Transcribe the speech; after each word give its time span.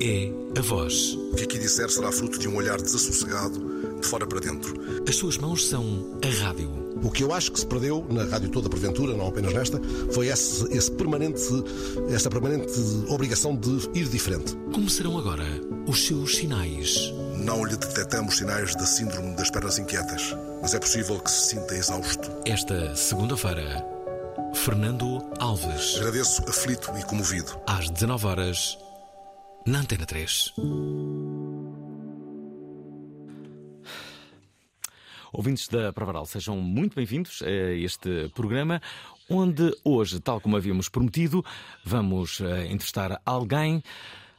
é 0.00 0.30
a 0.58 0.62
voz. 0.62 1.14
O 1.32 1.36
que 1.36 1.44
aqui 1.44 1.58
disser 1.58 1.90
será 1.90 2.10
fruto 2.12 2.38
de 2.38 2.48
um 2.48 2.56
olhar 2.56 2.80
desassossegado, 2.80 3.58
de 4.00 4.06
fora 4.06 4.26
para 4.26 4.40
dentro. 4.40 4.74
As 5.08 5.16
suas 5.16 5.38
mãos 5.38 5.66
são 5.66 6.18
a 6.22 6.44
rádio. 6.44 6.70
O 7.02 7.10
que 7.10 7.22
eu 7.22 7.32
acho 7.32 7.52
que 7.52 7.60
se 7.60 7.66
perdeu 7.66 8.04
na 8.10 8.24
rádio 8.24 8.48
toda 8.48 8.68
porventura, 8.70 9.14
não 9.14 9.28
apenas 9.28 9.52
nesta, 9.52 9.80
foi 10.12 10.28
esse, 10.28 10.66
esse 10.74 10.90
permanente, 10.90 11.40
essa 12.10 12.30
permanente 12.30 12.72
obrigação 13.08 13.54
de 13.54 13.88
ir 13.94 14.08
diferente. 14.08 14.56
Como 14.72 14.88
serão 14.88 15.18
agora 15.18 15.44
os 15.86 16.06
seus 16.06 16.36
sinais? 16.36 17.12
Não 17.38 17.64
lhe 17.64 17.76
detectamos 17.76 18.38
sinais 18.38 18.74
da 18.74 18.86
síndrome 18.86 19.36
das 19.36 19.50
pernas 19.50 19.78
inquietas, 19.78 20.34
mas 20.62 20.72
é 20.74 20.78
possível 20.78 21.18
que 21.20 21.30
se 21.30 21.50
sinta 21.50 21.74
exausto. 21.76 22.30
Esta 22.46 22.96
segunda-feira, 22.96 23.84
Fernando 24.54 25.22
Alves, 25.38 25.96
Agradeço, 25.98 26.42
aflito 26.48 26.90
e 26.98 27.04
comovido. 27.04 27.52
às 27.66 27.90
19 27.90 28.26
horas, 28.26 28.78
na 29.66 29.80
Antena 29.80 30.06
3. 30.06 30.54
Ouvintes 35.32 35.66
da 35.66 35.92
Provaral, 35.92 36.24
sejam 36.24 36.56
muito 36.56 36.94
bem-vindos 36.94 37.42
a 37.42 37.74
este 37.74 38.30
programa, 38.32 38.80
onde 39.28 39.76
hoje, 39.84 40.20
tal 40.20 40.40
como 40.40 40.56
havíamos 40.56 40.88
prometido, 40.88 41.44
vamos 41.84 42.40
eh, 42.40 42.66
entrevistar 42.66 43.20
alguém 43.26 43.82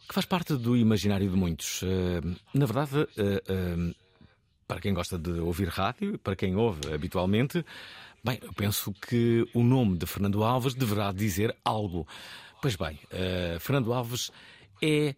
que 0.07 0.13
faz 0.13 0.25
parte 0.25 0.55
do 0.55 0.77
imaginário 0.77 1.29
de 1.29 1.35
muitos. 1.35 1.83
Eh, 1.83 2.21
na 2.53 2.65
verdade, 2.65 3.05
eh, 3.17 3.93
para 4.65 4.79
quem 4.79 4.93
gosta 4.93 5.19
de 5.19 5.31
ouvir 5.41 5.67
rádio, 5.67 6.17
para 6.19 6.37
quem 6.37 6.55
ouve 6.55 6.93
habitualmente, 6.93 7.65
bem, 8.23 8.39
eu 8.41 8.53
penso 8.53 8.93
que 8.93 9.45
o 9.53 9.61
nome 9.61 9.97
de 9.97 10.05
Fernando 10.05 10.41
Alves 10.41 10.73
deverá 10.73 11.11
dizer 11.11 11.53
algo. 11.65 12.07
Pois 12.61 12.75
bem, 12.75 12.99
Fernando 13.59 13.93
Alves 13.93 14.31
é 14.81 15.15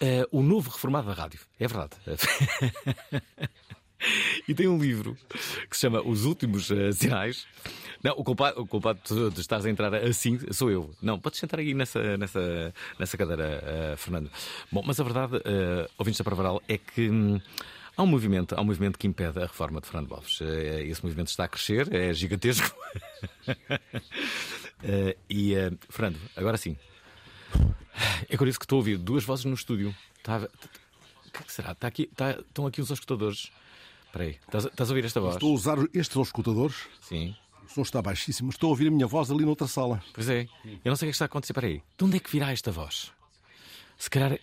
eh, 0.00 0.26
o 0.30 0.42
novo 0.42 0.70
reformado 0.70 1.08
da 1.08 1.14
rádio. 1.14 1.40
É 1.58 1.66
verdade. 1.66 1.96
E 4.46 4.54
tem 4.54 4.68
um 4.68 4.78
livro 4.78 5.16
que 5.68 5.76
se 5.76 5.80
chama 5.80 6.02
Os 6.02 6.24
Últimos 6.24 6.70
eh, 6.70 6.92
Sinais. 6.92 7.46
Não, 8.02 8.12
o 8.12 8.22
culpado, 8.22 8.60
o 8.60 8.66
culpado 8.66 9.00
de, 9.30 9.40
estares 9.40 9.64
a 9.64 9.70
entrar 9.70 9.92
assim 9.94 10.38
sou 10.52 10.70
eu. 10.70 10.94
Não, 11.00 11.18
podes 11.18 11.40
sentar 11.40 11.60
aí 11.60 11.74
nessa, 11.74 12.16
nessa, 12.16 12.74
nessa 12.98 13.16
cadeira, 13.16 13.60
eh, 13.64 13.94
Fernando. 13.96 14.30
Bom, 14.70 14.82
mas 14.84 15.00
a 15.00 15.04
verdade, 15.04 15.36
uh, 15.36 15.90
ouvintes 15.98 16.18
da 16.18 16.24
Pravaral, 16.24 16.62
é 16.68 16.78
que 16.78 17.08
hum, 17.08 17.40
há 17.96 18.02
um 18.02 18.06
movimento, 18.06 18.54
há 18.54 18.60
um 18.60 18.64
movimento 18.64 18.98
que 18.98 19.06
impede 19.06 19.38
a 19.38 19.46
reforma 19.46 19.80
de 19.80 19.88
Fernando 19.88 20.14
Alves. 20.14 20.40
Esse 20.40 21.02
movimento 21.02 21.28
está 21.28 21.44
a 21.44 21.48
crescer, 21.48 21.92
é 21.92 22.12
gigantesco. 22.12 22.76
E, 25.28 25.54
Fernando, 25.88 26.20
agora 26.36 26.58
sim. 26.58 26.76
É 28.28 28.36
curioso 28.36 28.58
que 28.58 28.64
estou 28.64 28.76
a 28.76 28.80
ouvir 28.80 28.98
duas 28.98 29.24
vozes 29.24 29.44
no 29.44 29.54
estúdio. 29.54 29.94
Está, 30.18 30.38
o 30.38 31.30
que 31.30 31.38
é 31.38 31.42
que 31.42 31.52
será? 31.52 31.72
Está 31.72 31.88
aqui, 31.88 32.08
está- 32.10 32.32
estão 32.32 32.66
aqui 32.66 32.80
os 32.80 32.90
escutadores. 32.90 33.50
Espera 34.06 34.24
aí, 34.24 34.30
estás, 34.46 34.66
a- 34.66 34.68
estás 34.68 34.90
a 34.90 34.92
ouvir 34.92 35.04
esta 35.04 35.20
voz? 35.20 35.34
Estou 35.36 35.50
a 35.50 35.54
usar 35.54 35.78
estes 35.94 36.16
escutadores, 36.16 36.76
Sim. 37.02 37.34
o 37.64 37.68
som 37.70 37.82
está 37.82 38.00
baixíssimo, 38.02 38.50
estou 38.50 38.68
a 38.68 38.70
ouvir 38.70 38.88
a 38.88 38.90
minha 38.90 39.06
voz 39.06 39.30
ali 39.30 39.44
noutra 39.44 39.66
sala. 39.66 40.02
Pois 40.12 40.28
é. 40.28 40.46
Eu 40.64 40.78
não 40.90 40.96
sei 40.96 41.06
o 41.06 41.10
que 41.10 41.10
é 41.10 41.10
está 41.10 41.24
a 41.24 41.26
acontecer. 41.26 41.52
Espera 41.52 41.66
aí. 41.66 41.82
De 41.98 42.04
onde 42.04 42.16
é 42.16 42.20
que 42.20 42.30
virá 42.30 42.50
esta 42.52 42.70
voz? 42.70 43.12
Se 43.98 44.08
calhar. 44.10 44.38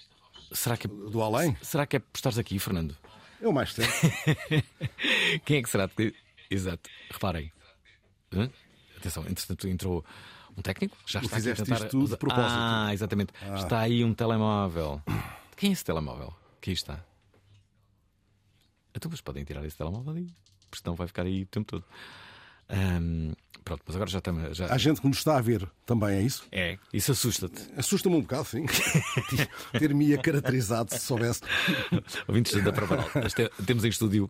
Será 0.52 0.78
que, 0.78 0.88
Do 0.88 1.22
além, 1.24 1.58
será 1.64 1.86
que 1.88 1.96
é 1.96 2.00
por 2.00 2.16
estares 2.16 2.38
aqui, 2.38 2.60
Fernando? 2.60 2.96
eu 3.42 3.52
mais 3.52 3.74
tempo. 3.74 3.92
Quem 5.46 5.58
é 5.58 5.62
que 5.64 5.70
será? 5.70 5.90
Exato. 6.50 6.90
Reparem. 7.12 7.52
Hã? 8.32 8.50
Atenção, 8.98 9.24
entretanto 9.28 9.68
entrou 9.68 10.06
um 10.58 10.62
técnico. 10.62 10.98
Já 11.06 11.20
está 11.20 11.28
aqui 11.28 11.36
a 11.36 11.38
fizeste 11.56 11.64
tentar 11.64 11.86
isto 11.86 11.98
de 11.98 12.04
usar- 12.04 12.18
propósito. 12.18 12.46
Ah, 12.58 12.90
exatamente. 12.94 13.34
Está 13.56 13.80
aí 13.80 14.04
um 14.04 14.14
telemóvel. 14.14 15.02
De 15.08 15.56
quem 15.58 15.70
é 15.70 15.74
esse 15.74 15.84
telemóvel? 15.86 16.34
Aí 16.66 16.74
está. 16.74 17.04
Então, 18.96 19.10
mas 19.10 19.22
podem 19.22 19.44
tirar 19.44 19.66
esse 19.66 19.78
telemóvel 19.78 20.14
daí. 20.14 20.28
Porque 20.70 20.84
senão 20.84 20.96
vai 20.96 21.08
ficar 21.08 21.24
aí 21.26 21.44
o 21.44 21.46
tempo 21.48 21.66
todo. 21.72 21.84
Ahm, 22.70 23.34
pronto, 23.64 23.84
mas 23.86 23.96
agora 23.96 24.10
já 24.10 24.20
estamos. 24.20 24.58
Já... 24.58 24.74
Há 24.74 24.78
gente 24.78 25.02
que 25.02 25.08
nos 25.08 25.18
está 25.18 25.38
a 25.38 25.42
ver 25.42 25.70
também, 25.86 26.16
é 26.18 26.22
isso? 26.22 26.44
É, 26.52 26.78
isso 26.94 27.12
assusta-te. 27.12 27.62
Assusta-me 27.78 28.16
um 28.16 28.22
bocado, 28.22 28.46
sim. 28.46 28.66
Ter-me 29.78 30.18
caracterizado 30.18 30.92
se 30.92 31.00
soubesse. 31.00 31.42
Ouvintes 32.28 32.54
da 32.64 32.72
este- 33.26 33.50
temos 33.66 33.84
em 33.84 33.90
estúdio 33.90 34.30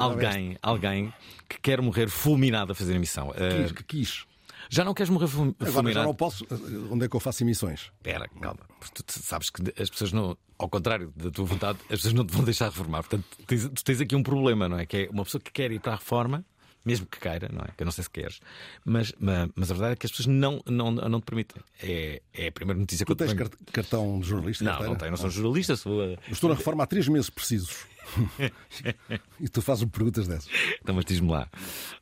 alguém, 0.00 0.56
alguém 0.62 1.12
que 1.48 1.60
quer 1.60 1.80
morrer 1.82 2.08
fulminado 2.08 2.72
a 2.72 2.74
fazer 2.74 2.94
emissão. 2.94 3.30
Quis, 3.32 3.70
Ah, 3.70 3.74
que 3.74 3.84
quis. 3.84 4.24
Já 4.70 4.84
não 4.84 4.94
queres 4.94 5.10
morrer 5.10 5.26
ful- 5.28 5.54
Agora 5.58 5.66
já 5.66 5.72
fulminado? 5.72 6.06
não 6.06 6.14
posso. 6.14 6.46
Onde 6.90 7.04
é 7.04 7.08
que 7.08 7.16
eu 7.16 7.20
faço 7.20 7.42
emissões? 7.42 7.90
Espera, 7.96 8.28
calma. 8.40 8.60
Tu 8.94 9.20
sabes 9.20 9.50
que 9.50 9.62
as 9.80 9.90
pessoas 9.90 10.12
não, 10.12 10.36
ao 10.58 10.68
contrário 10.68 11.12
da 11.16 11.30
tua 11.30 11.44
vontade, 11.44 11.78
as 11.84 11.96
pessoas 11.96 12.14
não 12.14 12.24
te 12.26 12.32
vão 12.34 12.44
deixar 12.44 12.66
reformar. 12.66 13.02
Portanto, 13.02 13.24
tu 13.38 13.44
tens, 13.46 13.68
tu 13.68 13.84
tens 13.84 14.00
aqui 14.00 14.14
um 14.16 14.22
problema, 14.22 14.68
não 14.68 14.78
é? 14.78 14.86
Que 14.86 14.96
é 14.96 15.08
uma 15.10 15.24
pessoa 15.24 15.40
que 15.40 15.50
quer 15.52 15.70
ir 15.72 15.80
para 15.80 15.92
a 15.92 15.96
reforma, 15.96 16.44
mesmo 16.84 17.06
que 17.06 17.18
queira, 17.18 17.48
não 17.50 17.62
é? 17.62 17.68
Que 17.76 17.82
eu 17.82 17.84
não 17.86 17.92
sei 17.92 18.04
se 18.04 18.10
queres, 18.10 18.40
mas, 18.84 19.12
mas, 19.18 19.48
mas 19.54 19.70
a 19.70 19.74
verdade 19.74 19.92
é 19.94 19.96
que 19.96 20.04
as 20.06 20.10
pessoas 20.12 20.26
não, 20.26 20.60
não, 20.66 20.90
não 20.90 21.18
te 21.20 21.24
permitem. 21.24 21.62
É, 21.82 22.20
é 22.34 22.48
a 22.48 22.52
primeira 22.52 22.78
notícia 22.78 23.06
que 23.06 23.14
Tu 23.14 23.22
eu 23.24 23.26
tens 23.26 23.34
tenho. 23.36 23.50
cartão 23.72 24.20
de 24.20 24.28
jornalista? 24.28 24.62
Não, 24.64 24.72
carteira? 24.72 24.92
não 24.92 24.98
tenho, 24.98 25.10
não 25.12 25.16
sou 25.16 25.30
jornalista, 25.30 25.76
sou. 25.76 26.02
Estou 26.30 26.50
na 26.50 26.56
reforma 26.56 26.84
há 26.84 26.86
três 26.86 27.08
meses 27.08 27.30
precisos. 27.30 27.86
e 29.40 29.48
tu 29.48 29.62
fazes-me 29.62 29.90
perguntas 29.90 30.28
dessas. 30.28 30.48
Então, 30.82 30.94
mas 30.94 31.04
diz-me 31.04 31.30
lá, 31.30 31.48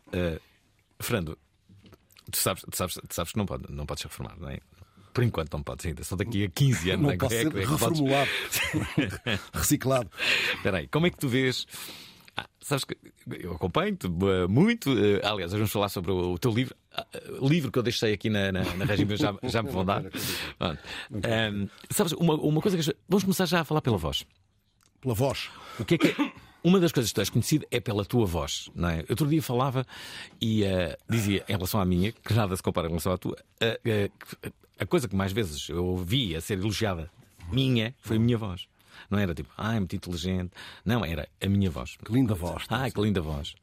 Uh, 0.08 0.38
Fernando, 1.00 1.38
tu 2.32 2.38
sabes, 2.38 2.62
tu 2.70 2.76
sabes, 2.76 2.94
tu 2.94 3.14
sabes 3.14 3.32
que 3.32 3.38
não, 3.38 3.46
pode, 3.46 3.64
não 3.70 3.86
podes 3.86 4.02
reformar, 4.04 4.36
não 4.38 4.48
é? 4.48 4.58
Por 5.14 5.22
enquanto 5.22 5.52
não 5.52 5.62
podes 5.62 5.84
ainda, 5.86 6.02
só 6.04 6.16
daqui 6.16 6.44
a 6.44 6.48
15 6.50 6.90
anos 6.90 7.02
Não 7.04 7.10
é 7.12 7.16
posso 7.18 7.34
é 7.34 7.42
ser 7.42 7.52
que- 7.52 7.58
é 7.58 7.62
que 7.62 7.66
podes- 7.68 7.80
reformulado. 8.00 8.30
Reciclado. 9.52 10.10
Espera 10.54 10.78
aí, 10.78 10.88
como 10.88 11.06
é 11.06 11.10
que 11.10 11.18
tu 11.18 11.28
vês? 11.28 11.66
Ah, 12.34 12.46
sabes 12.62 12.84
que 12.84 12.96
eu 13.30 13.52
acompanho-te 13.52 14.06
uh, 14.06 14.48
muito. 14.48 14.90
uh, 14.90 15.20
aliás, 15.22 15.52
vamos 15.52 15.70
falar 15.70 15.90
sobre 15.90 16.10
o, 16.10 16.38
teu 16.38 16.50
livro. 16.50 16.74
Ah, 16.94 17.06
livro 17.42 17.70
que 17.70 17.78
eu 17.78 17.82
deixei 17.82 18.14
aqui 18.14 18.30
na, 18.30 18.50
na, 18.50 18.62
na 18.74 18.84
regime, 18.86 19.16
já, 19.16 19.34
já 19.42 19.62
me 19.62 19.70
vão 19.70 19.84
dar. 19.84 20.02
Um, 21.10 21.68
sabes, 21.90 22.12
uma, 22.14 22.34
uma 22.34 22.60
coisa 22.62 22.78
que. 22.78 22.96
Vamos 23.08 23.24
começar 23.24 23.44
já 23.44 23.60
a 23.60 23.64
falar 23.64 23.82
pela 23.82 23.98
voz. 23.98 24.24
Pela 25.00 25.14
voz. 25.14 25.50
O 25.78 25.84
que 25.84 25.94
é 25.96 25.98
que 25.98 26.06
é? 26.08 26.32
Uma 26.64 26.78
das 26.78 26.92
coisas 26.92 27.10
que 27.10 27.14
tu 27.16 27.20
és 27.20 27.28
conhecido 27.30 27.66
é 27.70 27.80
pela 27.80 28.04
tua 28.04 28.24
voz, 28.24 28.70
não 28.74 28.88
é? 28.88 29.04
Outro 29.10 29.26
dia 29.28 29.42
falava 29.42 29.84
e 30.40 30.62
uh, 30.62 30.66
dizia, 31.10 31.44
em 31.48 31.52
relação 31.52 31.80
à 31.80 31.84
minha, 31.84 32.12
que 32.12 32.32
nada 32.34 32.56
se 32.56 32.62
compara 32.62 32.86
em 32.86 32.90
relação 32.90 33.12
à 33.12 33.18
tua, 33.18 33.32
uh, 33.34 34.46
uh, 34.46 34.52
a 34.78 34.86
coisa 34.86 35.08
que 35.08 35.16
mais 35.16 35.32
vezes 35.32 35.68
eu 35.68 35.84
ouvi 35.84 36.36
a 36.36 36.40
ser 36.40 36.58
elogiada 36.58 37.10
minha 37.50 37.94
foi 38.00 38.16
a 38.16 38.20
minha 38.20 38.38
voz. 38.38 38.66
Não 39.10 39.18
era 39.18 39.34
tipo, 39.34 39.50
ah, 39.58 39.74
é 39.74 39.78
muito 39.78 39.96
inteligente. 39.96 40.50
Não, 40.84 41.04
era 41.04 41.28
a 41.40 41.48
minha 41.48 41.70
voz. 41.70 41.96
Que 41.96 42.12
linda 42.12 42.34
voz. 42.34 42.64
Ah, 42.68 42.88
que 42.90 43.00
linda 43.00 43.20
voz. 43.20 43.54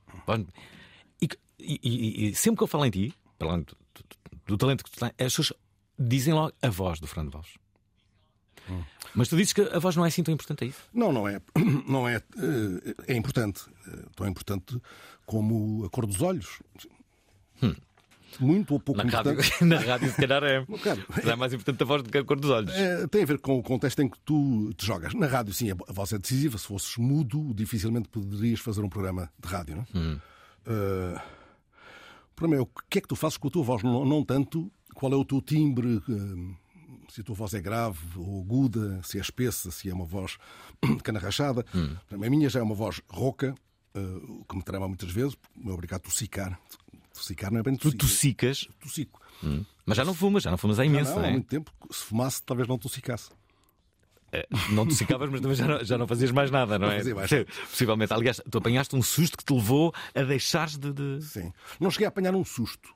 E, 1.22 1.30
e- 1.62 2.28
e- 2.30 2.36
sempre 2.36 2.58
que 2.58 2.64
eu 2.64 2.68
falo 2.68 2.86
em 2.86 2.90
ti, 2.92 3.14
além 3.40 3.62
do, 3.62 3.76
do- 3.96 4.06
do 4.48 4.58
talento 4.58 4.84
que 4.84 4.92
tu 4.92 5.00
tens, 5.00 5.10
as 5.18 5.36
pessoas 5.36 5.54
dizem 5.98 6.34
logo 6.34 6.54
a 6.62 6.70
voz 6.70 7.00
do 7.00 7.08
Fernando 7.08 7.32
Mas 9.16 9.28
tu 9.28 9.36
dizes 9.38 9.54
que 9.54 9.62
a 9.62 9.80
voz 9.80 9.96
não 9.96 10.06
é 10.06 10.08
assim 10.10 10.24
tão 10.24 10.34
importante 10.34 10.64
a 10.64 10.68
isso? 10.68 10.80
Não, 10.94 11.12
não 11.12 11.28
é. 11.28 11.42
Não 11.88 12.08
é. 12.08 12.16
eh, 12.18 12.96
É 13.08 13.16
importante. 13.16 13.62
Eh, 13.88 14.06
Tão 14.16 14.28
importante 14.28 14.80
como 15.26 15.84
a 15.86 15.90
cor 15.90 16.06
dos 16.06 16.22
olhos. 16.22 16.60
muito 18.40 18.74
ou 18.74 18.80
pouco 18.80 19.04
Na 19.04 19.10
rádio, 19.10 19.34
importante. 19.34 19.64
na 19.66 19.80
rádio, 19.80 20.12
se 20.12 20.16
calhar, 20.18 20.44
é, 20.44 20.64
Claro. 20.84 21.04
é 21.26 21.36
mais 21.36 21.52
importante 21.54 21.82
a 21.82 21.86
voz 21.86 22.04
do 22.04 22.10
que 22.12 22.18
a 22.20 22.24
cor 22.24 22.40
dos 22.40 22.50
olhos. 22.52 22.72
É, 22.74 23.08
tem 23.08 23.24
a 23.24 23.26
ver 23.26 23.40
com 23.40 23.58
o 23.58 23.64
contexto 23.64 24.02
em 24.02 24.08
que 24.10 24.20
tu 24.20 24.72
te 24.76 24.86
jogas. 24.86 25.14
Na 25.16 25.26
rádio, 25.28 25.54
sim, 25.54 25.72
a 25.72 25.76
voz 25.92 26.14
é 26.14 26.20
decisiva. 26.20 26.58
Se 26.58 26.68
fosses 26.68 26.96
mudo, 26.98 27.52
dificilmente 27.56 28.08
poderias 28.08 28.60
fazer 28.60 28.82
um 28.82 28.90
programa 28.90 29.32
de 29.44 29.48
rádio. 29.50 29.76
Não? 29.94 30.02
é? 30.02 30.18
Eh, 30.68 31.22
o 32.32 32.36
problema 32.36 32.62
é 32.62 32.64
o 32.64 32.70
que 32.90 33.00
é 33.00 33.02
que 33.02 33.08
tu 33.08 33.16
fazes 33.16 33.38
com 33.38 33.48
a 33.48 33.52
tua 33.52 33.64
voz, 33.64 33.82
não, 33.84 34.06
não 34.06 34.24
tanto 34.24 34.72
qual 34.94 35.12
é 35.12 35.16
o 35.16 35.26
teu 35.26 35.42
timbre, 35.42 36.02
eh, 36.08 36.56
se 37.10 37.22
a 37.22 37.24
tua 37.24 37.36
voz 37.36 37.54
é 37.54 37.62
grave 37.62 38.00
ou 38.18 38.42
aguda, 38.42 39.02
se 39.04 39.18
é 39.18 39.22
espessa, 39.22 39.72
se 39.72 39.90
é 39.90 39.94
uma 39.94 40.06
voz 40.06 40.38
de 40.84 40.98
cana 41.04 41.20
rachada. 41.20 41.66
A 42.12 42.18
minha 42.30 42.50
já 42.50 42.60
é 42.60 42.64
uma 42.64 42.76
voz 42.76 43.02
rouca, 43.10 43.56
eh, 43.94 44.00
o 44.00 44.46
que 44.46 44.56
me 44.56 44.64
trama 44.64 44.88
muitas 44.88 45.12
vezes, 45.12 45.36
me 45.56 45.72
obrigado 45.72 46.02
a 46.02 46.04
tossicar. 46.04 46.60
Tossicar 47.14 47.52
não 47.52 47.60
é 47.60 47.64
bem 47.64 47.76
Tu 47.76 47.92
tossicar. 47.92 48.00
tossicas, 48.08 48.68
Tossico. 48.80 49.20
mas 49.86 49.98
já 49.98 50.06
não 50.06 50.14
fumas, 50.14 50.44
já 50.44 50.52
não 50.52 50.58
fumas 50.58 50.80
há 50.80 50.86
imenso, 50.86 51.12
não, 51.12 51.18
não, 51.20 51.26
há 51.26 51.28
é? 51.30 51.32
muito 51.32 51.48
tempo, 51.48 51.72
se 51.92 52.04
fumasse, 52.06 52.42
talvez 52.44 52.68
não 52.68 52.78
tossicasse. 52.78 53.30
É, 54.32 54.48
Não 54.72 54.86
tossicavas, 54.86 55.28
mas 55.32 55.42
também 55.42 55.58
já 55.58 55.68
não, 55.68 55.84
já 55.84 55.98
não 55.98 56.08
fazias 56.08 56.30
mais 56.30 56.52
nada, 56.52 56.78
não, 56.78 56.86
Não 56.88 56.94
é? 56.94 57.14
mais. 57.16 57.32
Possivelmente. 57.72 58.14
Aliás, 58.14 58.40
tu 58.50 58.60
apanhaste 58.60 58.96
um 58.96 59.02
susto 59.02 59.36
que 59.36 59.44
te 59.44 59.52
levou 59.52 59.92
a 60.14 60.22
deixares 60.22 60.78
de. 60.78 60.94
de... 60.94 61.20
Sim. 61.24 61.52
Não 61.80 61.90
cheguei 61.90 62.06
a 62.06 62.10
apanhar 62.10 62.36
um 62.36 62.46
susto. 62.46 62.94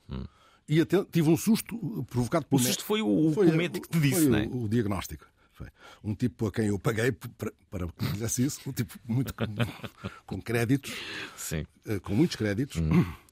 E 0.67 0.79
até 0.81 1.03
tive 1.05 1.29
um 1.29 1.37
susto 1.37 2.05
provocado 2.09 2.45
por 2.45 2.55
O 2.55 2.63
susto 2.63 2.83
foi 2.85 3.01
o, 3.01 3.07
o 3.07 3.55
médico 3.55 3.87
que 3.87 3.97
te 3.97 4.01
disse, 4.01 4.21
foi 4.21 4.29
não 4.29 4.37
é? 4.37 4.45
o, 4.45 4.63
o 4.63 4.69
diagnóstico. 4.69 5.25
Foi. 5.53 5.67
Um 6.03 6.15
tipo 6.15 6.47
a 6.47 6.51
quem 6.51 6.67
eu 6.67 6.79
paguei 6.79 7.11
para, 7.11 7.51
para 7.69 7.87
que 7.87 8.03
me 8.03 8.09
fizesse 8.11 8.43
isso, 8.43 8.61
um 8.67 8.71
tipo 8.71 8.97
muito 9.07 9.33
com, 9.35 9.45
com 10.25 10.41
créditos, 10.41 10.91
Sim. 11.37 11.65
eh, 11.85 11.99
com 11.99 12.15
muitos 12.15 12.35
créditos, 12.37 12.81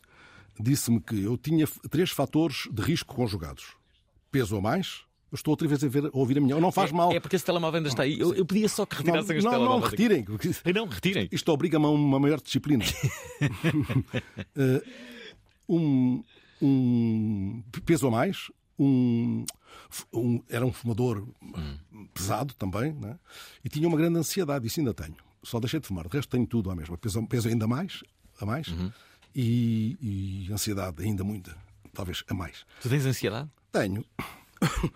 disse-me 0.60 1.00
que 1.02 1.24
eu 1.24 1.38
tinha 1.38 1.66
três 1.90 2.12
fatores 2.12 2.68
de 2.72 2.82
risco 2.82 3.16
conjugados. 3.16 3.76
Peso 4.32 4.56
a 4.56 4.62
mais, 4.62 5.02
eu 5.32 5.36
estou 5.36 5.52
outra 5.54 5.68
vez 5.68 5.84
a, 5.84 5.88
ver, 5.88 6.06
a 6.06 6.10
ouvir 6.14 6.38
a 6.38 6.42
minha. 6.42 6.60
Não 6.60 6.72
faz 6.72 6.92
mal. 6.92 7.12
É 7.12 7.20
porque 7.20 7.36
esse 7.38 7.46
telemóvel 7.46 7.78
ainda 7.78 7.90
está 7.90 8.04
aí. 8.04 8.20
Eu, 8.20 8.34
eu 8.36 8.46
pedia 8.46 8.70
só 8.70 8.86
que 8.86 8.96
não, 8.98 9.04
retirassem 9.06 9.38
este 9.38 9.46
não, 9.46 9.52
não 9.54 9.60
telemóvel. 9.60 9.90
retirem. 9.90 10.24
porque 10.24 10.52
Ai, 10.64 10.74
Não, 10.74 10.86
retirem. 10.86 11.30
Isto 11.32 11.52
obriga-me 11.52 11.86
a 11.86 11.90
uma 11.90 12.20
maior 12.20 12.40
disciplina. 12.42 12.84
Eh, 14.56 14.84
um, 15.70 16.24
um 16.62 17.64
peso 17.86 18.08
a 18.08 18.12
mais, 18.12 18.52
um, 18.80 19.46
um- 20.14 20.44
era 20.50 20.66
um 20.66 20.72
fumador 20.74 21.28
pesado 22.14 22.54
também, 22.56 22.94
né? 22.94 23.18
e 23.64 23.70
tinha 23.70 23.88
uma 23.88 23.98
grande 23.98 24.18
ansiedade, 24.18 24.68
isso 24.68 24.80
ainda 24.80 24.94
tenho. 24.94 25.16
Só 25.44 25.60
deixei 25.60 25.80
de 25.80 25.88
fumar, 25.88 26.08
de 26.08 26.16
resto 26.16 26.30
tenho 26.30 26.46
tudo 26.46 26.70
à 26.72 26.76
mesma. 26.76 26.98
Peso, 26.98 27.26
peso 27.28 27.48
ainda 27.48 27.68
mais, 27.68 28.04
a 28.40 28.46
mais, 28.46 28.68
e, 29.36 29.98
e 30.48 30.54
ansiedade 30.54 31.02
ainda 31.04 31.24
muita, 31.24 31.56
talvez 31.94 32.24
a 32.28 32.34
mais. 32.34 32.66
Tu 32.82 32.90
tens 32.90 33.06
ansiedade? 33.06 33.50
Tenho. 33.72 34.06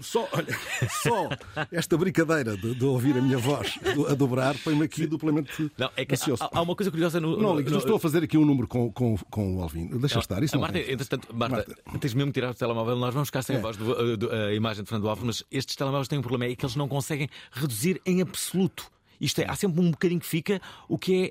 Só, 0.00 0.28
olha, 0.32 0.48
só 1.04 1.28
esta 1.70 1.96
brincadeira 1.96 2.56
de, 2.56 2.74
de 2.74 2.84
ouvir 2.84 3.16
a 3.16 3.22
minha 3.22 3.38
voz 3.38 3.78
a 4.10 4.14
dobrar 4.14 4.56
põe-me 4.58 4.82
aqui 4.84 5.06
duplamente 5.06 5.70
Não, 5.78 5.88
é 5.96 6.04
que 6.04 6.14
ansioso. 6.14 6.42
há, 6.42 6.50
há 6.58 6.60
uma 6.60 6.74
coisa 6.74 6.90
curiosa 6.90 7.20
no. 7.20 7.36
Não, 7.40 7.54
no- 7.54 7.60
no- 7.62 7.78
estou 7.78 7.94
a 7.94 8.00
fazer 8.00 8.24
aqui 8.24 8.36
um 8.36 8.44
número 8.44 8.66
com, 8.66 8.90
com, 8.92 9.16
com 9.30 9.56
o 9.58 9.62
Alvin. 9.62 9.86
Deixa 9.86 10.16
Não, 10.16 10.20
estar, 10.22 10.42
isso 10.42 10.56
a 10.56 10.58
não 10.58 10.62
Marta, 10.62 10.80
tem. 10.80 10.92
entretanto, 10.92 11.28
Marta, 11.32 11.56
Marta. 11.86 11.98
tens 12.00 12.14
mesmo 12.14 12.32
que 12.32 12.40
tirar 12.40 12.50
o 12.50 12.54
telemóvel. 12.54 12.96
Nós 12.96 13.14
vamos 13.14 13.28
ficar 13.28 13.42
sem 13.42 13.54
É. 13.54 13.58
a 13.60 13.62
voz 13.62 13.76
do, 13.76 14.16
do- 14.16 14.32
a 14.32 14.52
imagem 14.52 14.82
de 14.82 14.88
Fernando 14.90 15.08
Alves, 15.08 15.24
mas 15.24 15.44
estes 15.52 15.76
telemóveis 15.76 16.08
têm 16.08 16.18
um 16.18 16.22
problema, 16.22 16.50
é 16.52 16.56
que 16.56 16.64
eles 16.64 16.74
não 16.74 16.88
conseguem 16.88 17.28
reduzir 17.52 18.02
em 18.04 18.22
absoluto. 18.22 18.90
Isto 19.20 19.40
é, 19.40 19.48
há 19.48 19.54
sempre 19.54 19.80
um 19.80 19.92
bocadinho 19.92 20.18
que 20.20 20.26
fica, 20.26 20.60
o 20.88 20.98
que 20.98 21.26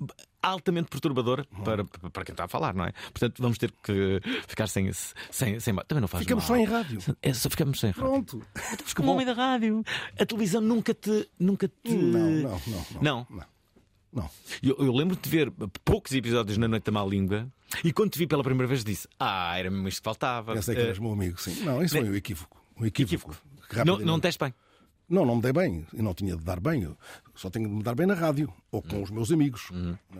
é 0.00 0.04
altamente 0.42 0.88
perturbador 0.88 1.46
para, 1.64 1.84
para 1.84 2.24
quem 2.24 2.32
está 2.32 2.44
a 2.44 2.48
falar, 2.48 2.74
não 2.74 2.84
é? 2.84 2.92
Portanto, 2.92 3.40
vamos 3.42 3.58
ter 3.58 3.72
que 3.82 4.20
ficar 4.46 4.66
sem. 4.68 4.90
sem, 4.92 5.58
sem 5.60 5.74
também 5.86 6.00
não 6.00 6.08
faz 6.08 6.22
Ficamos 6.24 6.44
mal. 6.44 6.48
só 6.48 6.56
em 6.56 6.64
rádio. 6.64 6.98
É, 7.22 7.32
só 7.34 7.50
ficamos 7.50 7.80
sem 7.80 7.90
rádio. 7.90 8.02
Pronto. 8.10 8.42
Estamos 8.70 8.94
como 8.94 9.12
homem 9.12 9.26
da 9.26 9.32
rádio. 9.32 9.82
A 10.18 10.24
televisão 10.26 10.60
nunca 10.60 10.94
te. 10.94 11.28
Nunca 11.38 11.68
te... 11.68 11.92
Não, 11.94 12.30
não, 12.30 12.50
não. 12.66 13.02
Não? 13.02 13.26
Não. 13.30 13.44
não. 14.12 14.30
Eu, 14.62 14.76
eu 14.78 14.92
lembro-te 14.94 15.22
de 15.28 15.30
ver 15.30 15.50
poucos 15.84 16.12
episódios 16.12 16.56
na 16.58 16.68
Noite 16.68 16.84
da 16.84 16.92
Má 16.92 17.04
Língua 17.04 17.46
e 17.84 17.92
quando 17.92 18.10
te 18.12 18.18
vi 18.18 18.26
pela 18.26 18.42
primeira 18.42 18.66
vez 18.68 18.82
disse: 18.84 19.08
Ah, 19.18 19.58
era 19.58 19.70
mesmo 19.70 19.88
isto 19.88 20.00
que 20.00 20.04
faltava. 20.04 20.54
Pensei 20.54 20.74
que 20.74 20.80
Eh, 20.80 20.84
eras 20.84 20.98
meu 20.98 21.12
amigo, 21.12 21.40
sim. 21.40 21.62
Não, 21.64 21.82
isso 21.82 21.96
foi 21.98 22.08
um 22.08 22.14
equívoco. 22.14 22.56
Um 22.80 22.86
equívoco. 22.86 23.34
que 23.68 23.84
não, 23.84 23.98
não 23.98 24.20
tens 24.20 24.36
bem. 24.36 24.54
Não, 25.08 25.24
não 25.24 25.36
me 25.36 25.42
dei 25.42 25.52
bem. 25.52 25.86
Eu 25.94 26.02
não 26.02 26.12
tinha 26.12 26.36
de 26.36 26.44
dar 26.44 26.60
bem. 26.60 26.82
Eu 26.82 26.96
só 27.34 27.48
tenho 27.48 27.68
de 27.68 27.74
me 27.74 27.82
dar 27.82 27.94
bem 27.94 28.06
na 28.06 28.14
rádio 28.14 28.52
ou 28.70 28.82
com 28.82 29.02
os 29.02 29.10
meus 29.10 29.32
amigos. 29.32 29.70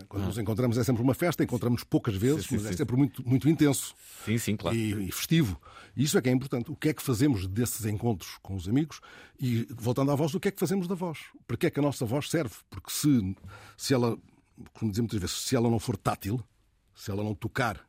Quando 0.07 0.25
nos 0.25 0.37
encontramos 0.37 0.77
é 0.77 0.83
sempre 0.83 1.03
uma 1.03 1.13
festa, 1.13 1.43
encontramos 1.43 1.83
poucas 1.83 2.15
vezes, 2.15 2.43
Sim, 2.43 2.49
sim, 2.49 2.55
mas 2.55 2.65
é 2.65 2.71
sim. 2.71 2.77
sempre 2.77 2.95
muito, 2.95 3.27
muito 3.27 3.47
intenso. 3.47 3.93
Sim, 4.25 4.37
sim, 4.37 4.55
claro. 4.57 4.75
e, 4.75 5.09
e 5.09 5.11
festivo. 5.11 5.61
E 5.95 6.03
isso 6.03 6.17
é 6.17 6.21
que 6.21 6.29
é 6.29 6.31
importante. 6.31 6.71
O 6.71 6.75
que 6.75 6.89
é 6.89 6.93
que 6.93 7.03
fazemos 7.03 7.45
desses 7.47 7.85
encontros 7.85 8.37
com 8.41 8.55
os 8.55 8.67
amigos? 8.67 8.99
E, 9.39 9.67
voltando 9.77 10.11
à 10.11 10.15
voz, 10.15 10.33
o 10.33 10.39
que 10.39 10.47
é 10.47 10.51
que 10.51 10.59
fazemos 10.59 10.87
da 10.87 10.95
voz? 10.95 11.19
Para 11.45 11.57
que 11.57 11.67
é 11.67 11.69
que 11.69 11.79
a 11.79 11.83
nossa 11.83 12.05
voz 12.05 12.29
serve? 12.29 12.55
Porque 12.69 12.89
se, 12.89 13.35
se 13.77 13.93
ela, 13.93 14.17
como 14.73 14.91
dizemos 14.91 15.11
muitas 15.11 15.19
vezes, 15.19 15.35
se 15.45 15.55
ela 15.55 15.69
não 15.69 15.79
for 15.79 15.97
tátil, 15.97 16.43
se 16.95 17.11
ela 17.11 17.23
não 17.23 17.35
tocar 17.35 17.85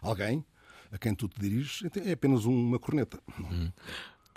alguém 0.00 0.44
a 0.92 0.98
quem 0.98 1.14
tu 1.14 1.28
te 1.28 1.40
diriges, 1.40 1.82
é 2.04 2.12
apenas 2.12 2.44
uma 2.44 2.78
corneta. 2.78 3.18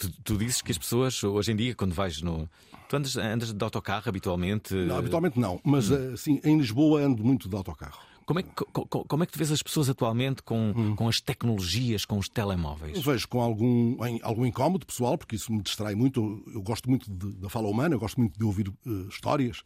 Tu, 0.01 0.11
tu 0.23 0.37
dizes 0.37 0.63
que 0.63 0.71
as 0.71 0.77
pessoas, 0.79 1.23
hoje 1.23 1.51
em 1.51 1.55
dia, 1.55 1.75
quando 1.75 1.93
vais 1.93 2.23
no. 2.23 2.49
Tu 2.89 2.95
andas, 2.97 3.15
andas 3.17 3.53
de 3.53 3.63
autocarro 3.63 4.09
habitualmente. 4.09 4.73
Não, 4.73 4.97
habitualmente 4.97 5.39
não, 5.39 5.61
mas 5.63 5.91
assim, 5.91 6.41
em 6.43 6.57
Lisboa 6.57 7.01
ando 7.01 7.23
muito 7.23 7.47
de 7.47 7.55
autocarro. 7.55 7.99
Como 8.31 8.39
é, 8.39 8.43
que- 8.43 8.65
co- 8.71 8.85
co- 8.87 9.05
como 9.05 9.23
é 9.23 9.25
que 9.25 9.31
tu 9.33 9.37
vês 9.37 9.51
as 9.51 9.61
pessoas 9.61 9.89
atualmente 9.89 10.41
com, 10.43 10.95
com 10.95 11.07
as 11.07 11.19
tecnologias, 11.19 12.05
com 12.05 12.17
os 12.17 12.27
telemóveis? 12.29 12.95
Eu 12.95 13.01
vejo 13.01 13.27
com 13.27 13.41
algum, 13.41 13.97
algum 14.23 14.45
incómodo 14.45 14.85
pessoal, 14.85 15.17
porque 15.17 15.35
isso 15.35 15.51
me 15.51 15.61
distrai 15.61 15.95
muito. 15.95 16.43
Eu, 16.53 16.61
gosto 16.61 16.89
muito 16.89 17.09
de- 17.11 17.33
da 17.33 17.49
fala 17.49 17.67
humana, 17.67 17.95
eu 17.95 17.99
gosto 17.99 18.19
muito 18.19 18.37
de 18.37 18.43
ouvir 18.45 18.71
eh, 18.85 18.89
histórias, 19.09 19.63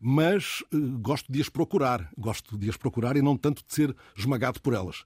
mas 0.00 0.62
eh, 0.72 0.76
gosto 1.00 1.30
de 1.30 1.40
as 1.40 1.48
procurar. 1.48 2.10
Gosto 2.16 2.56
de 2.56 2.68
as 2.70 2.76
procurar 2.76 3.16
e 3.16 3.22
não 3.22 3.36
tanto 3.36 3.62
de 3.66 3.74
ser 3.74 3.94
esmagado 4.16 4.60
por 4.60 4.74
elas. 4.74 5.04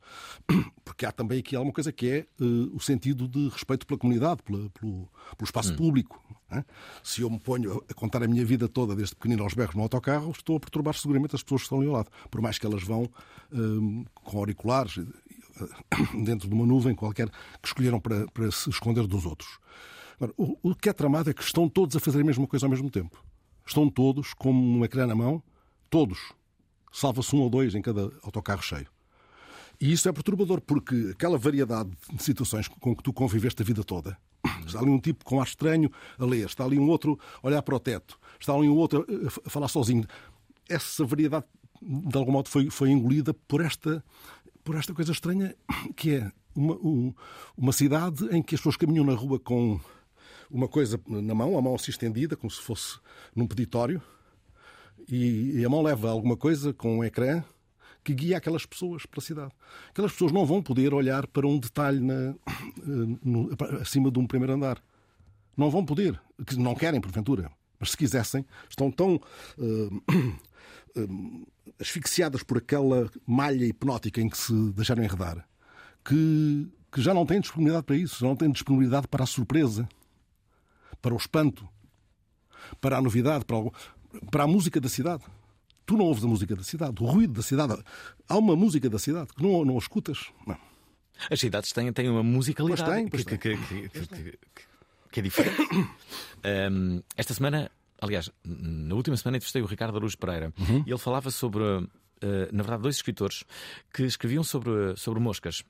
Porque 0.85 1.07
há 1.07 1.13
também 1.13 1.39
aqui 1.39 1.55
alguma 1.57 1.73
coisa 1.73 1.93
que 1.93 2.07
é 2.09 2.17
eh, 2.19 2.27
o 2.73 2.81
sentido 2.81 3.29
de 3.29 3.49
respeito 3.49 3.87
pela 3.87 3.99
comunidade, 3.99 4.43
pela- 4.43 4.69
pelo, 4.71 5.09
pelo 5.37 5.45
espaço 5.45 5.75
público. 5.77 6.21
não 6.51 6.59
é? 6.59 6.65
Se 7.03 7.23
eu 7.23 7.31
me 7.31 7.39
ponho 7.39 7.83
a 7.89 7.95
contar 7.95 8.23
a 8.23 8.29
minha 8.29 8.45
vida 8.45 8.69
toda, 8.69 8.95
desde 8.97 9.15
pequenino 9.15 9.43
aos 9.45 9.55
berros 9.55 9.75
no 9.75 9.83
autocarro, 9.83 10.31
estou 10.31 10.57
a 10.57 10.61
perturbar 10.61 10.95
seguramente 10.95 11.35
as 11.37 11.43
pessoas 11.43 11.61
que 11.63 11.67
estão 11.67 11.79
ali 11.79 11.87
ao 11.87 11.95
lado. 11.95 12.11
Por 12.31 12.41
mais 12.41 12.59
que 12.59 12.67
elas 12.67 12.83
vão 12.83 13.00
eh, 13.05 14.05
com 14.15 14.39
auriculares 14.39 14.99
dentro 16.25 16.49
de 16.49 16.55
uma 16.55 16.67
nuvem 16.67 16.95
qualquer 16.95 17.29
que 17.29 17.69
escolheram 17.69 18.01
para, 18.01 18.27
para 18.29 18.51
se 18.51 18.71
esconder 18.71 19.07
dos 19.07 19.27
outros. 19.27 19.59
Agora, 20.17 20.33
o, 20.37 20.57
o 20.63 20.75
que 20.75 20.89
é 20.89 20.93
tramado 20.93 21.31
é 21.31 21.35
que 21.35 21.43
estão 21.43 21.69
todos 21.69 21.97
a 21.97 22.01
fazer 22.01 22.21
a 22.21 22.25
mesma 22.25 22.47
coisa 22.47 22.67
ao 22.67 22.71
mesmo 22.71 22.91
tempo. 22.91 23.23
Estão 23.67 23.89
todos 23.89 24.35
com 24.35 24.53
um 24.53 24.85
ecrã 24.85 25.07
na 25.07 25.15
mão, 25.15 25.43
todos. 25.89 26.33
Salva-se 26.93 27.35
um 27.35 27.41
ou 27.41 27.49
dois 27.49 27.75
em 27.75 27.83
cada 27.83 28.11
autocarro 28.23 28.63
cheio. 28.63 28.87
E 29.81 29.93
isso 29.93 30.09
é 30.09 30.13
perturbador, 30.13 30.61
porque 30.61 31.11
aquela 31.13 31.39
variedade 31.39 31.91
de 32.13 32.23
situações 32.23 32.69
com 32.69 32.95
que 32.95 33.03
tu 33.03 33.15
conviveste 33.15 33.63
a 33.63 33.65
vida 33.65 33.83
toda. 33.83 34.19
Está 34.67 34.79
ali 34.79 34.91
um 34.91 35.01
tipo 35.01 35.25
com 35.25 35.41
ar 35.41 35.47
estranho 35.47 35.91
a 36.19 36.25
ler, 36.25 36.47
está 36.47 36.65
ali 36.65 36.79
um 36.79 36.89
outro 36.89 37.19
a 37.43 37.47
olhar 37.47 37.63
para 37.63 37.75
o 37.75 37.81
teto, 37.81 38.19
está 38.39 38.53
ali 38.53 38.69
um 38.69 38.77
outro 38.77 39.07
a 39.47 39.51
falar 39.51 39.69
sozinho. 39.69 40.05
Essa 40.69 41.05
variedade, 41.05 41.47
de 41.81 42.17
algum 42.17 42.33
modo, 42.33 42.49
foi, 42.49 42.69
foi 42.71 42.91
engolida 42.91 43.33
por 43.35 43.61
esta, 43.61 44.05
por 44.65 44.75
esta 44.77 44.93
coisa 44.95 45.13
estranha 45.13 45.55
que 45.97 46.17
é 46.17 46.33
uma, 46.55 46.75
um- 46.75 47.15
uma 47.57 47.73
cidade 47.73 48.25
em 48.35 48.43
que 48.43 48.55
as 48.55 48.61
pessoas 48.61 48.77
caminham 48.77 49.05
na 49.05 49.15
rua 49.15 49.39
com 49.39 49.81
uma 50.51 50.67
coisa 50.69 51.01
na 51.07 51.35
mão, 51.35 51.57
a 51.57 51.63
mão 51.63 51.79
se 51.79 51.91
estendida, 51.91 52.37
como 52.37 52.51
se 52.51 52.61
fosse 52.61 52.99
num 53.35 53.47
peditório, 53.47 54.03
e, 55.09 55.59
e 55.61 55.65
a 55.65 55.69
mão 55.69 55.81
leva 55.83 56.11
alguma 56.11 56.37
coisa 56.37 56.73
com 56.73 56.99
um 56.99 57.05
ecrã 57.05 57.43
que 58.03 58.15
guia 58.15 58.37
aquelas 58.39 58.65
pessoas 58.67 59.05
pela 59.07 59.23
cidade. 59.25 59.53
Aquelas 59.91 60.13
pessoas 60.13 60.33
não 60.33 60.45
vão 60.47 60.63
poder 60.63 60.93
olhar 60.95 61.27
para 61.27 61.47
um 61.47 61.59
detalhe 61.59 62.01
na- 62.01 62.35
no- 63.23 63.51
acima 63.81 64.11
de 64.11 64.19
um 64.19 64.27
primeiro 64.27 64.55
andar. 64.55 64.83
Não 65.57 65.71
vão 65.71 65.85
poder. 65.85 66.21
Não 66.57 66.75
querem, 66.75 67.01
porventura. 67.01 67.51
Mas 67.79 67.91
se 67.91 67.97
quisessem, 67.97 68.45
estão 68.69 68.91
tão 68.91 69.21
eh, 69.59 69.91
eh, 70.97 71.07
asfixiadas 71.79 72.43
por 72.43 72.59
aquela 72.59 73.11
malha 73.27 73.65
hipnótica 73.67 74.21
em 74.21 74.29
que 74.29 74.39
se 74.39 74.53
deixaram 74.73 75.03
enredar 75.05 75.47
que, 76.05 76.69
que 76.91 77.01
já 77.03 77.13
não 77.13 77.27
têm 77.27 77.41
disponibilidade 77.41 77.85
para 77.85 77.97
isso, 77.97 78.21
já 78.21 78.27
não 78.27 78.37
têm 78.37 78.51
disponibilidade 78.51 79.07
para 79.09 79.25
a 79.25 79.27
surpresa, 79.27 79.89
para 81.03 81.15
o 81.15 81.17
espanto, 81.17 81.69
para 82.81 82.97
a 82.99 83.03
novidade, 83.03 83.45
para, 83.45 83.57
o- 83.59 83.73
para 84.31 84.45
a 84.45 84.47
música 84.47 84.81
da 84.81 84.89
cidade. 84.89 85.23
Tu 85.87 85.97
não 85.97 86.05
ouves 86.07 86.23
a 86.25 86.27
música 86.29 86.55
da 86.57 86.63
cidade, 86.63 87.03
o 87.03 87.07
ruído 87.07 87.33
da 87.35 87.43
cidade. 87.43 87.83
Há 88.29 88.37
uma 88.39 88.55
música 88.57 88.89
da 88.89 88.99
cidade 88.99 89.33
que 89.35 89.43
não, 89.43 89.65
não 89.65 89.75
a 89.75 89.79
escutas. 89.79 90.29
Não. 90.47 90.57
As 91.31 91.39
cidades 91.41 91.73
têm, 91.73 91.93
têm 91.93 92.09
uma 92.09 92.23
musicalidade 92.23 92.83
Pois 92.83 92.95
têm, 92.97 93.09
pois 93.09 93.25
que, 93.25 93.39
que- 93.39 93.89
que- 93.89 94.39
que- 95.11 95.21
é 95.21 95.23
diferente. 95.23 95.57
Ahm, 96.45 97.01
esta 97.17 97.35
semana, 97.35 97.71
aliás, 98.01 98.31
na 98.45 98.95
última 98.95 99.17
semana 99.17 99.37
entrevistei 99.37 99.63
o 99.63 99.67
Ricardo 99.67 99.97
Aruz 99.97 100.15
Pereira 100.15 100.53
Uhum. 100.59 100.83
e 100.87 100.91
ele 100.91 100.99
falava 100.99 101.31
sobre 101.31 101.63
eh, 102.23 102.49
na 102.53 102.63
verdade, 102.63 102.83
dois 102.83 102.97
escritores 102.97 103.45
que 103.93 104.03
escreviam 104.05 104.43
sobre, 104.45 104.97
sobre 104.97 105.21
moscas. 105.21 105.63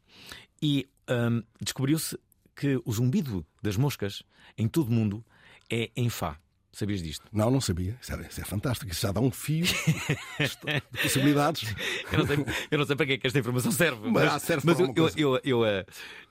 E 0.63 0.89
ahm, 1.09 1.43
descobriu-se 1.61 2.19
que 2.57 2.81
o 2.85 2.93
zumbido 2.93 3.47
das 3.63 3.77
moscas 3.77 4.23
em 4.59 4.67
todo 4.69 4.89
o 4.89 4.93
mundo 4.93 5.25
é 5.71 5.91
em 5.97 6.09
Fá. 6.09 6.39
Sabias 6.73 7.03
disto? 7.03 7.25
Não, 7.33 7.51
não 7.51 7.61
sabia. 7.61 7.99
Isso 8.01 8.13
é, 8.15 8.27
isso 8.29 8.41
é 8.41 8.45
fantástico. 8.45 8.91
Isso 8.93 9.01
já 9.03 9.11
dá 9.11 9.21
um 9.21 9.31
fio 9.31 9.65
de 9.65 11.01
possibilidades. 11.03 11.75
Eu 12.13 12.19
não, 12.21 12.27
sei, 12.27 12.37
eu 12.71 12.79
não 12.79 12.87
sei 12.87 12.97
para 12.97 13.07
que 13.07 13.13
é 13.15 13.19
que 13.19 13.27
esta 13.27 13.39
informação 13.39 13.73
serve, 13.73 14.09
Mas 14.11 14.25
mas, 14.33 14.43
serve 14.43 14.67
mas 14.67 14.79
eu, 14.81 14.93
eu, 14.97 15.09
eu, 15.17 15.41
eu, 15.43 15.65
eh, 15.67 15.85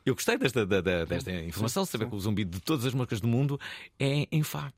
eu 0.05 0.13
gostei 0.15 0.37
desta, 0.37 0.65
da- 0.65 0.81
desta 1.05 1.31
informação, 1.31 1.85
saber 1.85 2.07
que 2.07 2.15
o 2.15 2.19
zumbido 2.19 2.51
de 2.51 2.61
todas 2.63 2.85
as 2.85 2.93
moscas 2.93 3.19
do 3.19 3.27
mundo 3.27 3.59
é 3.99 4.27
em 4.31 4.41
Fá. 4.43 4.71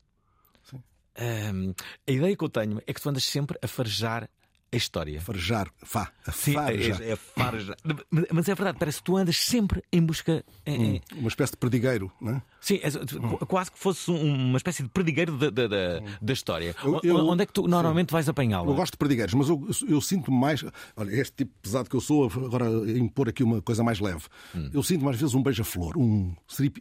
Ahm, 1.16 1.72
a 2.06 2.10
ideia 2.10 2.36
que 2.36 2.44
eu 2.44 2.48
tenho 2.48 2.80
é 2.86 2.92
que 2.92 3.00
tu 3.00 3.08
andas 3.08 3.24
sempre 3.24 3.58
a 3.62 3.68
farejar 3.68 4.28
a 4.72 4.76
história. 4.76 5.20
Farejar. 5.20 5.68
Fá. 5.82 6.10
A 6.26 6.32
Sim, 6.32 6.54
farejar. 6.54 7.02
é, 7.02 7.10
é 7.12 7.16
farejar. 7.16 7.76
Mas- 8.10 8.26
Mas 8.32 8.48
é 8.48 8.54
verdade, 8.54 8.78
parece 8.78 8.98
que 8.98 9.04
tu 9.04 9.16
andas 9.16 9.36
sempre 9.36 9.82
em 9.92 10.00
busca. 10.02 10.44
em- 10.66 11.00
Uma 11.16 11.28
espécie 11.28 11.52
de 11.52 11.58
perdigueiro, 11.58 12.10
não 12.20 12.36
é? 12.36 12.42
Sim, 12.60 12.80
é- 12.82 12.90
qu- 12.90 13.46
quase 13.46 13.70
que 13.72 13.78
fosse 13.78 14.10
um- 14.10 14.48
uma 14.48 14.56
espécie 14.56 14.82
de 14.82 14.88
perdigueiro 14.88 15.36
da, 15.36 15.50
da, 15.50 15.66
da, 15.66 16.00
da 16.20 16.32
história. 16.32 16.74
Eu- 16.84 17.00
eu- 17.02 17.16
Onde 17.26 17.42
é 17.42 17.46
que 17.46 17.52
tu 17.52 17.66
normalmente 17.68 18.10
vais 18.12 18.28
apanhá-lo? 18.28 18.70
Eu 18.70 18.74
gosto 18.74 18.92
de 18.92 18.98
perdigueiros, 18.98 19.34
mas 19.34 19.48
eu, 19.48 19.68
eu 19.88 20.00
sinto 20.00 20.30
mais. 20.32 20.64
Olha, 20.96 21.10
este 21.10 21.32
tipo 21.38 21.52
pesado 21.60 21.90
que 21.90 21.96
eu 21.96 22.00
sou, 22.00 22.24
agora 22.26 22.66
impor 22.96 23.28
aqui 23.28 23.42
uma 23.42 23.60
coisa 23.60 23.82
mais 23.84 23.98
leve. 24.00 24.22
Hum. 24.54 24.70
Eu 24.72 24.82
sinto 24.82 25.04
mais 25.04 25.18
vezes 25.18 25.34
um 25.34 25.42
beija-flor, 25.42 25.96
um 25.98 26.34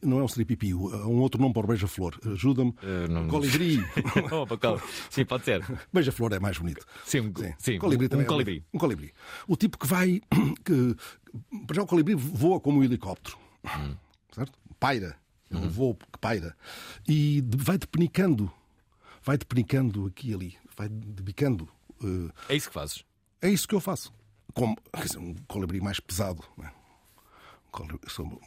não 0.03 0.19
é 0.19 0.23
um 0.23 0.27
siripipi, 0.27 0.71
há 0.71 0.75
um 1.07 1.19
outro 1.19 1.41
nome 1.41 1.53
para 1.53 1.63
o 1.65 1.67
beija-flor. 1.67 2.17
Ajuda-me. 2.25 2.73
Eh, 2.83 3.07
não- 3.09 3.27
Colibri. 3.27 3.83
Opa. 4.31 4.81
Sim, 5.09 5.25
pode 5.25 5.43
ser. 5.45 5.63
beija-flor 5.91 6.33
é 6.33 6.39
mais 6.39 6.57
bonito. 6.57 6.85
Sim, 7.05 7.21
um- 7.21 7.33
sim, 7.57 7.79
colibri 7.81 8.05
um- 8.05 8.09
também 8.09 8.23
um 8.25 8.27
é 8.27 8.29
colibri. 8.29 8.65
Um 8.73 8.77
colibri. 8.79 9.13
O 9.47 9.55
tipo 9.55 9.77
que 9.77 9.87
vai. 9.87 10.21
Que, 10.63 10.95
para 11.65 11.75
já 11.77 11.83
o 11.83 11.87
colibri 11.87 12.13
voa 12.15 12.59
como 12.59 12.79
um 12.79 12.83
helicóptero. 12.83 13.37
Hum. 13.65 13.95
Certo? 14.33 14.57
Paira. 14.79 15.15
É 15.49 15.55
Uhum. 15.55 15.65
um 15.65 15.69
voo 15.69 15.95
que 15.95 16.17
paira. 16.19 16.55
E 17.07 17.41
de- 17.41 17.57
vai 17.57 17.77
depenicando. 17.77 18.51
Vai 19.23 19.37
depenicando 19.37 20.05
aqui 20.07 20.31
e 20.31 20.33
ali. 20.33 20.57
Vai 20.77 20.87
debicando. 20.89 21.67
eh, 22.03 22.31
É 22.49 22.55
isso 22.55 22.67
que 22.69 22.73
fazes. 22.73 23.03
é 23.41 23.49
isso 23.49 23.67
que 23.67 23.75
eu 23.75 23.79
faço. 23.81 24.13
Como 24.53 24.75
quer 24.93 25.03
dizer, 25.05 25.17
um 25.19 25.33
colibri 25.47 25.79
mais 25.81 25.99
pesado. 25.99 26.43
Não 26.57 26.65
é? 26.65 26.73
Eu 27.73 28.09
sou. 28.09 28.41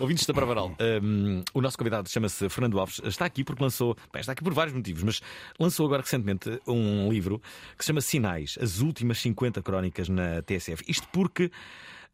Ouvintes 0.00 0.26
da 0.26 0.34
Pravaral, 0.34 0.76
um, 1.02 1.42
o 1.54 1.60
nosso 1.60 1.78
convidado 1.78 2.08
chama-se 2.08 2.48
Fernando 2.48 2.80
Alves. 2.80 3.00
Está 3.04 3.26
aqui 3.26 3.44
porque 3.44 3.62
lançou, 3.62 3.96
bem, 4.12 4.20
está 4.20 4.32
aqui 4.32 4.42
por 4.42 4.52
vários 4.52 4.74
motivos, 4.74 5.04
mas 5.04 5.22
lançou 5.58 5.86
agora 5.86 6.02
recentemente 6.02 6.60
um 6.66 7.08
livro 7.10 7.40
que 7.76 7.84
se 7.84 7.88
chama 7.88 8.00
Sinais, 8.00 8.58
as 8.60 8.80
últimas 8.80 9.18
50 9.18 9.62
crónicas 9.62 10.08
na 10.08 10.42
TSF. 10.42 10.82
Isto 10.88 11.06
porque 11.12 11.52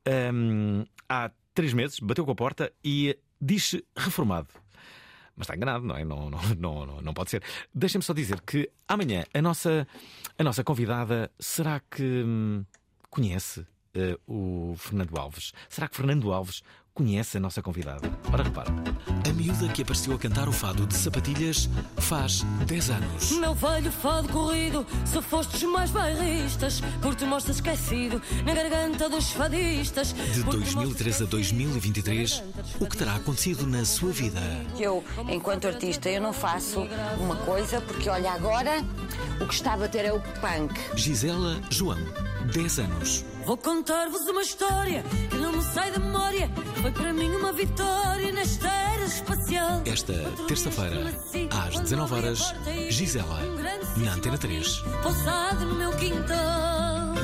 um, 0.07 0.85
há 1.09 1.31
três 1.55 1.73
meses 1.73 1.99
bateu 1.99 2.27
com 2.27 2.33
a 2.33 2.37
porta 2.37 2.71
e 2.85 3.19
diz-se 3.41 3.83
reformado. 3.97 4.49
Mas 5.37 5.47
está 5.47 5.57
enganado, 5.57 5.87
não 5.87 5.97
é? 5.97 6.05
Não, 6.05 6.29
não, 6.29 6.41
não, 6.59 6.87
não, 6.87 7.01
não 7.01 7.15
pode 7.15 7.31
ser. 7.31 7.43
Deixem-me 7.75 8.05
só 8.05 8.13
dizer 8.13 8.43
que 8.43 8.71
amanhã 8.87 9.25
a 9.33 9.41
nossa, 9.41 9.89
a 10.39 10.45
nossa 10.45 10.63
convidada 10.63 11.31
será 11.39 11.81
que 11.81 12.03
hum, 12.03 12.65
conhece 13.09 13.67
eh, 13.95 14.19
o 14.27 14.75
Fernando 14.77 15.19
Alves? 15.19 15.53
Será 15.69 15.89
que 15.89 15.97
Fernando 15.97 16.33
Alves 16.33 16.63
conhece 16.95 17.37
a 17.37 17.41
nossa 17.41 17.61
convidada? 17.61 18.09
Ora, 18.33 18.45
repara. 18.45 18.71
A 19.29 19.33
miúda 19.33 19.69
que 19.69 19.83
apareceu 19.83 20.15
a 20.15 20.19
cantar 20.19 20.49
o 20.49 20.53
fado 20.53 20.87
de 20.87 20.95
sapatilhas 20.95 21.69
faz 21.97 22.43
10 22.67 22.91
anos. 22.91 23.33
Meu 23.33 23.55
velho 23.55 23.91
fado 23.91 24.29
corrido, 24.29 24.87
se 25.05 25.21
fostes 25.21 25.63
mais 25.65 25.91
bairristas, 25.91 26.81
por 27.03 27.15
te 27.15 27.25
mostras 27.25 27.57
esquecido 27.57 28.23
na 28.45 28.55
garganta 28.55 29.09
dos 29.09 29.31
fadistas. 29.33 30.13
De 30.13 30.43
2013 30.45 31.25
a 31.25 31.27
2023, 31.27 32.43
o 32.81 32.87
que 32.87 32.97
terá 32.97 33.17
acontecido 33.17 33.67
na 33.67 33.85
sua 33.85 34.13
vida? 34.13 34.41
Eu, 34.79 35.03
enquanto 35.29 35.67
artista, 35.67 36.09
eu 36.09 36.21
não 36.21 36.33
faço 36.33 36.87
uma 37.19 37.37
coisa 37.37 37.81
porque, 37.81 38.09
olha, 38.09 38.33
agora 38.33 38.85
o 39.41 39.47
que 39.47 39.55
está 39.55 39.75
a 39.75 39.77
bater 39.77 40.05
é 40.05 40.13
o 40.13 40.21
punk. 40.21 40.75
Gisela 40.97 41.61
João, 41.71 41.99
10 42.53 42.79
anos. 42.79 43.34
Vou 43.47 43.57
contar-vos 43.59 44.23
uma 44.23 44.43
história 44.43 45.03
que 45.31 45.37
não 45.37 45.53
me 45.53 45.63
sai 45.63 45.91
da 45.93 45.99
memória. 45.99 46.49
Foi 46.81 46.91
para 46.91 47.13
mim 47.13 47.31
uma 47.37 47.53
vitória 47.53 48.33
nesta 48.33 48.69
era 48.69 49.05
espacial. 49.05 49.83
Esta 49.85 50.15
terça-feira, 50.49 51.15
às 51.51 51.79
19 51.81 52.15
horas, 52.15 52.55
Gisela, 52.89 53.39
na 54.03 54.15
Antena 54.15 54.39
3. 54.39 54.79
Pousado 55.03 55.67
no 55.67 55.75
meu 55.75 55.91
quintal. 55.97 57.15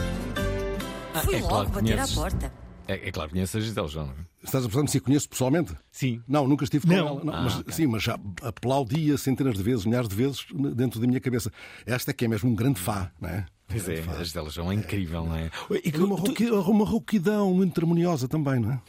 Fui 1.24 1.34
é 1.36 1.38
logo 1.40 1.48
claro 1.48 1.66
que 1.68 1.72
bater 1.74 1.98
à 1.98 2.08
porta. 2.08 2.52
É, 2.86 3.08
é 3.08 3.12
claro 3.12 3.28
que 3.28 3.34
conhece 3.36 3.56
a 3.56 3.60
Gisele 3.60 3.88
João. 3.88 4.06
não 4.06 4.12
é? 4.14 4.16
Estás 4.42 4.64
a 4.64 4.68
pensar 4.68 4.88
se 4.88 4.98
a 4.98 5.00
conheço 5.00 5.28
pessoalmente? 5.28 5.74
Sim. 5.92 6.22
Não, 6.26 6.48
nunca 6.48 6.64
estive 6.64 6.86
com 6.86 6.92
Não? 6.92 7.06
ela. 7.08 7.24
Não, 7.24 7.34
Ah, 7.34 7.42
mas, 7.42 7.58
ok. 7.60 7.72
Sim, 7.72 7.86
mas 7.86 8.02
já 8.02 8.18
aplaudia 8.42 9.16
centenas 9.16 9.54
de 9.54 9.62
vezes, 9.62 9.84
milhares 9.84 10.08
de 10.08 10.14
vezes 10.16 10.46
dentro 10.74 10.98
da 11.00 11.06
minha 11.06 11.20
cabeça. 11.20 11.52
Esta 11.86 12.10
é 12.10 12.14
que 12.14 12.24
é 12.24 12.28
mesmo 12.28 12.50
um 12.50 12.54
grande 12.54 12.80
fá, 12.80 13.10
não 13.20 13.28
é? 13.28 13.46
Pois 13.70 13.88
é, 13.88 14.00
a 14.00 14.24
Gisele 14.24 14.50
João 14.50 14.70
é 14.72 14.74
incrível, 14.74 15.24
não 15.24 15.36
é? 15.36 15.50
E 15.84 15.88
E 15.88 15.96
uma, 15.98 16.16
tu- 16.20 16.70
uma 16.70 16.84
rouquidão 16.84 17.54
muito 17.54 17.78
harmoniosa 17.80 18.26
também, 18.28 18.58
não 18.60 18.72
é? 18.72 18.80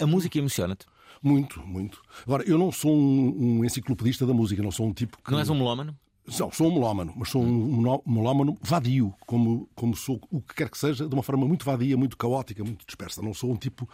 a, 0.00 0.04
a 0.04 0.06
música 0.06 0.38
emociona-te? 0.38 0.86
Muito, 1.22 1.60
muito. 1.66 2.00
Agora, 2.24 2.44
eu 2.44 2.56
não 2.56 2.70
sou 2.70 2.94
um, 2.94 3.58
um 3.58 3.64
enciclopedista 3.64 4.24
da 4.24 4.32
música, 4.32 4.62
não 4.62 4.70
sou 4.70 4.86
um 4.86 4.92
tipo 4.92 5.18
que. 5.22 5.30
Não 5.32 5.38
és 5.40 5.50
um 5.50 5.54
melómano? 5.56 5.96
Não, 6.38 6.52
sou 6.52 6.68
um 6.68 6.74
melómano, 6.74 7.14
mas 7.16 7.30
sou 7.30 7.42
um 7.42 7.98
melómano 8.06 8.54
vadio, 8.60 9.14
como, 9.26 9.66
como 9.74 9.96
sou 9.96 10.20
o 10.30 10.42
que 10.42 10.54
quer 10.56 10.68
que 10.68 10.76
seja, 10.76 11.08
de 11.08 11.14
uma 11.14 11.22
forma 11.22 11.46
muito 11.48 11.64
vadia, 11.64 11.96
muito 11.96 12.18
caótica, 12.18 12.62
muito 12.62 12.84
dispersa. 12.86 13.22
Não 13.22 13.32
sou 13.32 13.50
um 13.50 13.56
tipo 13.56 13.88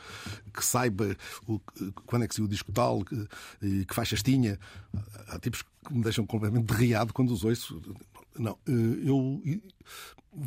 que 0.53 0.65
saiba 0.65 1.17
o- 1.47 1.61
quando 2.05 2.25
é 2.25 2.29
que 2.29 2.35
saiu 2.35 2.47
o 2.47 2.49
disco 2.49 2.73
tal, 2.73 3.05
que, 3.05 3.17
que 3.87 3.95
faixas 3.95 4.21
tinha. 4.21 4.59
Há 5.29 5.39
tipos 5.39 5.63
que 5.63 5.95
me 5.95 6.03
deixam 6.03 6.27
completamente 6.27 6.67
derriado 6.67 7.13
quando 7.15 7.31
os 7.31 7.45
ouço. 7.45 7.81
Não, 8.39 8.59
eh, 8.67 9.09
eu 9.09 9.43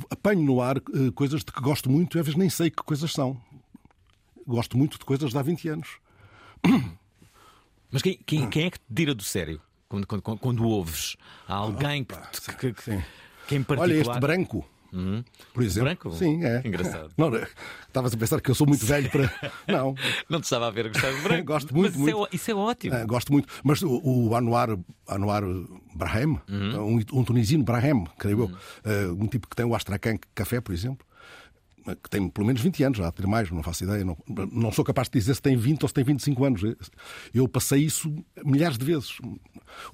apanho 0.09 0.43
no 0.43 0.61
ar 0.61 0.77
eh, 0.77 1.11
coisas 1.15 1.43
de 1.43 1.51
que 1.51 1.61
gosto 1.61 1.89
muito 1.89 2.17
e 2.17 2.19
às 2.19 2.25
vezes 2.25 2.37
nem 2.37 2.49
sei 2.49 2.69
que 2.69 2.83
coisas 2.83 3.11
são. 3.11 3.39
Gosto 4.45 4.77
muito 4.77 4.97
de 4.97 5.05
coisas 5.05 5.31
de 5.31 5.37
há 5.37 5.41
20 5.41 5.69
anos. 5.69 5.89
Mas 7.91 8.01
quem, 8.01 8.17
quem, 8.25 8.49
quem 8.49 8.65
é 8.65 8.69
que 8.69 8.79
te 8.79 8.85
tira 8.93 9.15
do 9.15 9.23
sério 9.23 9.61
quando, 9.87 10.05
quando, 10.05 10.21
quando, 10.21 10.65
ouves? 10.65 11.15
Há 11.47 11.55
alguém 11.55 12.03
que, 12.03 12.15
que, 12.57 12.73
que, 12.73 12.83
sim. 12.83 13.03
que 13.47 13.55
em 13.55 13.63
particular. 13.63 13.89
Olha 13.89 14.01
este 14.01 14.19
branco. 14.19 14.69
Por 15.53 15.63
exemplo. 15.63 15.83
Branco? 15.85 16.11
Sim, 16.13 16.43
é. 16.43 16.61
Que 16.61 16.67
engraçado. 16.67 17.11
Não, 17.17 17.31
estavas 17.87 18.13
a 18.13 18.17
pensar 18.17 18.41
que 18.41 18.51
eu 18.51 18.55
sou 18.55 18.67
muito 18.67 18.85
velho 18.85 19.09
para. 19.09 19.31
Não. 19.67 19.95
Não 20.29 20.39
te 20.41 20.43
estava 20.45 20.67
a 20.67 20.71
ver 20.71 20.87
gostar 20.89 21.11
de 21.13 21.21
branco. 21.21 21.45
Gosto 21.47 21.75
muito, 21.75 21.97
Mas 21.97 22.01
isso, 22.01 22.09
É, 22.09 22.13
muito. 22.19 22.35
isso 22.35 22.51
é 22.51 22.55
ótimo. 22.55 22.95
Ah, 22.95 23.05
gosto 23.05 23.31
muito. 23.31 23.47
Mas 23.63 23.81
o, 23.81 24.01
o 24.03 24.35
Anwar, 24.35 24.69
Anwar 25.09 25.43
Brahim, 25.95 26.37
Uhum. 26.49 26.97
um, 26.97 27.19
um 27.19 27.23
tunisino 27.23 27.63
Brahim, 27.63 28.05
creio 28.19 28.41
eu, 28.41 28.51
ah, 28.85 29.13
um 29.17 29.27
tipo 29.27 29.47
que 29.47 29.55
tem 29.55 29.65
o 29.65 29.73
Astrakhan 29.73 30.17
Café, 30.35 30.59
por 30.61 30.73
exemplo, 30.73 31.06
que 31.95 32.09
tem 32.09 32.27
pelo 32.29 32.47
menos 32.47 32.61
20 32.61 32.83
anos, 32.83 32.97
já 32.97 33.11
ter 33.11 33.25
mais, 33.27 33.49
não 33.51 33.63
faço 33.63 33.83
ideia. 33.83 34.03
Não, 34.03 34.17
não 34.51 34.71
sou 34.71 34.83
capaz 34.83 35.09
de 35.09 35.19
dizer 35.19 35.35
se 35.35 35.41
tem 35.41 35.55
20 35.55 35.83
ou 35.83 35.87
se 35.87 35.93
tem 35.93 36.03
25 36.03 36.45
anos. 36.45 36.61
Eu 37.33 37.47
passei 37.47 37.83
isso 37.83 38.13
milhares 38.45 38.77
de 38.77 38.85
vezes. 38.85 39.17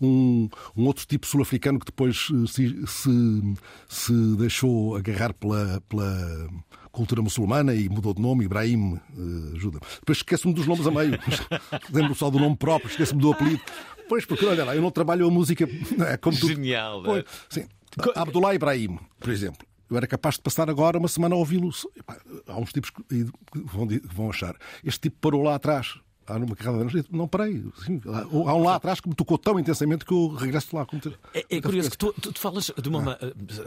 Um, 0.02 0.50
um 0.76 0.86
outro 0.86 1.06
tipo 1.06 1.28
sul-africano 1.28 1.80
que 1.80 1.86
depois 1.86 2.30
eh, 2.32 2.48
se, 2.48 2.88
se, 2.88 3.54
se 3.88 4.36
deixou 4.38 4.96
agarrar 4.96 5.34
pela, 5.34 5.82
pela 5.90 6.50
cultura 6.92 7.22
muçulmana 7.22 7.74
e 7.74 7.90
mudou 7.90 8.14
de 8.14 8.22
nome, 8.22 8.46
Ibrahim, 8.46 8.96
eh, 8.96 9.56
ajuda. 9.56 9.80
Depois 10.00 10.20
esqueço-me 10.20 10.54
dos 10.54 10.68
nomes 10.68 10.88
a 10.88 10.92
meio. 10.92 11.20
Lembro 11.92 12.16
só 12.16 12.30
do 12.30 12.40
nome 12.40 12.56
próprio, 12.56 12.90
esqueço-me 12.90 13.22
do 13.22 13.32
apelido. 13.32 13.62
Pois, 14.08 14.26
porque 14.26 14.46
olha 14.46 14.64
lá, 14.64 14.76
eu 14.76 14.82
não 14.82 14.92
trabalho 14.92 15.28
a 15.28 15.32
música 15.32 15.68
é, 16.08 16.18
como 16.18 16.38
tu. 16.38 16.48
Genial, 16.48 17.02
não 17.02 17.16
é? 17.16 17.24
Pois, 17.24 17.26
sim. 17.50 17.66
Abdullah 18.16 18.56
Ibrahim, 18.56 19.00
por 19.20 19.30
exemplo. 19.30 19.66
Eu 19.90 19.98
era 19.98 20.08
capaz 20.08 20.36
de 20.36 20.42
passar 20.42 20.70
agora 20.70 20.98
uma 20.98 21.08
semana 21.08 21.36
a 21.36 21.38
ouvi-lo. 21.38 21.70
Há 22.48 22.58
uns 22.58 22.72
tipos 22.74 22.90
que 22.90 23.04
vão, 23.54 23.88
vão 24.14 24.30
achar. 24.30 24.56
Este 24.84 25.02
tipo 25.02 25.18
parou 25.20 25.44
lá 25.44 25.56
atrás. 25.56 25.96
Há 26.26 26.40
numa 26.40 26.56
carrada 26.56 26.78
de 26.86 26.98
anos. 26.98 27.10
Não 27.12 27.28
parei. 27.28 27.62
Sim, 27.86 28.00
há 28.06 28.26
um 28.56 28.64
lá 28.64 28.76
atrás 28.76 29.02
que 29.02 29.10
me 29.10 29.14
tocou 29.14 29.38
tão 29.38 29.60
intensamente 29.60 30.06
que 30.06 30.14
eu 30.14 30.30
regresso 30.30 30.74
lá. 30.74 30.86
Como 30.86 31.02
ter- 31.02 31.20
É, 31.34 31.46
é 31.58 31.62
curioso 31.62 31.92
que 31.92 31.98
tu, 31.98 32.14
tu, 32.14 32.32
tu 32.32 32.40
falas 32.40 32.72
de 32.82 32.88
uma. 32.88 33.02
ma- 33.02 33.18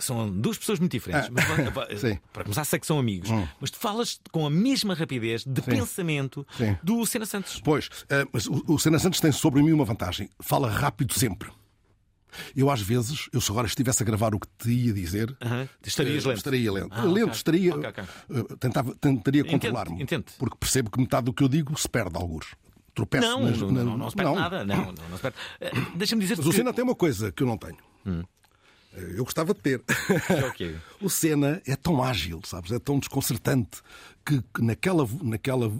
São 0.01 0.31
duas 0.33 0.57
pessoas 0.57 0.79
muito 0.81 0.93
diferentes. 0.93 1.29
Ah. 1.29 1.33
Mas, 1.75 2.01
Sim. 2.01 2.13
Hum. 2.13 2.19
para 2.33 2.45
começar, 2.45 2.65
sei 2.65 2.79
que 2.81 2.87
são 2.87 2.99
amigos. 2.99 3.29
Mas 3.61 3.71
tu 3.71 3.77
falas 3.79 4.19
com 4.33 4.47
a 4.47 4.51
mesma 4.51 4.95
rapidez 4.95 5.45
de 5.45 5.61
pensamento 5.61 6.47
Sim. 6.57 6.79
do 6.83 7.05
Sena 7.05 7.27
Santos. 7.27 7.61
Pois, 7.63 7.91
eh, 8.09 8.25
mas 8.33 8.47
o, 8.47 8.65
o 8.69 8.79
Sena 8.79 8.99
Santos 8.99 9.21
tem 9.21 9.31
sobre 9.33 9.63
mim 9.63 9.73
uma 9.73 9.85
vantagem. 9.85 10.31
Fala 10.41 10.71
rápido 10.71 11.13
sempre. 11.13 11.51
Eu, 12.55 12.71
às 12.71 12.81
vezes, 12.81 13.29
eu 13.33 13.41
se 13.41 13.51
agora 13.51 13.67
estivesse 13.67 14.03
a 14.03 14.07
gravar 14.07 14.35
o 14.35 14.41
que 14.41 14.47
te 14.59 14.71
ia 14.71 14.93
dizer, 14.93 15.37
Aham. 15.43 15.69
Estarias 15.85 16.25
lento. 16.25 16.37
Estaria 16.39 16.73
lento. 16.73 16.89
Ah, 16.93 17.03
lento, 17.05 17.25
ok. 17.25 17.33
estaria. 17.35 17.75
Ok, 17.75 17.89
ok. 17.91 18.05
eh, 18.31 18.57
tentava, 18.59 18.95
tentaria 18.97 19.45
controlar-me. 19.45 20.05
Porque 20.39 20.57
percebo 20.59 20.91
que 20.91 20.99
metade 21.01 21.25
do 21.27 21.33
que 21.33 21.43
eu 21.43 21.49
digo 21.49 21.79
se 21.79 21.89
perde 21.89 22.17
alguns. 22.17 22.55
Tropeço 22.95 23.27
Não, 23.29 23.43
nas- 23.45 23.59
não, 23.61 23.71
na- 23.71 23.85
não, 23.85 23.99
não 23.99 24.11
se 24.11 24.17
perde 24.17 24.35
nada. 24.35 24.65
Não, 24.65 24.77
não, 24.87 25.09
não 25.11 25.17
se 25.17 25.23
perde. 25.23 25.37
Eh, 25.61 25.71
Deixa-me 25.97 26.23
dizer 26.23 26.37
Mas 26.39 26.47
o 26.47 26.53
Senna 26.53 26.73
tem 26.73 26.83
uma 26.83 26.95
coisa 26.95 27.31
que 27.31 27.43
eu 27.43 27.47
não 27.47 27.59
tenho. 27.59 27.77
Hum. 28.07 28.23
Eu 28.97 29.25
gostava 29.25 29.53
de 29.53 29.61
ter. 29.61 29.83
Okay. 30.51 30.77
o 31.01 31.11
Senna 31.11 31.61
é 31.67 31.77
tão 31.77 32.03
ágil, 32.03 32.41
sabes? 32.45 32.73
É 32.73 32.79
tão 32.79 32.99
desconcertante 32.99 33.83
que, 34.25 34.43
que 34.55 34.63
naquela, 34.63 35.07
naquela 35.23 35.71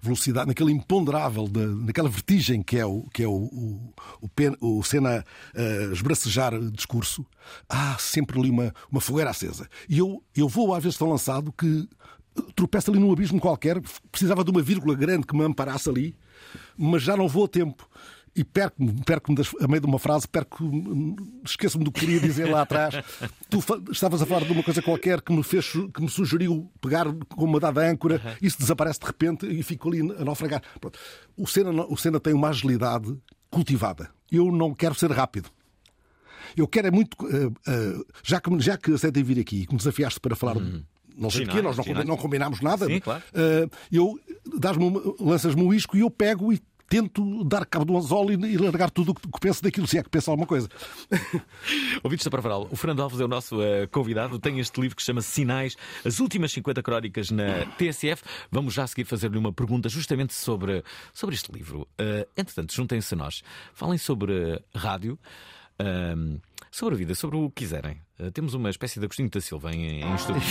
velocidade, 0.00 0.46
naquele 0.46 0.72
imponderável, 0.72 1.48
da, 1.48 1.66
naquela 1.66 2.08
vertigem 2.08 2.62
que 2.62 2.78
é 2.78 2.86
o, 2.86 3.02
que 3.12 3.22
é 3.24 3.26
o, 3.28 3.32
o, 3.32 3.94
o, 4.22 4.78
o 4.78 4.82
Senna 4.84 5.24
uh, 5.54 5.92
esbracejar 5.92 6.58
discurso, 6.70 7.26
há 7.68 7.96
sempre 7.98 8.38
ali 8.38 8.50
uma, 8.50 8.72
uma 8.90 9.00
fogueira 9.00 9.30
acesa. 9.30 9.68
E 9.88 9.98
eu, 9.98 10.22
eu 10.34 10.48
vou 10.48 10.74
às 10.74 10.82
vezes 10.82 10.98
tão 10.98 11.10
lançado 11.10 11.52
que 11.52 11.88
tropeço 12.54 12.90
ali 12.90 13.00
num 13.00 13.12
abismo 13.12 13.40
qualquer, 13.40 13.80
precisava 14.10 14.44
de 14.44 14.50
uma 14.50 14.62
vírgula 14.62 14.94
grande 14.94 15.26
que 15.26 15.36
me 15.36 15.44
amparasse 15.44 15.88
ali, 15.88 16.16
mas 16.76 17.02
já 17.02 17.16
não 17.16 17.28
vou 17.28 17.44
a 17.44 17.48
tempo 17.48 17.88
e 18.34 18.44
perco-me, 18.44 18.92
perco-me 19.04 19.38
a 19.60 19.66
meio 19.66 19.80
de 19.80 19.86
uma 19.86 19.98
frase, 19.98 20.28
perco 20.28 20.64
esqueço-me 21.44 21.84
do 21.84 21.90
que 21.90 22.00
queria 22.00 22.20
dizer 22.20 22.48
lá 22.48 22.62
atrás. 22.62 22.94
tu 23.50 23.58
estavas 23.90 24.22
a 24.22 24.26
falar 24.26 24.44
de 24.44 24.52
uma 24.52 24.62
coisa 24.62 24.80
qualquer 24.80 25.20
que 25.20 25.32
me 25.32 25.42
fez, 25.42 25.72
que 25.72 26.00
me 26.00 26.08
sugeriu 26.08 26.70
pegar 26.80 27.06
com 27.28 27.44
uma 27.44 27.58
dada 27.58 27.82
âncora, 27.82 28.20
uhum. 28.24 28.36
isso 28.40 28.58
desaparece 28.58 29.00
de 29.00 29.06
repente 29.06 29.46
e 29.46 29.62
fico 29.62 29.88
ali 29.88 30.00
a 30.00 30.24
naufragar. 30.24 30.62
Pronto. 30.80 30.98
O 31.36 31.46
Senna, 31.46 31.70
o 31.86 31.96
Senna 31.96 32.20
tem 32.20 32.32
uma 32.32 32.48
agilidade 32.48 33.16
cultivada. 33.50 34.10
Eu 34.30 34.52
não 34.52 34.74
quero 34.74 34.94
ser 34.94 35.10
rápido. 35.10 35.50
Eu 36.56 36.68
quero 36.68 36.88
é 36.88 36.90
muito. 36.90 37.14
Uh, 37.24 37.48
uh, 37.48 38.06
já, 38.22 38.40
que, 38.40 38.60
já 38.60 38.76
que 38.76 38.92
aceitei 38.92 39.22
vir 39.22 39.40
aqui 39.40 39.62
e 39.62 39.66
que 39.66 39.72
me 39.72 39.78
desafiaste 39.78 40.20
para 40.20 40.36
falar. 40.36 40.56
Uhum. 40.56 40.82
Não 41.16 41.28
sei 41.28 41.44
porquê, 41.44 41.60
nós 41.60 41.76
não, 41.76 41.84
não 42.04 42.16
combinámos 42.16 42.60
nada. 42.60 42.86
Sim, 42.86 43.00
claro. 43.00 43.22
Uh, 43.34 43.70
eu 43.92 44.18
lanças-me 45.20 45.62
um 45.62 45.74
isco 45.74 45.96
e 45.96 46.00
eu 46.00 46.10
pego 46.10 46.52
e 46.52 46.60
tento 46.90 47.44
dar 47.44 47.64
cabo 47.64 47.84
do 47.84 47.96
anzol 47.96 48.32
e 48.32 48.58
largar 48.58 48.90
tudo 48.90 49.12
o 49.12 49.14
que 49.14 49.40
penso 49.40 49.62
daquilo, 49.62 49.86
se 49.86 49.96
é 49.96 50.02
que 50.02 50.10
penso 50.10 50.28
alguma 50.28 50.46
coisa. 50.46 50.68
Ouvintes 52.02 52.24
da 52.24 52.30
Pravaral, 52.32 52.66
o 52.68 52.74
Fernando 52.74 53.00
Alves 53.00 53.20
é 53.20 53.24
o 53.24 53.28
nosso 53.28 53.60
uh, 53.60 53.88
convidado, 53.92 54.40
tem 54.40 54.58
este 54.58 54.80
livro 54.80 54.96
que 54.96 55.02
se 55.02 55.06
chama 55.06 55.22
Sinais, 55.22 55.76
as 56.04 56.18
últimas 56.18 56.50
50 56.50 56.82
crónicas 56.82 57.30
na 57.30 57.64
TSF. 57.78 58.24
Vamos 58.50 58.74
já 58.74 58.82
a 58.82 58.86
seguir 58.88 59.04
fazer-lhe 59.04 59.38
uma 59.38 59.52
pergunta 59.52 59.88
justamente 59.88 60.34
sobre, 60.34 60.82
sobre 61.14 61.36
este 61.36 61.52
livro. 61.52 61.82
Uh, 61.92 62.28
entretanto, 62.36 62.74
juntem-se 62.74 63.14
a 63.14 63.16
nós, 63.16 63.44
falem 63.72 63.96
sobre 63.96 64.60
rádio. 64.74 65.16
Uh, 65.80 66.40
sobre 66.72 66.94
a 66.94 66.98
vida, 66.98 67.14
sobre 67.14 67.36
o 67.36 67.48
que 67.50 67.64
quiserem. 67.64 68.00
Uh, 68.18 68.30
temos 68.32 68.52
uma 68.52 68.68
espécie 68.68 68.98
de 68.98 69.06
Agostinho 69.06 69.30
da 69.30 69.40
Silva 69.40 69.72
em, 69.72 70.02
em 70.02 70.14
estúdio. 70.14 70.42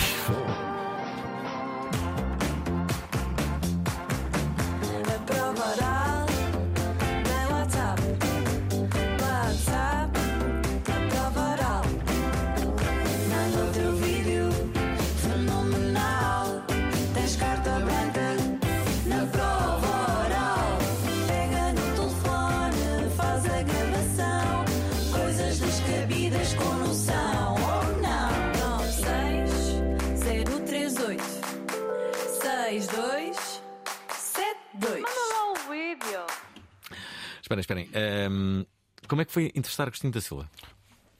Esperem, 37.50 37.60
esperem. 37.60 37.88
Um, 38.30 38.64
como 39.08 39.22
é 39.22 39.24
que 39.24 39.32
foi 39.32 39.46
entrevistar 39.46 39.88
Agostinho 39.88 40.12
da 40.12 40.20
Silva? 40.20 40.48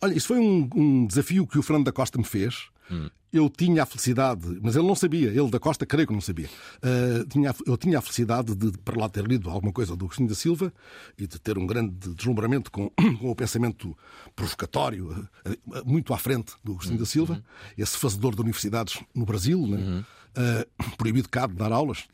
Olha, 0.01 0.15
isso 0.15 0.29
foi 0.29 0.39
um, 0.39 0.69
um, 0.75 1.07
desafio 1.07 1.47
que 1.47 1.59
o 1.59 1.63
Fernando 1.63 1.87
da 1.87 1.93
Costa 1.93 2.19
me 2.19 2.25
fez. 2.25 2.69
Hum. 2.91 3.11
Eu 3.33 3.49
tinha 3.49 3.83
a 3.83 3.87
felicidade, 3.87 4.59
mas 4.61 4.75
ele 4.75 4.87
não 4.87 4.97
sabia, 4.97 5.29
ele 5.29 5.51
da 5.51 5.61
Costa, 5.61 5.87
creio 5.87 6.07
que 6.07 6.13
não 6.13 6.21
sabia. 6.21 6.49
Uh, 6.83 7.25
tinha, 7.29 7.55
eu 7.65 7.77
tinha 7.77 7.99
a 7.99 8.01
felicidade 8.01 8.57
de, 8.57 8.73
para 8.79 8.99
lá, 8.99 9.09
ter 9.09 9.25
lido 9.25 9.49
alguma 9.49 9.73
coisa 9.73 9.95
do 9.95 10.05
Agostinho 10.05 10.29
da 10.29 10.35
Silva 10.35 10.73
e 11.17 11.29
de 11.29 11.39
ter 11.39 11.57
um 11.57 11.67
grande 11.67 11.95
deslumbramento 12.15 12.73
com, 12.73 12.91
com 13.21 13.31
o 13.31 13.35
pensamento 13.37 13.97
provocatório, 14.35 15.11
uh, 15.11 15.85
muito 15.85 16.13
à 16.13 16.19
frente 16.19 16.55
do 16.65 16.73
Agostinho 16.73 16.99
da 16.99 17.07
Silva, 17.07 17.35
uhum. 17.35 17.43
esse 17.79 17.97
fazedor 17.97 18.35
de 18.35 18.41
universidades 18.41 19.01
no 19.15 19.25
Brasil, 19.25 19.65
né? 19.65 19.77
uhum. 19.77 20.05
Uh, 20.37 20.97
proibido 20.97 21.29
cá 21.29 21.47
de 21.47 21.55
dar 21.55 21.73
aulas 21.73 22.07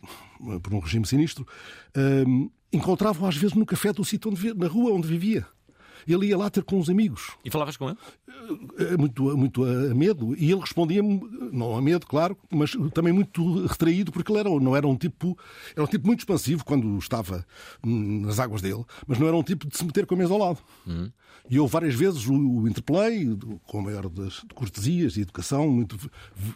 por 0.62 0.74
um 0.74 0.80
regime 0.80 1.06
sinistro 1.06 1.46
encontrava-o 2.72 3.26
às 3.26 3.36
vezes 3.36 3.56
no 3.56 3.64
café 3.64 3.92
do 3.92 4.04
sítio 4.04 4.30
onde 4.30 4.54
na 4.54 4.68
rua 4.68 4.92
onde 4.92 5.08
vivia. 5.08 5.46
Ele 6.06 6.26
ia 6.26 6.38
lá 6.38 6.48
ter 6.50 6.62
com 6.62 6.78
os 6.78 6.88
amigos. 6.88 7.32
E 7.44 7.50
falavas 7.50 7.76
com 7.76 7.88
ele? 7.88 7.98
Eh, 8.78 8.96
muito, 8.96 9.36
muito 9.36 9.64
a 9.64 9.94
medo. 9.94 10.34
E 10.36 10.50
ele 10.50 10.60
respondia-me, 10.60 11.20
não 11.52 11.76
a 11.76 11.82
medo, 11.82 12.06
claro, 12.06 12.36
mas 12.50 12.72
também 12.92 13.12
muito 13.12 13.66
retraído, 13.66 14.12
porque 14.12 14.30
ele 14.30 14.40
era, 14.40 14.50
não 14.50 14.76
era 14.76 14.86
um 14.86 14.96
tipo. 14.96 15.36
Era 15.74 15.84
um 15.84 15.86
tipo 15.86 16.06
muito 16.06 16.20
expansivo 16.20 16.64
quando 16.64 16.96
estava 16.98 17.44
nas 17.84 18.38
águas 18.38 18.62
dele, 18.62 18.84
mas 19.06 19.18
não 19.18 19.26
era 19.26 19.36
um 19.36 19.42
tipo 19.42 19.66
de 19.66 19.76
se 19.76 19.84
meter 19.84 20.06
com 20.06 20.14
a 20.14 20.18
mesa 20.18 20.32
ao 20.32 20.38
lado. 20.38 20.58
Uhum. 20.86 21.10
E 21.48 21.56
eu 21.56 21.66
várias 21.66 21.94
vezes 21.94 22.26
o, 22.26 22.34
o 22.34 22.68
interpelei, 22.68 23.36
com 23.66 23.78
a 23.78 23.82
maior 23.82 24.08
das 24.08 24.40
cortesias 24.54 25.16
e 25.16 25.20
educação, 25.20 25.68
muito 25.68 25.96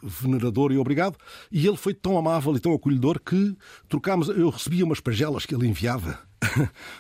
venerador 0.03 0.73
e 0.73 0.79
obrigado. 0.79 1.17
E 1.51 1.67
ele 1.67 1.77
foi 1.77 1.95
tão 1.95 2.19
amável 2.19 2.55
e 2.57 2.61
tão 2.61 2.73
acolhedor 2.73 3.21
que 3.21 3.57
trocámos. 3.89 4.29
Eu 4.29 4.51
recebia 4.51 4.85
umas 4.85 5.01
pagelas 5.01 5.47
que 5.47 5.55
ele 5.55 5.69
enviava. 5.69 6.19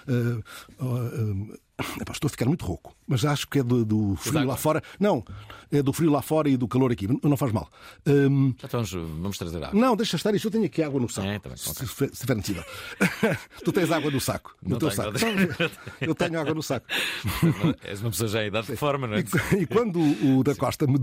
uh, 0.09 0.85
uh, 0.85 1.53
uh, 1.55 1.59
Epá, 2.01 2.12
estou 2.12 2.29
a 2.29 2.31
ficar 2.31 2.47
muito 2.47 2.64
rouco, 2.64 2.95
mas 3.07 3.25
acho 3.25 3.49
que 3.49 3.59
é 3.59 3.62
do, 3.62 3.85
do 3.85 4.16
frio 4.16 4.45
lá 4.47 4.57
fora. 4.57 4.83
Não, 4.99 5.25
é 5.73 5.83
do 5.83 5.93
frio 5.93 6.11
lá 6.11 6.21
fora 6.23 6.49
e 6.49 6.57
do 6.57 6.66
calor 6.66 6.90
aqui. 6.90 7.07
Não 7.23 7.37
faz 7.37 7.53
mal. 7.53 7.69
Um... 8.07 8.55
Então 8.62 8.83
vamos 8.85 9.38
trazer 9.38 9.62
água. 9.62 9.79
Não, 9.79 9.95
deixa 9.97 10.16
estar 10.16 10.35
isso. 10.35 10.49
Eu 10.49 10.51
tenho 10.51 10.64
aqui 10.64 10.83
água 10.83 11.01
no 11.01 11.09
saco. 11.09 11.29
É, 11.29 11.38
tá 11.38 11.49
bem, 11.49 11.59
okay. 11.59 11.87
se, 11.87 12.14
se 12.14 12.21
tiver 12.21 12.37
necessidade. 12.37 12.66
tu 13.64 13.73
tens 13.73 13.90
água 13.90 14.11
no 14.11 14.21
saco. 14.21 14.57
No 14.62 14.71
não 14.71 14.79
teu 14.79 14.90
tenho, 14.90 15.19
saco. 15.19 15.19
Não. 15.27 15.71
Eu 16.09 16.14
tenho 16.14 16.40
água 16.40 16.55
no 16.55 16.62
saco. 16.62 16.87
És 17.85 18.01
uma 18.01 18.11
pessoa 18.11 18.29
já 18.29 18.43
em 18.43 18.49
idade 18.49 18.66
de 18.66 18.77
forma, 18.77 19.07
não 19.07 19.14
é? 19.14 19.21
E, 19.21 19.62
e 19.62 19.66
quando 19.66 20.01
o 20.01 20.43
da 20.43 20.55
Costa 20.55 20.87
me. 20.87 20.99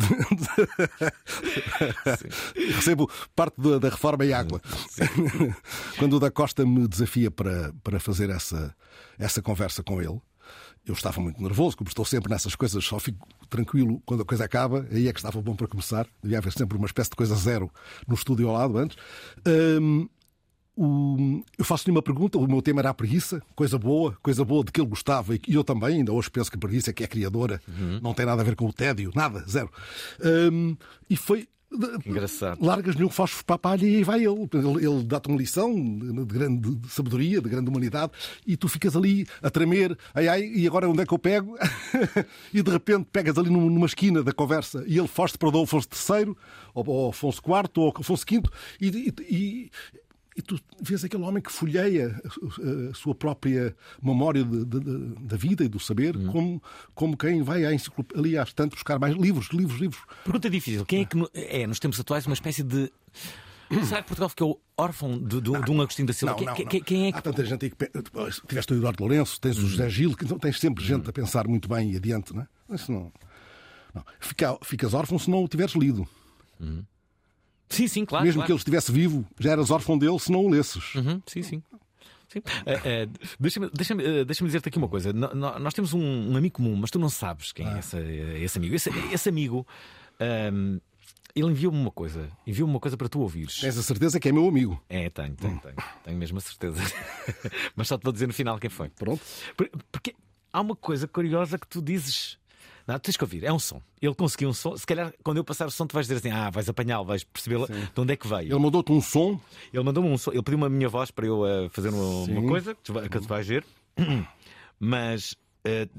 Recebo 2.76 3.10
parte 3.36 3.60
da, 3.62 3.80
da 3.80 3.90
reforma 3.90 4.26
e 4.26 4.34
água. 4.34 4.62
quando 5.98 6.18
o 6.18 6.20
da 6.20 6.32
Costa 6.32 6.66
me 6.66 6.88
desafia 6.88 7.32
para, 7.32 7.74
para 7.84 8.00
fazer 8.00 8.30
essa, 8.30 8.76
essa 9.18 9.42
conversa 9.42 9.84
com 9.84 10.02
ele. 10.02 10.20
Eu 10.88 10.93
estava 10.93 11.19
muito 11.19 11.41
nervoso, 11.41 11.76
como 11.76 11.89
estou 11.89 12.06
sempre 12.06 12.32
nessas 12.32 12.56
coisas, 12.56 12.84
só 12.84 12.97
fico 12.97 13.28
tranquilo 13.50 14.02
quando 14.06 14.21
a 14.21 14.26
coisa 14.26 14.45
acaba, 14.45 14.88
aí 14.89 15.08
é 15.08 15.13
que 15.13 15.19
estava 15.19 15.41
bom 15.41 15.56
para 15.56 15.67
começar. 15.67 16.08
Devia 16.23 16.38
haver 16.38 16.54
sempre 16.54 16.78
uma 16.78 16.88
espécie 16.88 17.10
de 17.10 17.15
coisa 17.17 17.36
zero 17.36 17.69
no 18.08 18.15
estúdio 18.15 18.47
ao 18.47 18.56
lado 18.56 18.78
antes. 18.78 18.97
Um, 19.45 20.08
eu 21.58 21.65
faço-lhe 21.65 21.91
uma 21.91 22.04
pergunta, 22.04 22.38
o 22.38 22.47
meu 22.47 22.62
tema 22.62 22.82
era 22.82 22.91
a 22.91 22.93
preguiça, 22.93 23.41
coisa 23.56 23.80
boa, 23.80 24.15
coisa 24.21 24.45
boa 24.45 24.63
de 24.63 24.71
que 24.71 24.80
ele 24.80 24.88
gostava 24.88 25.36
e 25.36 25.41
eu 25.47 25.63
também, 25.63 25.97
ainda 25.97 26.13
hoje 26.13 26.30
penso 26.30 26.52
que 26.52 26.58
a 26.58 26.60
preguiça 26.60 26.91
é 26.91 26.93
que 26.93 27.04
é 27.04 27.08
criadora, 27.08 27.60
uhum. 27.67 28.00
não 28.02 28.13
tem 28.13 28.28
nada 28.28 28.43
a 28.43 28.45
ver 28.45 28.56
com 28.56 28.67
o 28.67 28.73
tédio, 28.73 29.12
nada, 29.15 29.43
zero. 29.47 29.71
Um, 30.23 30.78
e 31.10 31.17
foi 31.17 31.47
Engraçado. 32.06 32.64
Largas-lhe 32.64 33.04
um 33.04 33.10
fósforo 33.10 33.46
para 33.46 33.56
a 33.56 33.60
palha 33.60 33.86
e 33.86 33.98
aí 33.98 34.04
vai 34.04 34.24
ele. 34.24 34.50
Ele, 34.54 34.86
ele 34.86 35.04
dá-te 35.04 35.28
uma 35.28 35.38
lição 35.38 35.74
de 35.74 36.26
grande 36.26 36.78
sabedoria, 36.90 37.42
de 37.42 37.50
grande 37.50 37.70
humanidade, 37.70 38.14
e 38.46 38.56
tu 38.56 38.68
ficas 38.70 38.96
ali 38.96 39.28
a 39.42 39.50
tremer, 39.50 39.98
ai 40.14 40.28
ai, 40.28 40.42
e 40.44 40.66
agora 40.66 40.90
onde 40.90 41.02
é 41.02 41.06
que 41.06 41.14
eu 41.14 41.20
pego? 41.20 41.58
e 42.54 42.62
de 42.62 42.72
repente 42.72 43.08
pegas 43.12 43.38
ali 43.38 43.50
numa 43.50 43.86
esquina 43.86 44.24
da 44.24 44.32
conversa 44.32 44.84
e 44.88 44.98
ele 44.98 45.08
foste 45.08 45.38
para 45.38 45.50
o 45.50 45.64
Afonso 45.64 45.88
III, 45.90 46.34
ou 46.74 47.10
Afonso 47.10 47.42
IV, 47.46 47.70
ou 47.78 47.94
Afonso 47.96 48.26
V, 48.28 48.44
e, 48.80 48.88
e, 48.88 49.14
e 49.30 49.72
tu 50.41 50.60
vês 50.82 51.04
aquele 51.04 51.23
homem 51.23 51.41
que 51.41 51.52
folheia 51.52 52.19
a 52.89 52.93
sua 52.93 53.15
própria 53.15 53.76
memória 54.02 54.43
de, 54.43 54.65
de, 54.65 54.80
de, 54.80 55.26
da 55.26 55.38
vida 55.38 55.63
e 55.63 55.67
do 55.67 55.80
saber, 55.80 56.15
hum. 56.15 56.28
como, 56.28 56.63
como 56.93 57.17
quem 57.17 57.41
vai 57.41 57.65
à 57.65 57.73
enciclopédia, 57.73 58.19
ali 58.19 58.38
às 58.38 58.54
tantas 58.54 58.78
buscar 58.78 59.00
mais 59.00 59.15
livros, 59.15 59.50
livros, 59.52 59.80
livros. 59.80 60.02
Pergunta 60.23 60.50
difícil. 60.50 60.86
Quem 60.86 61.02
é 61.02 61.06
que 61.06 61.17
é, 61.34 61.65
nos 61.65 61.80
tempos 61.80 62.00
atuais, 62.00 62.26
uma 62.26 62.34
espécie 62.34 62.63
de. 62.63 62.91
Será 63.84 64.02
que 64.02 64.08
Portugal 64.08 64.30
ficou 64.30 64.62
órfão 64.78 65.17
de, 65.19 65.41
de, 65.41 65.52
de 65.62 65.71
um 65.71 65.82
Agostinho 65.82 66.08
da 66.08 66.13
Silva? 66.13 66.36
Não, 66.38 66.45
não, 66.45 66.54
quem, 66.54 66.82
quem, 66.82 67.08
é 67.08 67.12
que... 67.12 67.17
Há 67.17 67.21
tanta 67.21 67.43
gente 67.43 67.65
aí 67.65 67.71
que. 67.71 68.47
Tiveste 68.47 68.73
o 68.73 68.78
Eduardo 68.78 69.04
Lourenço, 69.04 69.41
tens 69.41 69.58
o 69.58 69.62
hum. 69.62 69.67
José 69.67 69.89
Gil, 69.89 70.15
que 70.15 70.23
então 70.23 70.39
tens 70.39 70.60
sempre 70.60 70.84
gente 70.84 71.10
a 71.10 71.12
pensar 71.12 71.47
muito 71.47 71.67
bem 71.67 71.91
e 71.91 71.97
adiante, 71.97 72.34
não 72.34 72.43
é? 72.43 72.76
Isso 72.76 72.91
não. 72.91 73.12
não. 73.93 74.06
Fica, 74.19 74.58
ficas 74.63 74.93
órfão 74.93 75.19
se 75.19 75.30
não 75.30 75.43
o 75.43 75.47
tiveres 75.47 75.76
lido. 75.76 76.08
Uhum. 76.60 76.84
Sim, 77.70 77.88
sim, 77.88 78.06
claro. 78.06 78.26
Mesmo 78.26 78.40
claro. 78.40 78.48
que 78.48 78.52
ele 78.54 78.60
estivesse 78.60 78.92
vivo, 78.92 79.26
já 79.40 79.52
eras 79.52 79.72
órfão 79.72 79.98
dele 79.98 80.18
se 80.20 80.32
não 80.32 80.46
o 80.46 80.50
lesses. 80.50 80.96
Uhum, 80.96 81.22
sim, 81.26 81.42
sim. 81.42 81.64
Sim. 82.30 82.40
Uh, 82.40 82.42
uh, 82.42 83.28
Deixa-me 83.40 83.70
deixa 83.70 83.94
uh, 83.94 84.26
deixa 84.26 84.46
dizer-te 84.46 84.70
aqui 84.70 84.78
uma 84.78 84.90
coisa. 84.90 85.14
No, 85.14 85.34
no, 85.34 85.60
nós 85.60 85.74
temos 85.74 85.94
um, 85.94 86.02
um, 86.32 86.36
amigo 86.36 86.56
comum, 86.56 86.76
mas 86.76 86.92
tu 86.92 87.00
não 87.00 87.10
sabes 87.10 87.52
quem 87.52 87.66
é 87.66 87.70
ah. 87.70 87.76
é 87.76 87.80
esse, 87.80 87.98
esse, 88.44 88.58
amigo. 88.58 88.76
Esse, 88.76 88.90
esse 89.12 89.30
amigo. 89.30 89.66
Um, 90.20 90.80
ele 91.36 91.52
enviou-me 91.52 91.78
uma 91.78 91.92
coisa, 91.92 92.30
enviou-me 92.48 92.74
uma 92.74 92.80
coisa 92.80 92.98
para 92.98 93.08
tu 93.08 93.20
ouvires. 93.20 93.60
Tens 93.60 93.78
a 93.78 93.84
certeza 93.84 94.20
que 94.20 94.28
é 94.28 94.32
meu 94.32 94.48
amigo? 94.48 94.82
É, 94.90 95.08
tenho, 95.10 95.36
tenho, 95.36 95.54
hum. 95.54 95.60
tenho, 95.60 95.76
tenho 96.04 96.18
mesmo 96.18 96.40
a 96.40 96.42
certeza. 96.42 96.82
Mas 97.76 97.88
só 97.88 97.98
te 97.98 98.04
vou 98.04 98.12
dizer 98.12 98.26
no 98.26 98.34
final 98.34 98.58
quem 98.58 98.72
foi. 98.72 98.90
Pronto. 98.90 99.22
Porque 99.92 100.16
há 100.52 100.62
uma 100.62 100.76
coisa 100.76 101.08
curiosa 101.08 101.60
que 101.60 101.68
tu 101.68 101.80
dizes 101.80 102.40
Não, 102.88 102.97
tens 102.97 103.17
que 103.17 103.23
ouvir, 103.23 103.43
é 103.43 103.52
um 103.52 103.60
som. 103.60 103.82
Ele 104.02 104.15
conseguiu 104.15 104.47
um 104.47 104.54
som. 104.54 104.78
Se 104.78 104.86
calhar, 104.86 105.13
quando 105.21 105.38
eu 105.38 105.43
passar 105.43 105.67
o 105.67 105.71
som, 105.71 105.86
tu 105.86 105.93
vais 105.93 106.08
dizer 106.08 106.19
assim: 106.19 106.32
ah, 106.32 106.50
vais 106.50 106.69
apanhá-lo, 106.69 107.04
vais 107.04 107.21
perceber 107.21 107.60
de 107.67 108.00
onde 108.00 108.13
é 108.13 108.15
que 108.15 108.26
veio. 108.26 108.54
Ele 108.54 108.60
mandou-te 108.60 108.93
um 108.93 109.02
som. 109.02 109.38
Ele 109.73 109.84
mandou-me 109.84 110.10
um 110.10 110.17
som. 110.17 110.32
Ele 110.32 110.41
pediu-me 110.41 110.65
a 110.65 110.69
minha 110.69 110.88
voz 110.88 111.12
para 111.12 111.26
eu 111.26 111.41
uh, 111.41 111.69
fazer 111.69 111.89
uma, 111.89 112.39
uma, 112.39 112.47
coisa 112.47 112.73
que 112.73 112.82
tu, 112.82 112.93
que 112.93 113.19
tu 113.19 113.28
vais 113.28 113.45
ver. 113.45 113.65
Mas 114.80 115.34
uh, 115.65 115.89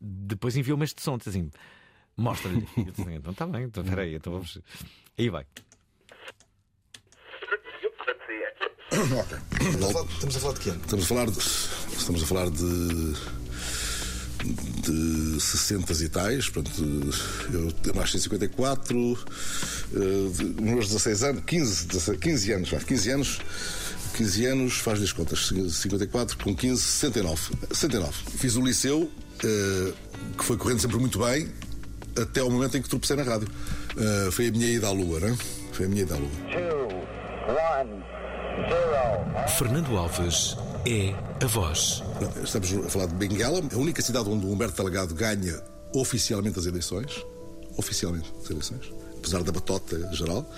depois 0.00 0.56
enviou-me 0.56 0.84
este 0.84 1.02
som, 1.02 1.18
diz 1.18 1.26
assim: 1.26 1.50
mostra-lhe. 2.16 2.64
Assim, 2.96 3.14
então 3.14 3.32
está 3.32 3.44
bem, 3.44 3.64
então 3.64 3.82
peraí, 3.82 4.14
então 4.14 4.32
vamos. 4.32 4.60
Aí 5.18 5.28
vai. 5.28 5.44
Ok. 8.96 9.38
Estamos 10.08 10.36
a 10.36 10.40
falar 10.40 10.54
de 10.54 10.60
quê? 10.60 10.70
Estamos 10.70 11.04
a 11.04 11.08
falar 11.08 11.26
de. 11.26 11.38
Estamos 11.38 12.22
a 12.22 12.26
falar 12.26 12.50
de. 12.50 13.45
De 14.46 15.40
60 15.40 15.92
e 15.92 16.08
tais. 16.08 16.48
Portanto, 16.48 16.82
eu 17.84 17.94
nasci 17.94 18.16
em 18.16 18.20
54, 18.20 18.96
uh, 18.96 19.16
meus 20.60 20.86
16 20.88 21.22
anos, 21.22 21.42
15, 21.46 21.86
16, 21.86 22.18
15 22.18 22.52
anos, 22.52 22.70
15 22.84 23.10
anos. 23.10 23.40
15 24.16 24.46
anos, 24.46 24.78
faz 24.78 25.02
as 25.02 25.12
contas, 25.12 25.48
54 25.48 26.38
com 26.38 26.54
15, 26.54 26.80
69. 26.80 27.52
69. 27.70 28.12
Fiz 28.38 28.56
o 28.56 28.62
liceu, 28.62 29.02
uh, 29.02 29.94
que 30.38 30.44
foi 30.44 30.56
correndo 30.56 30.80
sempre 30.80 30.96
muito 30.96 31.18
bem, 31.18 31.50
até 32.18 32.42
o 32.42 32.50
momento 32.50 32.78
em 32.78 32.82
que 32.82 32.88
tropecei 32.88 33.14
na 33.14 33.22
rádio. 33.24 33.48
Uh, 33.94 34.32
foi 34.32 34.48
a 34.48 34.50
minha 34.50 34.68
ida 34.68 34.86
à 34.86 34.90
lua, 34.90 35.20
não 35.20 35.28
é? 35.28 35.36
Foi 35.72 35.84
a 35.84 35.88
minha 35.88 36.02
ida 36.02 36.14
à 36.14 36.18
lua. 36.18 36.30
Two, 36.50 36.86
one. 37.74 38.16
Fernando 39.58 39.96
Alves 39.96 40.56
é 40.86 41.12
a 41.42 41.46
voz. 41.46 42.02
Estamos 42.44 42.72
a 42.72 42.88
falar 42.88 43.06
de 43.06 43.14
Benguela, 43.16 43.60
a 43.72 43.76
única 43.76 44.00
cidade 44.00 44.28
onde 44.28 44.46
o 44.46 44.52
Humberto 44.52 44.80
Delgado 44.82 45.14
ganha 45.14 45.60
oficialmente 45.92 46.58
as 46.58 46.66
eleições. 46.66 47.24
Oficialmente 47.76 48.32
as 48.42 48.50
eleições, 48.50 48.92
apesar 49.18 49.42
da 49.42 49.50
batota 49.50 49.98
geral. 50.14 50.48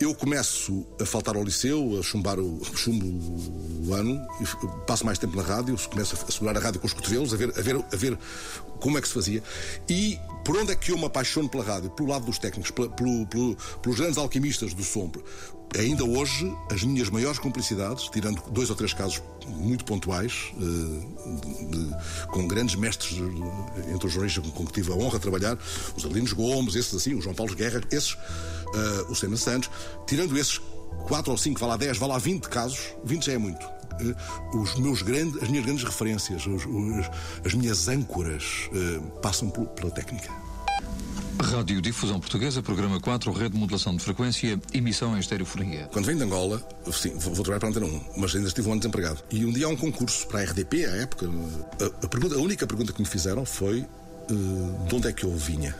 Eu 0.00 0.12
começo 0.12 0.84
a 1.00 1.06
faltar 1.06 1.36
ao 1.36 1.44
liceu, 1.44 1.98
a 2.00 2.02
chumbar 2.02 2.40
o, 2.40 2.60
chumbo 2.74 3.06
o 3.86 3.94
ano, 3.94 4.20
passo 4.86 5.06
mais 5.06 5.18
tempo 5.18 5.36
na 5.36 5.42
rádio, 5.42 5.78
começo 5.88 6.16
a 6.16 6.32
segurar 6.32 6.56
a 6.56 6.60
rádio 6.60 6.80
com 6.80 6.86
os 6.86 6.92
cotovelos, 6.92 7.32
a 7.32 7.36
ver, 7.36 7.52
a 7.56 7.62
ver, 7.62 7.76
a 7.76 7.96
ver 7.96 8.18
como 8.80 8.98
é 8.98 9.00
que 9.00 9.06
se 9.06 9.14
fazia. 9.14 9.42
E 9.88 10.18
por 10.44 10.56
onde 10.56 10.72
é 10.72 10.74
que 10.74 10.90
eu 10.90 10.98
me 10.98 11.06
apaixono 11.06 11.48
pela 11.48 11.62
rádio? 11.62 11.90
Pelo 11.90 12.08
lado 12.08 12.26
dos 12.26 12.38
técnicos, 12.38 12.70
pelo, 12.70 12.90
pelo, 13.26 13.56
pelos 13.80 13.98
grandes 13.98 14.18
alquimistas 14.18 14.74
do 14.74 14.82
som. 14.82 15.10
Ainda 15.76 16.04
hoje, 16.04 16.56
as 16.70 16.84
minhas 16.84 17.10
maiores 17.10 17.38
cumplicidades, 17.38 18.08
tirando 18.08 18.40
dois 18.50 18.70
ou 18.70 18.76
três 18.76 18.92
casos 18.92 19.20
muito 19.48 19.84
pontuais, 19.84 20.52
eh, 20.56 21.66
de, 21.66 22.26
com 22.28 22.46
grandes 22.46 22.76
mestres 22.76 23.18
entre 23.92 24.06
os 24.06 24.12
jornalistas 24.12 24.48
com 24.52 24.64
que 24.64 24.72
tive 24.72 24.92
a 24.92 24.94
honra 24.94 25.18
de 25.18 25.22
trabalhar, 25.22 25.58
os 25.96 26.04
Alinos 26.04 26.32
Gomes, 26.32 26.76
esses 26.76 26.94
assim, 26.94 27.14
o 27.14 27.20
João 27.20 27.34
Paulo 27.34 27.54
Guerra, 27.56 27.80
esses, 27.90 28.12
uh, 28.12 29.10
o 29.10 29.16
Sena 29.16 29.36
Santos, 29.36 29.68
tirando 30.06 30.38
esses 30.38 30.60
quatro 31.08 31.32
ou 31.32 31.38
cinco, 31.38 31.58
vá 31.58 31.66
lá 31.66 31.76
10, 31.76 31.98
vá 31.98 32.06
lá 32.06 32.18
20 32.18 32.48
casos, 32.48 32.94
20 33.04 33.26
já 33.26 33.32
é 33.32 33.38
muito. 33.38 33.66
Os 34.54 34.74
meus 34.76 35.02
grandes, 35.02 35.42
as 35.42 35.48
minhas 35.48 35.64
grandes 35.64 35.84
referências, 35.84 36.46
os, 36.46 36.64
os, 36.66 37.10
as 37.44 37.54
minhas 37.54 37.88
âncoras 37.88 38.68
uh, 38.72 39.20
passam 39.20 39.50
pela 39.50 39.90
técnica. 39.90 40.43
Rádio 41.42 41.80
Difusão 41.80 42.20
Portuguesa, 42.20 42.62
programa 42.62 43.00
4, 43.00 43.32
rede 43.32 43.50
de 43.50 43.58
modulação 43.58 43.96
de 43.96 44.02
frequência, 44.02 44.60
emissão 44.72 45.16
em 45.16 45.20
estereofonia. 45.20 45.88
Quando 45.92 46.04
venho 46.04 46.18
de 46.18 46.24
Angola, 46.24 46.62
sim, 46.92 47.10
vou, 47.10 47.34
vou 47.34 47.44
trabalhar 47.44 47.60
para 47.60 47.68
a 47.68 47.70
Antena 47.70 47.86
1, 47.86 48.04
mas 48.16 48.34
ainda 48.34 48.48
estive 48.48 48.68
um 48.68 48.72
ano 48.72 48.80
desempregado. 48.80 49.22
E 49.30 49.44
um 49.44 49.52
dia 49.52 49.66
há 49.66 49.68
um 49.68 49.76
concurso 49.76 50.26
para 50.26 50.40
a 50.40 50.44
RDP, 50.44 50.84
à 50.86 50.96
época. 50.96 51.28
A, 51.80 52.04
a, 52.04 52.08
pergunta, 52.08 52.34
a 52.36 52.38
única 52.38 52.66
pergunta 52.66 52.92
que 52.92 53.00
me 53.00 53.06
fizeram 53.06 53.44
foi 53.44 53.80
uh, 53.80 54.86
de 54.88 54.94
onde 54.94 55.08
é 55.08 55.12
que 55.12 55.24
eu 55.24 55.36
vinha. 55.36 55.74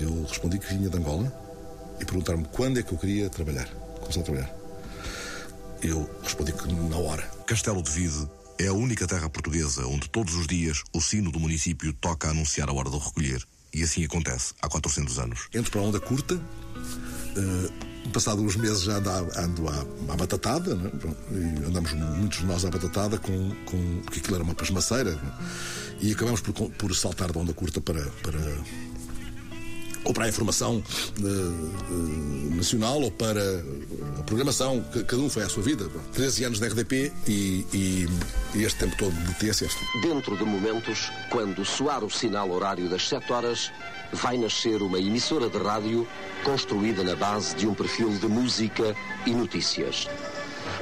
Eu 0.00 0.24
respondi 0.28 0.58
que 0.58 0.66
vinha 0.66 0.88
de 0.88 0.96
Angola 0.96 1.32
e 2.00 2.04
perguntaram-me 2.04 2.46
quando 2.52 2.78
é 2.78 2.82
que 2.82 2.92
eu 2.92 2.98
queria 2.98 3.28
trabalhar, 3.28 3.68
começar 4.00 4.20
a 4.20 4.22
trabalhar. 4.22 4.54
Eu 5.82 6.08
respondi 6.22 6.52
que 6.52 6.72
na 6.72 6.96
hora. 6.96 7.22
Castelo 7.46 7.82
de 7.82 7.90
Vide 7.90 8.28
é 8.58 8.66
a 8.66 8.72
única 8.72 9.06
terra 9.06 9.28
portuguesa 9.30 9.86
onde 9.86 10.08
todos 10.08 10.34
os 10.34 10.46
dias 10.46 10.82
o 10.92 11.00
sino 11.00 11.30
do 11.30 11.38
município 11.38 11.92
toca 11.92 12.28
a 12.28 12.30
anunciar 12.30 12.68
a 12.68 12.72
hora 12.72 12.90
do 12.90 12.98
recolher. 12.98 13.46
E 13.72 13.82
assim 13.82 14.04
acontece 14.04 14.54
há 14.62 14.68
400 14.68 15.18
anos. 15.18 15.48
Entro 15.54 15.70
para 15.70 15.80
a 15.80 15.84
onda 15.84 16.00
curta, 16.00 16.34
uh, 16.34 18.10
passado 18.10 18.42
uns 18.42 18.56
meses 18.56 18.82
já 18.82 18.96
ando, 18.96 19.68
à, 19.68 20.12
à 20.12 20.16
batatada, 20.16 20.74
né? 20.74 20.90
e 21.30 21.64
andamos 21.64 21.92
muitos 21.92 22.38
de 22.38 22.46
nós 22.46 22.64
à 22.64 22.70
batatada, 22.70 23.18
com, 23.18 23.50
com, 23.66 24.00
porque 24.04 24.20
aquilo 24.20 24.36
era 24.36 24.44
uma 24.44 24.54
pasmaceira, 24.54 25.12
né? 25.12 25.38
e 26.00 26.12
acabamos 26.12 26.40
por, 26.40 26.70
por 26.70 26.94
saltar 26.94 27.32
da 27.32 27.40
onda 27.40 27.52
curta 27.52 27.80
para, 27.80 28.02
para 28.22 28.38
ou 30.04 30.12
para 30.12 30.24
a 30.24 30.28
informação 30.28 30.82
uh, 31.20 31.24
uh, 31.24 32.54
nacional 32.54 33.00
ou 33.02 33.10
para 33.10 33.40
a 34.18 34.22
programação, 34.22 34.84
cada 35.06 35.22
um 35.22 35.28
foi 35.28 35.42
à 35.42 35.48
sua 35.48 35.62
vida. 35.62 35.88
13 36.12 36.44
anos 36.44 36.60
de 36.60 36.66
RDP 36.66 37.12
e, 37.26 37.66
e, 37.72 38.08
e, 38.54 38.64
este 38.64 38.78
tempo 38.80 38.96
todo 38.96 39.12
de 39.12 39.34
TSF. 39.34 39.76
Dentro 40.02 40.36
de 40.36 40.44
momentos, 40.44 41.10
quando 41.30 41.64
soar 41.64 42.04
o 42.04 42.10
sinal 42.10 42.50
horário 42.50 42.88
das 42.88 43.08
7 43.08 43.32
horas, 43.32 43.70
vai 44.12 44.38
nascer 44.38 44.82
uma 44.82 44.98
emissora 44.98 45.48
de 45.48 45.58
rádio 45.58 46.06
construída 46.44 47.02
na 47.04 47.14
base 47.14 47.54
de 47.54 47.66
um 47.66 47.74
perfil 47.74 48.10
de 48.18 48.26
música 48.26 48.94
e 49.26 49.30
notícias. 49.30 50.08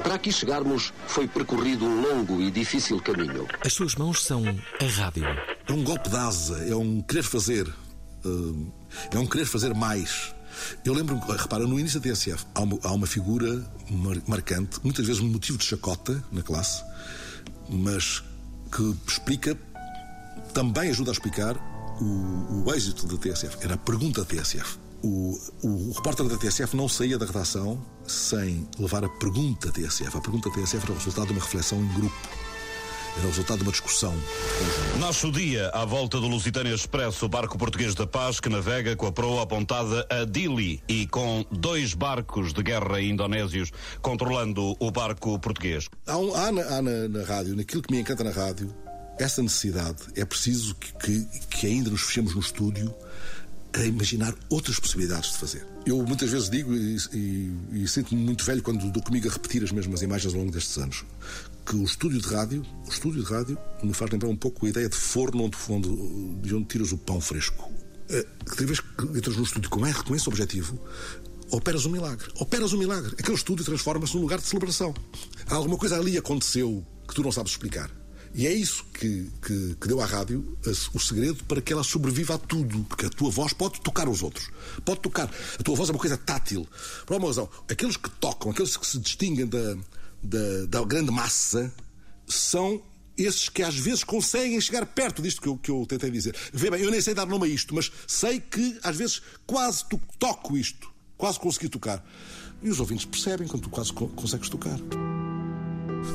Para 0.03 0.15
aqui 0.15 0.31
chegarmos, 0.31 0.93
foi 1.07 1.27
percorrido 1.27 1.85
um 1.85 2.01
longo 2.01 2.41
e 2.41 2.51
difícil 2.51 3.01
caminho. 3.01 3.47
As 3.65 3.73
suas 3.73 3.95
mãos 3.95 4.23
são 4.23 4.43
a 4.79 4.85
rádio. 4.85 5.25
É 5.67 5.71
um 5.71 5.83
golpe 5.83 6.09
de 6.09 6.15
asa, 6.15 6.65
é 6.67 6.75
um 6.75 7.01
querer 7.01 7.23
fazer. 7.23 7.67
Uh, 8.25 8.71
é 9.11 9.19
um 9.19 9.25
querer 9.25 9.45
fazer 9.45 9.73
mais. 9.73 10.33
Eu 10.83 10.93
lembro, 10.93 11.19
repara, 11.19 11.65
no 11.67 11.79
início 11.79 11.99
da 11.99 12.09
TSF 12.09 12.45
há 12.55 12.61
uma, 12.61 12.79
há 12.83 12.91
uma 12.91 13.07
figura 13.07 13.65
mar, 13.89 14.17
marcante, 14.27 14.79
muitas 14.83 15.05
vezes 15.05 15.21
motivo 15.21 15.57
de 15.57 15.65
chacota 15.65 16.23
na 16.31 16.41
classe, 16.41 16.83
mas 17.69 18.23
que 18.71 18.95
explica, 19.07 19.57
também 20.53 20.89
ajuda 20.89 21.11
a 21.11 21.13
explicar 21.13 21.55
o, 22.01 22.65
o 22.65 22.73
êxito 22.73 23.07
da 23.07 23.17
TSF. 23.17 23.57
Era 23.61 23.75
a 23.75 23.77
pergunta 23.77 24.21
da 24.21 24.27
TSF. 24.27 24.77
O, 25.03 25.39
o, 25.61 25.89
o, 25.89 25.91
repórter 25.93 26.27
da 26.27 26.37
TSF 26.37 26.75
não 26.75 26.89
saía 26.89 27.19
da 27.19 27.25
redação 27.25 27.79
sem 28.07 28.67
levar 28.79 29.05
a 29.05 29.09
pergunta 29.09 29.67
da 29.67 29.73
TSF. 29.73 30.17
A 30.17 30.21
pergunta 30.21 30.49
da 30.49 30.55
TSF 30.55 30.83
era 30.83 30.91
o 30.91 30.95
resultado 30.95 31.27
de 31.27 31.33
uma 31.33 31.41
reflexão 31.41 31.79
em 31.79 31.93
grupo 31.93 32.15
era 33.17 33.25
o 33.25 33.29
resultado 33.29 33.57
de 33.57 33.63
uma 33.63 33.71
discussão. 33.71 34.13
Nasce 34.99 35.25
o 35.25 35.31
dia 35.31 35.69
à 35.69 35.83
volta 35.85 36.19
do 36.19 36.27
Lusitânia 36.27 36.73
Expresso, 36.73 37.25
o 37.25 37.29
barco 37.29 37.57
português 37.57 37.95
da 37.95 38.05
paz 38.05 38.39
que 38.39 38.47
navega 38.47 38.95
com 38.95 39.07
a 39.07 39.11
proa 39.11 39.43
apontada 39.43 40.05
a 40.09 40.23
Dili 40.23 40.81
e 40.87 41.07
com 41.07 41.45
dois 41.51 41.93
barcos 41.93 42.53
de 42.53 42.61
guerra 42.61 43.01
indonésios 43.01 43.71
controlando 44.01 44.75
o 44.79 44.91
barco 44.91 45.39
português. 45.39 45.87
Há, 46.05 46.17
um, 46.17 46.35
há, 46.35 46.51
na, 46.51 46.61
há 46.61 46.81
na, 46.81 47.07
na 47.07 47.23
rádio, 47.23 47.55
naquilo 47.55 47.81
que 47.81 47.91
me 47.91 47.99
encanta 47.99 48.23
na 48.23 48.31
rádio, 48.31 48.73
essa 49.19 49.41
necessidade. 49.41 49.97
É 50.15 50.23
preciso 50.23 50.75
que, 50.75 50.93
que, 50.93 51.25
que 51.49 51.67
ainda 51.67 51.89
nos 51.89 52.01
fechemos 52.01 52.35
no 52.35 52.41
estúdio 52.41 52.93
a 53.73 53.83
imaginar 53.83 54.33
outras 54.49 54.79
possibilidades 54.79 55.31
de 55.31 55.37
fazer. 55.39 55.65
Eu 55.85 56.03
muitas 56.03 56.29
vezes 56.29 56.49
digo 56.49 56.73
e, 56.73 56.97
e, 57.13 57.83
e 57.83 57.87
sinto-me 57.87 58.21
muito 58.21 58.43
velho 58.43 58.61
quando 58.61 58.91
dou 58.91 59.01
comigo 59.01 59.27
a 59.27 59.31
repetir 59.31 59.63
as 59.63 59.71
mesmas 59.71 60.01
imagens 60.01 60.33
ao 60.33 60.39
longo 60.39 60.51
destes 60.51 60.77
anos 60.77 61.03
que 61.67 61.75
o 61.75 61.83
estúdio 61.83 62.21
de 62.21 62.27
rádio, 62.27 62.65
o 62.85 62.89
estúdio 62.89 63.21
de 63.21 63.29
rádio 63.29 63.57
me 63.83 63.93
faz 63.93 64.09
lembrar 64.09 64.29
um 64.29 64.35
pouco 64.37 64.65
a 64.65 64.69
ideia 64.69 64.87
de 64.87 64.95
forno 64.95 65.43
onde, 65.43 65.57
onde, 65.69 66.41
de 66.41 66.55
onde 66.55 66.65
tiras 66.65 66.93
o 66.93 66.97
pão 66.97 67.19
fresco. 67.19 67.69
Eh, 68.09 68.25
cada 68.45 68.65
vez 68.65 68.79
que 68.79 69.03
entras 69.17 69.35
no 69.35 69.43
estúdio 69.43 69.69
com, 69.69 69.81
com 69.81 70.15
esse 70.15 70.29
objetivo, 70.29 70.79
operas 71.51 71.85
um 71.85 71.89
milagre. 71.89 72.25
Operas 72.39 72.71
um 72.71 72.77
milagre. 72.77 73.13
Aquele 73.19 73.35
estúdio 73.35 73.65
transforma-se 73.65 74.15
num 74.15 74.21
lugar 74.21 74.39
de 74.39 74.45
celebração. 74.45 74.93
Alguma 75.49 75.77
coisa 75.77 75.97
ali 75.97 76.17
aconteceu 76.17 76.85
que 77.05 77.13
tu 77.13 77.21
não 77.21 77.33
sabes 77.33 77.51
explicar. 77.51 77.91
E 78.33 78.47
é 78.47 78.53
isso 78.53 78.85
que, 78.93 79.29
que, 79.41 79.75
que, 79.79 79.87
deu 79.87 79.99
à 79.99 80.05
rádio 80.05 80.57
o 80.93 80.99
segredo 80.99 81.43
para 81.45 81.61
que 81.61 81.73
ela 81.73 81.83
sobreviva 81.83 82.35
a 82.35 82.37
tudo. 82.37 82.83
Porque 82.85 83.07
a 83.07 83.09
tua 83.09 83.29
voz 83.29 83.51
pode 83.51 83.81
tocar 83.81 84.07
os 84.07 84.23
outros. 84.23 84.49
Pode 84.85 85.01
tocar. 85.01 85.29
A 85.59 85.63
tua 85.63 85.75
voz 85.75 85.89
é 85.89 85.91
uma 85.91 85.99
coisa 85.99 86.17
tátil. 86.17 86.65
Por 87.05 87.17
uma 87.17 87.27
razão, 87.27 87.49
aqueles 87.69 87.97
que 87.97 88.09
tocam, 88.09 88.51
aqueles 88.51 88.77
que 88.77 88.85
se 88.85 88.99
distinguem 88.99 89.47
da, 89.47 89.75
da, 90.27 90.65
da 90.67 90.85
grande 90.85 91.11
massa 91.11 91.73
são 92.27 92.81
esses 93.17 93.49
que 93.49 93.63
às 93.63 93.75
vezes 93.75 94.03
conseguem 94.03 94.59
chegar 94.61 94.85
perto 94.85 95.21
disto 95.21 95.41
que 95.41 95.47
eu, 95.47 95.57
que 95.57 95.71
eu 95.71 95.85
tentei 95.87 96.11
dizer. 96.11 96.35
Vê 96.53 96.69
bem, 96.69 96.81
eu 96.81 96.91
nem 96.91 97.01
sei 97.01 97.13
dar 97.13 97.25
nome 97.25 97.45
a 97.45 97.49
isto, 97.49 97.73
mas 97.73 97.91
sei 98.05 98.39
que 98.39 98.77
às 98.83 98.95
vezes 98.95 99.21
quase 99.45 99.85
to 99.85 99.99
toco 100.19 100.57
isto, 100.57 100.91
quase 101.17 101.39
consegui 101.39 101.69
tocar. 101.69 102.05
E 102.61 102.69
os 102.69 102.79
ouvintes 102.79 103.05
percebem 103.05 103.47
quando 103.47 103.63
tu 103.63 103.69
quase 103.69 103.91
co 103.91 104.07
consegues 104.09 104.49
tocar. 104.49 104.77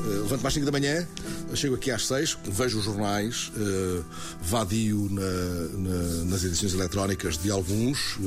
Uh, 0.05 0.23
levanto 0.23 0.41
mais 0.41 0.53
5 0.53 0.65
da 0.65 0.71
manhã, 0.71 1.07
chego 1.55 1.75
aqui 1.75 1.91
às 1.91 2.07
6, 2.07 2.37
vejo 2.45 2.79
os 2.79 2.85
jornais, 2.85 3.51
uh, 3.55 4.03
vadio 4.41 5.07
na, 5.11 5.21
na, 5.21 6.25
nas 6.25 6.43
edições 6.43 6.73
eletrónicas 6.73 7.37
de 7.37 7.51
alguns, 7.51 8.17
uh, 8.17 8.21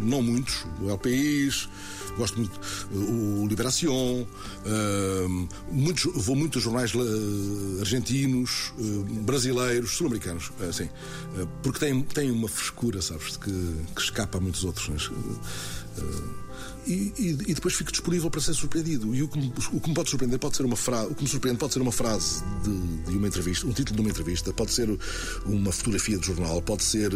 não 0.00 0.22
muitos, 0.22 0.64
o 0.80 0.88
LPIs, 0.88 1.68
gosto 2.16 2.38
muito 2.38 2.58
o 2.92 3.46
Liberación, 3.46 4.26
muitos, 5.70 6.04
vou 6.16 6.34
muito 6.34 6.58
aos 6.58 6.64
jornais 6.64 6.92
argentinos, 7.80 8.72
brasileiros, 9.22 9.92
sul-americanos, 9.92 10.50
assim, 10.68 10.88
porque 11.62 11.78
tem, 11.78 12.02
tem 12.02 12.30
uma 12.32 12.48
frescura, 12.48 13.00
sabes, 13.00 13.36
que, 13.36 13.52
que 13.94 14.00
escapa 14.00 14.38
a 14.38 14.40
muitos 14.40 14.64
outros. 14.64 14.88
Né? 14.88 14.96
E, 16.88 17.12
e, 17.18 17.28
e, 17.48 17.54
depois 17.54 17.74
fico 17.74 17.92
disponível 17.92 18.30
para 18.30 18.40
ser 18.40 18.54
surpreendido. 18.54 19.14
E 19.14 19.22
o 19.22 19.28
que, 19.28 19.38
me, 19.38 19.52
o 19.72 19.80
que 19.80 19.88
me 19.90 19.94
pode 19.94 20.08
surpreender 20.08 20.38
pode 20.38 20.56
ser 20.56 20.64
uma 20.64 20.76
frase, 20.76 21.12
o 21.12 21.14
que 21.14 21.22
me 21.22 21.28
surpreende 21.28 21.58
pode 21.58 21.74
ser 21.74 21.82
uma 21.82 21.92
frase 21.92 22.42
de, 22.62 23.10
de, 23.10 23.16
uma 23.16 23.28
entrevista, 23.28 23.66
um 23.66 23.72
título 23.72 23.96
de 23.96 24.00
uma 24.00 24.10
entrevista, 24.10 24.52
pode 24.54 24.70
ser 24.70 24.98
uma 25.44 25.70
fotografia 25.70 26.16
de 26.16 26.26
jornal, 26.26 26.62
pode 26.62 26.82
ser 26.82 27.12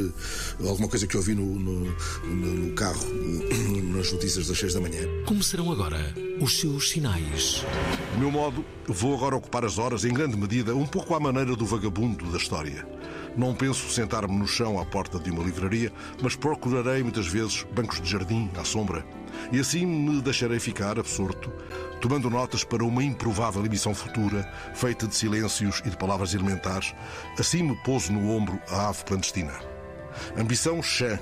alguma 0.63 0.89
coisa 0.89 1.07
que 1.07 1.17
eu 1.17 1.21
ouvi 1.21 1.35
no, 1.35 1.59
no, 1.59 1.97
no 2.27 2.73
carro, 2.75 3.07
nas 3.97 4.13
notícias 4.13 4.47
das 4.47 4.59
6 4.59 4.75
da 4.75 4.81
manhã. 4.81 5.09
Como 5.25 5.43
serão 5.43 5.73
agora 5.73 6.15
os 6.39 6.61
seus 6.61 6.91
sinais? 6.91 7.65
O 8.15 8.19
meu 8.19 8.31
modo, 8.31 8.63
vou 8.87 9.15
agora 9.15 9.37
ocupar 9.37 9.65
as 9.65 9.79
horas, 9.79 10.05
em 10.05 10.13
grande 10.13 10.37
medida, 10.37 10.77
um 10.77 10.87
pouco 10.87 11.15
à 11.15 11.21
maneira 11.21 11.57
do 11.57 11.65
vagabundo 11.65 12.31
da 12.31 12.37
história. 12.37 12.87
Não 13.35 13.55
penso 13.55 13.91
sentar-me 13.91 14.37
no 14.37 14.47
chão 14.47 14.79
à 14.79 14.85
porta 14.85 15.19
de 15.19 15.31
uma 15.31 15.43
livraria, 15.43 15.91
mas 16.23 16.37
procurarei 16.37 17.03
muitas 17.03 17.27
vezes 17.27 17.65
bancos 17.75 18.03
de 18.03 18.11
jardim 18.11 18.51
à 18.59 18.65
sombra 18.65 19.03
e 19.51 19.59
assim 19.59 19.87
me 19.87 20.21
deixarei 20.21 20.61
ficar 20.61 20.99
absorto, 20.99 21.53
tomando 22.01 22.31
notas 22.31 22.65
para 22.65 22.85
uma 22.85 23.03
improvável 23.03 23.65
emissão 23.65 23.95
futura, 23.95 24.51
feita 24.75 25.07
de 25.07 25.15
silêncios 25.15 25.83
e 25.85 25.91
de 25.91 25.97
palavras 25.97 26.35
elementares. 26.35 26.95
Assim 27.39 27.63
me 27.63 27.77
pouso 27.83 28.13
no 28.13 28.31
ombro 28.31 28.61
a 28.69 28.89
ave 28.89 29.05
clandestina. 29.05 29.55
Ambição 30.37 30.83
chã. 30.83 31.19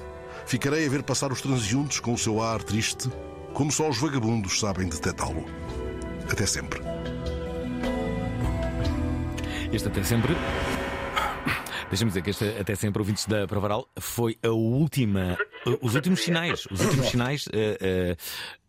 Ficarei 0.47 0.87
a 0.87 0.91
ver 0.91 1.03
passar 1.03 1.31
os 1.31 1.41
transeuntes 1.41 2.01
com 2.01 2.13
o 2.13 2.19
seu 2.19 2.43
ar 2.43 2.63
triste, 2.63 3.09
como 3.55 3.71
só 3.71 3.89
os 3.89 3.99
vagabundos 3.99 4.59
sabem 4.59 4.89
detectá-lo. 4.89 5.45
Até 6.31 6.47
sempre. 6.47 6.81
Este 9.73 9.87
até 9.87 10.03
sempre 10.03 10.35
Deixa-me 11.91 12.11
dizer 12.11 12.23
que 12.23 12.31
este 12.31 12.45
até 12.61 12.77
sempre 12.77 13.03
ouvintes 13.03 13.27
da 13.27 13.49
Provaral 13.49 13.89
foi 13.99 14.39
a 14.45 14.51
última, 14.51 15.37
os 15.81 15.95
últimos 15.95 16.21
sinais, 16.21 16.67
os 16.71 16.81
últimos 16.81 17.09
sinais 17.09 17.47
uh, 17.47 17.51
uh, 17.51 18.13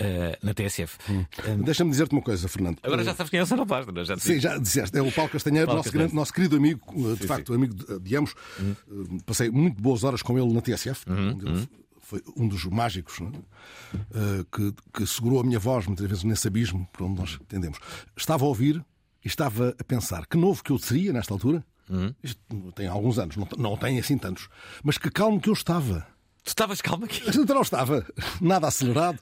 uh, 0.03 0.37
na 0.45 0.53
TSF. 0.53 0.97
Hum. 1.09 1.25
Deixa-me 1.63 1.91
dizer-te 1.91 2.13
uma 2.13 2.21
coisa, 2.21 2.47
Fernando. 2.47 2.79
Agora 2.83 3.03
já 3.03 3.15
sabes 3.15 3.29
quem 3.29 3.39
é 3.39 3.43
o 3.43 3.45
Sr. 3.45 3.65
Pastor, 3.65 3.93
não 3.93 4.01
é? 4.01 4.05
já 4.05 4.17
Sim, 4.17 4.39
já 4.39 4.57
disseste. 4.57 4.97
É 4.97 5.01
o 5.01 5.11
Paulo 5.11 5.31
Castanheiro, 5.31 5.67
Paulo 5.67 5.79
nosso, 5.79 5.91
grande, 5.91 6.13
nosso 6.13 6.33
querido 6.33 6.55
amigo, 6.55 6.81
de 7.15 7.21
sim, 7.21 7.27
facto, 7.27 7.53
sim. 7.53 7.55
amigo 7.55 7.73
de, 7.73 7.99
de 7.99 8.15
ambos. 8.15 8.33
Uhum. 8.59 9.19
Passei 9.25 9.49
muito 9.49 9.81
boas 9.81 10.03
horas 10.03 10.21
com 10.21 10.37
ele 10.37 10.53
na 10.53 10.61
TSF. 10.61 11.09
Uhum. 11.09 11.39
Uhum. 11.43 11.67
Foi 11.99 12.21
um 12.35 12.47
dos 12.47 12.65
mágicos 12.65 13.19
é? 13.21 14.45
que, 14.51 14.73
que 14.93 15.07
segurou 15.07 15.39
a 15.39 15.43
minha 15.43 15.59
voz 15.59 15.87
muitas 15.87 16.05
vezes 16.05 16.23
nesse 16.25 16.47
abismo 16.47 16.87
por 16.91 17.05
onde 17.05 17.19
nós 17.19 17.37
entendemos. 17.41 17.79
Estava 18.17 18.43
a 18.43 18.47
ouvir 18.47 18.83
e 19.23 19.27
estava 19.27 19.73
a 19.79 19.83
pensar 19.83 20.25
que 20.25 20.35
novo 20.35 20.61
que 20.61 20.71
eu 20.71 20.77
seria 20.77 21.13
nesta 21.13 21.33
altura 21.33 21.63
Uhum. 21.91 22.15
Isto 22.23 22.39
tem 22.73 22.87
alguns 22.87 23.19
anos, 23.19 23.35
não, 23.35 23.47
não 23.57 23.75
tem 23.75 23.99
assim 23.99 24.17
tantos. 24.17 24.47
Mas 24.81 24.97
que 24.97 25.11
calmo 25.11 25.41
que 25.41 25.49
eu 25.49 25.53
estava. 25.53 26.07
Tu 26.43 26.47
estavas 26.47 26.81
calmo 26.81 27.05
aqui? 27.05 27.21
Não 27.47 27.61
estava. 27.61 28.05
Nada 28.39 28.67
acelerado. 28.67 29.19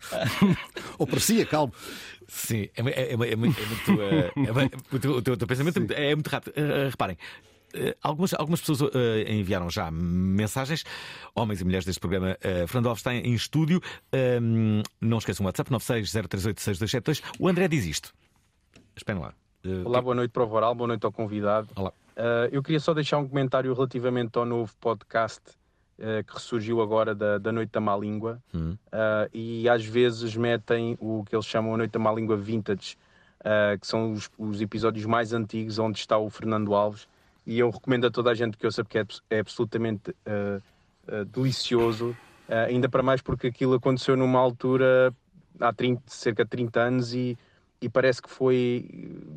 Ou 0.97 1.05
parecia 1.05 1.45
calmo. 1.45 1.73
Sim, 2.27 2.69
é, 2.75 2.81
é, 2.81 3.13
é, 3.13 3.31
é 3.31 3.35
muito. 3.35 3.59
É, 4.01 4.31
o, 4.95 4.99
teu, 4.99 5.11
o 5.33 5.37
teu 5.37 5.47
pensamento 5.47 5.85
é 5.93 6.15
muito 6.15 6.27
rápido. 6.29 6.53
Uh, 6.53 6.89
reparem. 6.89 7.17
Uh, 7.75 7.93
algumas, 8.01 8.33
algumas 8.33 8.61
pessoas 8.61 8.81
uh, 8.81 8.91
enviaram 9.27 9.69
já 9.69 9.91
mensagens, 9.91 10.83
homens 11.35 11.61
e 11.61 11.65
mulheres 11.65 11.85
deste 11.85 11.99
programa. 11.99 12.37
Uh, 12.39 12.67
Fernando 12.67 12.87
Alves 12.87 13.01
está 13.01 13.13
em 13.13 13.33
estúdio. 13.33 13.81
não 15.01 15.17
esqueçam 15.17 15.43
o 15.43 15.47
WhatsApp 15.47 15.69
960386272. 15.71 17.21
O 17.37 17.47
André 17.47 17.67
diz 17.67 17.85
isto. 17.85 18.13
Esperem 18.95 19.21
lá. 19.21 19.33
Olá, 19.83 20.01
boa 20.01 20.15
noite 20.15 20.31
para 20.31 20.43
o 20.43 20.47
Voral, 20.47 20.73
boa 20.73 20.87
noite 20.87 21.05
ao 21.05 21.11
convidado. 21.11 21.67
Olá. 21.75 21.91
Uh, 22.19 22.49
eu 22.51 22.63
queria 22.63 22.79
só 22.79 22.93
deixar 22.93 23.17
um 23.17 23.27
comentário 23.27 23.73
relativamente 23.73 24.37
ao 24.37 24.45
novo 24.45 24.73
podcast 24.79 25.41
uh, 25.99 26.23
que 26.23 26.33
ressurgiu 26.33 26.81
agora 26.81 27.13
da, 27.13 27.37
da 27.37 27.51
Noite 27.51 27.71
da 27.71 27.79
Má 27.79 27.95
Língua 27.95 28.41
uh, 28.53 29.29
e 29.33 29.67
às 29.69 29.85
vezes 29.85 30.35
metem 30.35 30.97
o 30.99 31.23
que 31.23 31.35
eles 31.35 31.45
chamam 31.45 31.73
a 31.73 31.77
Noite 31.77 31.91
da 31.91 31.99
Má 31.99 32.11
Língua 32.11 32.35
Vintage, 32.35 32.97
que 33.79 33.87
são 33.87 34.11
os, 34.11 34.29
os, 34.37 34.59
episódios 34.59 35.05
mais 35.05 35.31
antigos 35.31 35.79
onde 35.79 35.97
está 35.97 36.17
o 36.17 36.29
Fernando 36.29 36.73
Alves 36.73 37.07
e 37.47 37.57
eu 37.57 37.69
recomendo 37.69 38.05
a 38.05 38.11
toda 38.11 38.31
a 38.31 38.33
gente 38.33 38.57
que 38.57 38.65
eu 38.65 38.71
sei 38.71 38.83
porque 38.83 38.99
é, 38.99 39.05
é 39.29 39.39
absolutamente 39.39 40.13
delicioso, 41.31 42.15
ainda 42.67 42.89
para 42.89 43.01
mais 43.01 43.21
porque 43.21 43.47
aquilo 43.47 43.75
aconteceu 43.75 44.17
numa 44.17 44.39
altura 44.39 45.13
há 45.57 45.71
30, 45.71 46.01
cerca 46.07 46.43
de 46.43 46.49
30 46.49 46.79
anos 46.81 47.13
e 47.13 47.37
e 47.81 47.87
parece 47.87 48.21
que 48.21 48.29
foi 48.29 48.85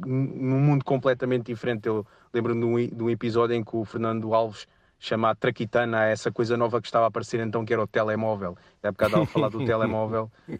num 0.05 0.59
mundo 0.59 0.85
completamente 0.85 1.47
diferente. 1.47 1.87
Eu 1.87 2.07
lembro-me 2.33 2.89
de 2.89 3.03
um 3.03 3.11
episódio 3.11 3.55
em 3.55 3.63
que 3.63 3.77
o 3.77 3.85
Fernando 3.85 4.35
Alves 4.35 4.67
chama 5.03 5.31
a 5.31 5.35
Traquitana 5.35 5.99
a 5.99 6.05
essa 6.07 6.31
coisa 6.31 6.57
nova 6.57 6.81
que 6.81 6.87
estava 6.87 7.07
a 7.07 7.09
aparecer 7.09 7.41
então, 7.41 7.65
que 7.65 7.73
era 7.73 7.83
o 7.83 7.87
telemóvel. 7.87 8.57
É 8.83 8.91
bocado 8.91 9.17
ao 9.17 9.27
falar 9.27 9.49
do 9.49 9.63
telemóvel 9.67 10.31
uh, 10.49 10.59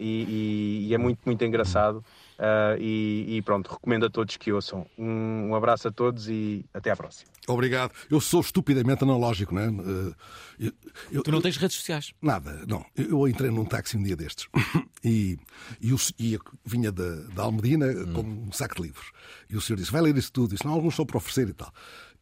e, 0.00 0.24
e, 0.28 0.88
e, 0.88 0.94
é 0.94 0.98
muito, 0.98 1.20
muito 1.24 1.44
engraçado. 1.44 2.04
Uh, 2.36 2.76
e, 2.80 3.36
e, 3.36 3.42
pronto, 3.42 3.70
recomendo 3.70 4.06
a 4.06 4.10
todos 4.10 4.36
que 4.36 4.52
ouçam. 4.52 4.84
Um, 4.98 5.50
um, 5.50 5.54
abraço 5.54 5.86
a 5.86 5.92
todos 5.92 6.28
e 6.28 6.64
até 6.74 6.90
à 6.90 6.96
próxima. 6.96 7.30
Obrigado. 7.46 7.92
Eu 8.10 8.20
sou 8.20 8.40
estupidamente 8.40 9.04
analógico, 9.04 9.54
não 9.54 9.62
é? 9.62 9.68
Uh, 9.68 10.14
eu, 10.58 10.72
eu, 11.12 11.22
tu 11.22 11.30
não 11.30 11.40
tens 11.40 11.56
redes 11.56 11.76
sociais? 11.76 12.12
Nada, 12.20 12.64
não. 12.66 12.84
Eu, 12.96 13.28
entrei 13.28 13.50
num 13.50 13.64
táxi 13.64 13.96
um 13.96 14.02
dia 14.02 14.16
destes 14.16 14.48
e, 15.04 15.38
e, 15.80 15.92
o, 15.92 15.96
e 16.18 16.36
vinha 16.64 16.90
da, 16.90 17.14
da 17.34 17.44
Almedina 17.44 17.86
hum. 17.86 18.12
com 18.12 18.20
um 18.48 18.52
saco 18.52 18.74
de 18.74 18.82
livros. 18.82 19.12
E 19.48 19.56
o 19.56 19.60
senhor 19.60 19.76
disse: 19.76 19.92
Vai 19.92 20.02
ler 20.02 20.16
isso 20.16 20.32
tudo. 20.32 20.50
Disse: 20.50 20.64
Não, 20.64 20.72
alguns 20.72 20.96
são 20.96 21.06
para 21.06 21.16
oferecer 21.16 21.48
e 21.48 21.54
tal. 21.54 21.72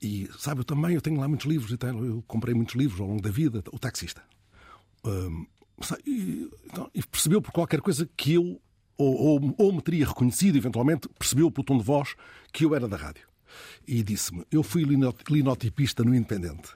E 0.03 0.29
sabe, 0.37 0.61
eu 0.61 0.65
também 0.65 0.95
eu 0.95 1.01
tenho 1.01 1.21
lá 1.21 1.29
muitos 1.29 1.47
livros 1.47 1.71
e 1.71 1.77
tal. 1.77 2.05
Eu 2.05 2.23
comprei 2.27 2.55
muitos 2.55 2.75
livros 2.75 3.01
ao 3.01 3.07
longo 3.07 3.23
da 3.23 3.31
vida. 3.31 3.63
O 3.73 3.79
taxista. 3.79 4.23
Um, 5.05 5.47
e, 6.05 6.51
então, 6.65 6.91
e 6.93 7.03
percebeu 7.03 7.41
por 7.41 7.53
qualquer 7.53 7.81
coisa 7.81 8.09
que 8.17 8.35
eu 8.35 8.61
ou, 8.97 9.17
ou, 9.17 9.55
ou 9.59 9.73
me 9.73 9.81
teria 9.81 10.07
reconhecido, 10.07 10.57
eventualmente, 10.57 11.09
percebeu 11.19 11.51
pelo 11.51 11.65
tom 11.65 11.79
de 11.79 11.85
voz 11.85 12.15
que 12.53 12.65
eu 12.65 12.75
era 12.75 12.87
da 12.89 12.97
rádio. 12.97 13.27
E 13.87 14.03
disse-me: 14.03 14.45
Eu 14.51 14.63
fui 14.63 14.85
linotipista 15.29 16.05
no 16.05 16.15
Independente. 16.15 16.71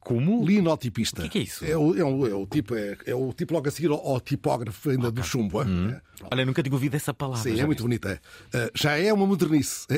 Como? 0.00 0.44
Linotipista. 0.44 1.20
O 1.20 1.22
que 1.22 1.26
é, 1.26 1.30
que 1.30 1.38
é 1.38 1.42
isso? 1.42 1.64
É 1.64 1.76
o, 1.76 1.96
é 1.96 2.04
o, 2.04 2.26
é 2.26 2.34
o, 2.34 2.46
tipo, 2.46 2.74
é, 2.74 2.96
é, 3.06 3.14
o 3.14 3.32
tipo 3.32 3.54
logo 3.54 3.68
a 3.68 3.70
seguir 3.70 3.90
ao, 3.90 3.98
ao 3.98 4.20
tipógrafo 4.20 4.90
ainda 4.90 5.08
okay. 5.08 5.22
do 5.22 5.26
chumbo. 5.26 5.62
Hum. 5.62 5.90
É? 5.90 6.00
Olha, 6.30 6.46
nunca 6.46 6.62
tinha 6.62 6.72
ouvido 6.72 6.94
essa 6.94 7.12
palavra. 7.12 7.42
Sim, 7.42 7.60
é 7.60 7.66
muito 7.66 7.82
bonita. 7.82 8.20
É. 8.52 8.66
Uh, 8.66 8.70
já 8.74 8.96
é 8.96 9.12
uma 9.12 9.26
modernice. 9.26 9.86
Hum. 9.90 9.96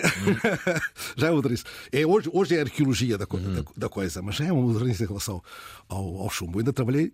já 1.17 1.27
é 1.27 1.31
uma 1.31 1.37
modernice. 1.37 1.65
É, 1.93 2.07
hoje, 2.07 2.31
hoje 2.33 2.57
é 2.57 2.61
a 2.61 2.63
arqueologia 2.63 3.19
da, 3.19 3.27
hum. 3.33 3.55
da, 3.55 3.65
da, 3.77 3.89
coisa, 3.89 4.23
mas 4.23 4.37
já 4.37 4.47
é 4.47 4.53
uma 4.53 4.63
modernice 4.63 5.05
em 5.05 5.07
relação 5.07 5.43
ao, 5.89 6.23
ao 6.23 6.31
chumbo. 6.31 6.57
Eu 6.57 6.61
ainda 6.61 6.73
trabalhei 6.73 7.13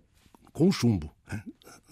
com 0.52 0.70
chumbo 0.70 1.12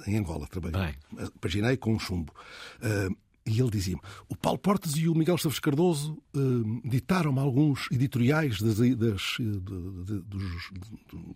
em 0.07 0.16
Angola, 0.16 0.46
trabalhei. 0.46 0.94
Paginei 1.40 1.77
com 1.77 1.94
um 1.94 1.98
chumbo. 1.98 2.33
Uh, 2.81 3.14
e 3.44 3.61
ele 3.61 3.70
dizia-me: 3.70 4.00
o 4.28 4.37
Paulo 4.37 4.59
Portas 4.59 4.96
e 4.96 5.09
o 5.09 5.14
Miguel 5.14 5.35
Esteves 5.35 5.59
Cardoso 5.59 6.18
uh, 6.35 6.88
ditaram-me 6.88 7.40
alguns 7.40 7.88
editoriais 7.90 8.61
das, 8.61 8.76
das, 8.76 9.37
de, 9.38 9.61
de, 9.61 10.20
dos, 10.20 10.70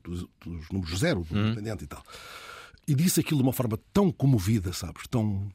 dos, 0.03 0.29
dos, 0.45 0.71
números 0.71 0.99
zero 0.99 1.25
do 1.25 1.37
hum. 1.37 1.47
Independente 1.47 1.85
e 1.85 1.87
tal. 1.87 2.03
E 2.87 2.95
disse 2.95 3.21
aquilo 3.21 3.39
de 3.39 3.43
uma 3.43 3.53
forma 3.53 3.79
tão 3.93 4.13
comovida, 4.13 4.73
sabes? 4.73 5.07
Tão 5.09 5.49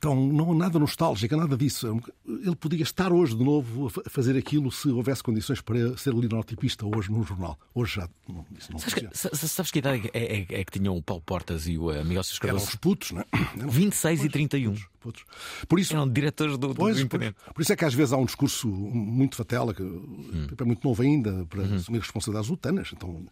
tão, 0.00 0.14
não 0.14 0.54
nada 0.54 0.78
nostálgica, 0.78 1.36
nada 1.36 1.56
disso. 1.56 2.00
Ele 2.26 2.56
podia 2.56 2.82
estar 2.82 3.12
hoje 3.12 3.36
de 3.36 3.44
novo 3.44 3.92
a 4.04 4.10
fazer 4.10 4.36
aquilo 4.36 4.70
se 4.70 4.88
houvesse 4.88 5.22
condições 5.22 5.60
para 5.60 5.96
ser 5.96 6.14
linotipista 6.14 6.86
hoje 6.86 7.10
num 7.10 7.24
jornal. 7.24 7.58
Hoje 7.74 7.96
já 7.96 8.08
não, 8.28 8.46
isso 8.56 8.72
não 8.72 8.78
sabes, 8.78 8.94
que, 8.94 9.48
sabes 9.48 9.70
que 9.70 9.78
idade 9.78 10.10
é, 10.12 10.38
é, 10.38 10.46
é, 10.60 10.64
que 10.64 10.78
tinham 10.78 10.96
o 10.96 11.02
Paulo 11.02 11.22
Portas 11.24 11.66
e 11.66 11.78
o 11.78 11.90
uh, 11.90 12.04
Miguel 12.04 12.22
Cardoso? 12.40 12.46
Eram 12.46 12.56
os 12.58 12.74
putos, 12.76 13.12
não 13.12 13.20
é? 13.20 13.24
Eram 13.58 13.70
26 13.70 14.20
putos, 14.20 14.28
e 14.28 14.32
31. 14.32 14.70
Putos, 14.72 14.88
putos. 15.00 15.24
Por 15.68 15.80
isso, 15.80 15.92
Eram 15.94 16.08
diretores 16.08 16.58
do, 16.58 16.74
pois, 16.74 16.98
do 16.98 17.08
por, 17.08 17.20
por, 17.54 17.62
isso 17.62 17.72
é 17.72 17.76
que 17.76 17.84
às 17.84 17.94
vezes 17.94 18.12
há 18.12 18.16
um 18.16 18.24
discurso 18.24 18.68
muito 18.68 19.36
fatela, 19.36 19.74
que 19.74 19.82
hum. 19.82 20.46
é 20.56 20.64
muito 20.64 20.86
novo 20.86 21.02
ainda, 21.02 21.46
para 21.46 21.62
uhum. 21.62 21.74
assumir 21.76 21.98
responsabilidades 21.98 22.50
utanas. 22.50 22.90
Então, 22.92 23.26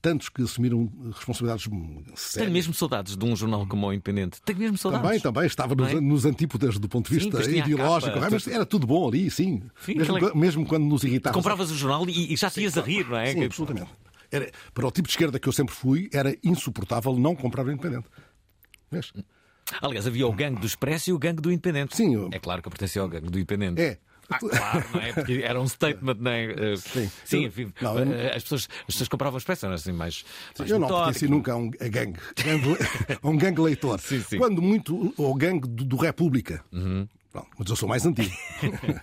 tantos 0.00 0.28
que 0.28 0.42
assumiram 0.42 0.90
responsabilidades 1.14 1.64
sérias. 1.64 2.32
Tenho 2.34 2.50
mesmo 2.50 2.74
saudades 2.74 3.16
de 3.16 3.24
um 3.24 3.34
jornal 3.34 3.66
como 3.66 3.86
o 3.86 3.92
Independente. 3.92 4.40
Tenho 4.42 4.58
mesmo 4.58 4.78
saudades. 4.78 5.06
Também, 5.06 5.20
também. 5.20 5.46
Estava 5.46 5.74
nos, 5.74 5.90
é? 5.90 6.00
nos 6.00 6.24
antípodas 6.24 6.78
do 6.78 6.88
ponto 6.88 7.10
de 7.10 7.18
vista 7.18 7.42
sim, 7.42 7.58
ideológico. 7.58 8.14
Capa, 8.14 8.28
mas 8.30 8.46
era 8.46 8.66
tudo 8.66 8.86
bom 8.86 9.08
ali, 9.08 9.30
sim. 9.30 9.62
sim 9.84 9.94
mesmo, 9.94 10.16
aquela... 10.16 10.34
mesmo, 10.34 10.66
quando 10.66 10.84
nos 10.84 11.04
irritava. 11.04 11.34
Compravas 11.34 11.70
o 11.70 11.74
jornal 11.76 12.08
e, 12.08 12.32
e 12.32 12.36
já 12.36 12.50
te 12.50 12.60
ias 12.62 12.76
a 12.76 12.82
rir, 12.82 13.08
não 13.08 13.16
é? 13.16 13.32
Sim, 13.32 13.44
absolutamente. 13.44 13.90
Era, 14.30 14.50
para 14.72 14.86
o 14.86 14.90
tipo 14.90 15.08
de 15.08 15.12
esquerda 15.12 15.38
que 15.38 15.48
eu 15.48 15.52
sempre 15.52 15.74
fui, 15.74 16.08
era 16.12 16.36
insuportável 16.42 17.14
não 17.16 17.36
comprar 17.36 17.66
o 17.66 17.70
Independente. 17.70 18.06
Vês? 18.90 19.12
Aliás, 19.80 20.06
havia 20.06 20.26
o 20.26 20.32
gangue 20.32 20.60
do 20.60 20.66
Expresso 20.66 21.10
e 21.10 21.12
o 21.12 21.18
gangue 21.18 21.40
do 21.40 21.50
Independente. 21.50 21.96
Sim. 21.96 22.14
Eu... 22.14 22.30
É 22.32 22.38
claro 22.38 22.60
que 22.60 22.68
eu 22.68 22.70
pertencia 22.70 23.00
ao 23.00 23.08
gangue 23.08 23.30
do 23.30 23.38
Independente. 23.38 23.80
É. 23.80 23.98
Ah, 24.32 24.38
claro, 24.38 24.84
não 24.92 25.00
é? 25.00 25.12
Porque 25.12 25.40
era 25.44 25.60
um 25.60 25.68
statement, 25.68 26.16
não 26.18 26.30
é? 26.30 26.76
Sim, 26.76 27.10
Sim 27.24 27.44
enfim. 27.44 27.72
Não, 27.80 27.98
eu 27.98 28.06
não... 28.06 28.14
As, 28.14 28.42
pessoas, 28.42 28.68
as 28.80 28.86
pessoas 28.86 29.08
compravam 29.08 29.38
expresso, 29.38 29.66
eram 29.66 29.74
assim 29.74 29.92
mais. 29.92 30.24
mais 30.58 30.70
eu 30.70 30.78
não 30.78 30.88
pertenci 30.88 31.28
nunca 31.28 31.52
a 31.52 31.56
um 31.56 31.70
a 31.80 31.88
gangue, 31.88 32.18
a 33.22 33.28
um 33.28 33.36
gangue 33.36 33.60
leitor. 33.60 34.00
Sim, 34.00 34.22
sim. 34.22 34.38
Quando 34.38 34.62
muito 34.62 35.14
ao 35.18 35.34
gangue 35.34 35.68
do, 35.68 35.84
do 35.84 35.96
República. 35.96 36.64
Uhum. 36.72 37.08
Pronto, 37.30 37.48
mas 37.58 37.68
eu 37.68 37.76
sou 37.76 37.88
mais 37.88 38.04
antigo. 38.04 38.34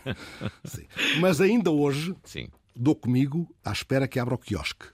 mas 1.20 1.42
ainda 1.42 1.72
hoje 1.72 2.16
sim. 2.24 2.48
dou 2.76 2.96
comigo 2.96 3.50
à 3.66 3.72
espera 3.72 4.08
que 4.08 4.20
abra 4.20 4.36
o 4.36 4.38
quiosque. 4.38 4.86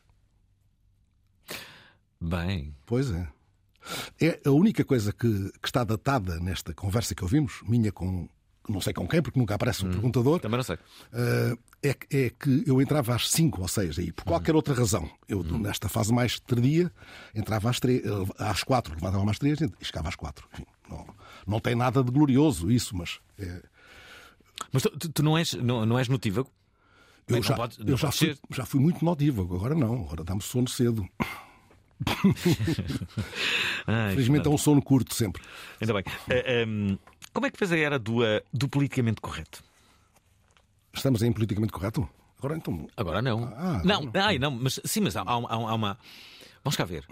Bem. 2.20 2.74
Pois 2.86 3.12
é. 3.12 3.28
É 4.20 4.40
a 4.46 4.52
única 4.52 4.84
coisa 4.84 5.12
que, 5.12 5.52
que, 5.62 5.68
está 5.68 5.84
datada 5.84 6.40
nesta 6.40 6.74
conversa 6.74 7.14
que 7.14 7.24
ouvimos, 7.24 7.62
minha 7.68 7.92
com 7.92 8.28
não 8.68 8.82
sei 8.82 8.94
com 8.94 9.08
quem, 9.08 9.22
porque 9.22 9.40
nunca 9.40 9.56
aparece 9.56 9.86
um 9.86 9.90
hum, 9.90 9.92
perguntador. 9.92 10.40
Também 10.40 10.58
não 10.58 10.64
sei. 10.64 10.76
Uh, 10.76 11.58
é, 11.84 11.96
é, 12.12 12.30
que 12.30 12.64
eu 12.66 12.82
entrava 12.82 13.16
às 13.16 13.30
5 13.30 13.62
ou 13.62 13.68
6 13.68 14.00
aí, 14.00 14.12
por 14.12 14.26
qualquer 14.26 14.54
hum. 14.54 14.58
outra 14.58 14.74
razão. 14.74 15.10
Eu, 15.28 15.40
hum. 15.40 15.60
nesta 15.60 15.88
fase 15.88 16.14
mais 16.14 16.40
tardia, 16.40 16.92
entrava 17.34 17.70
às, 17.70 17.80
3, 17.80 18.04
às 18.38 18.64
4, 18.64 18.96
levantava 18.96 19.30
às 19.30 19.40
3 19.40 19.62
e 19.62 19.72
chegava 19.82 20.10
às 20.10 20.16
4. 20.16 20.48
Enfim, 20.54 20.66
não, 20.90 21.06
não 21.48 21.60
tem 21.60 21.76
nada 21.76 22.04
de 22.04 22.12
glorioso 22.12 22.72
isso, 22.72 22.96
mas. 22.96 23.20
É... 23.38 23.62
Mas 24.72 24.84
tu, 24.84 24.90
tu, 24.90 25.24
não, 25.24 25.38
és, 25.38 25.54
não, 25.54 25.86
não 25.86 26.00
és 26.00 26.08
notívago? 26.08 26.50
Eu, 27.28 27.42
já, 27.42 27.56
pode, 27.56 27.78
eu 27.86 27.98
já, 27.98 28.12
fui, 28.12 28.38
já 28.52 28.66
fui 28.66 28.80
muito 28.80 29.04
notívago, 29.04 29.56
agora 29.56 29.74
não, 29.74 30.04
agora 30.04 30.24
dá-me 30.24 30.42
sono 30.42 30.68
cedo. 30.68 31.08
Ai, 33.88 34.12
Felizmente 34.12 34.48
é 34.48 34.52
um 34.52 34.58
sono 34.58 34.82
curto 34.82 35.14
sempre. 35.14 35.42
Ainda 35.80 35.94
bem. 35.94 36.04
Uh, 36.04 36.32
eh, 36.32 36.66
um, 36.66 36.90
ehm, 36.90 36.98
como 37.34 37.46
é 37.46 37.52
que 37.52 37.58
fez 37.58 37.72
a 37.72 37.78
era 37.78 38.00
do, 38.00 38.24
uh, 38.24 38.42
do 38.54 38.68
politicamente 38.68 39.22
correto? 39.22 39.64
Estamos 40.94 41.22
em 41.22 41.32
politicamente 41.32 41.74
correto? 41.74 42.08
Agora 42.38 42.58
então. 42.58 42.88
Agora 42.96 43.22
não. 43.22 43.44
Ah, 43.56 43.82
não, 43.84 44.02
não, 44.02 44.12
ai, 44.22 44.38
não, 44.40 44.52
mas 44.52 44.80
sim, 44.86 45.02
mas 45.02 45.16
há, 45.16 45.22
há, 45.22 45.34
há 45.34 45.76
uma. 45.76 45.98
Vamos 46.64 46.76
cá 46.76 46.86
ver. 46.86 47.06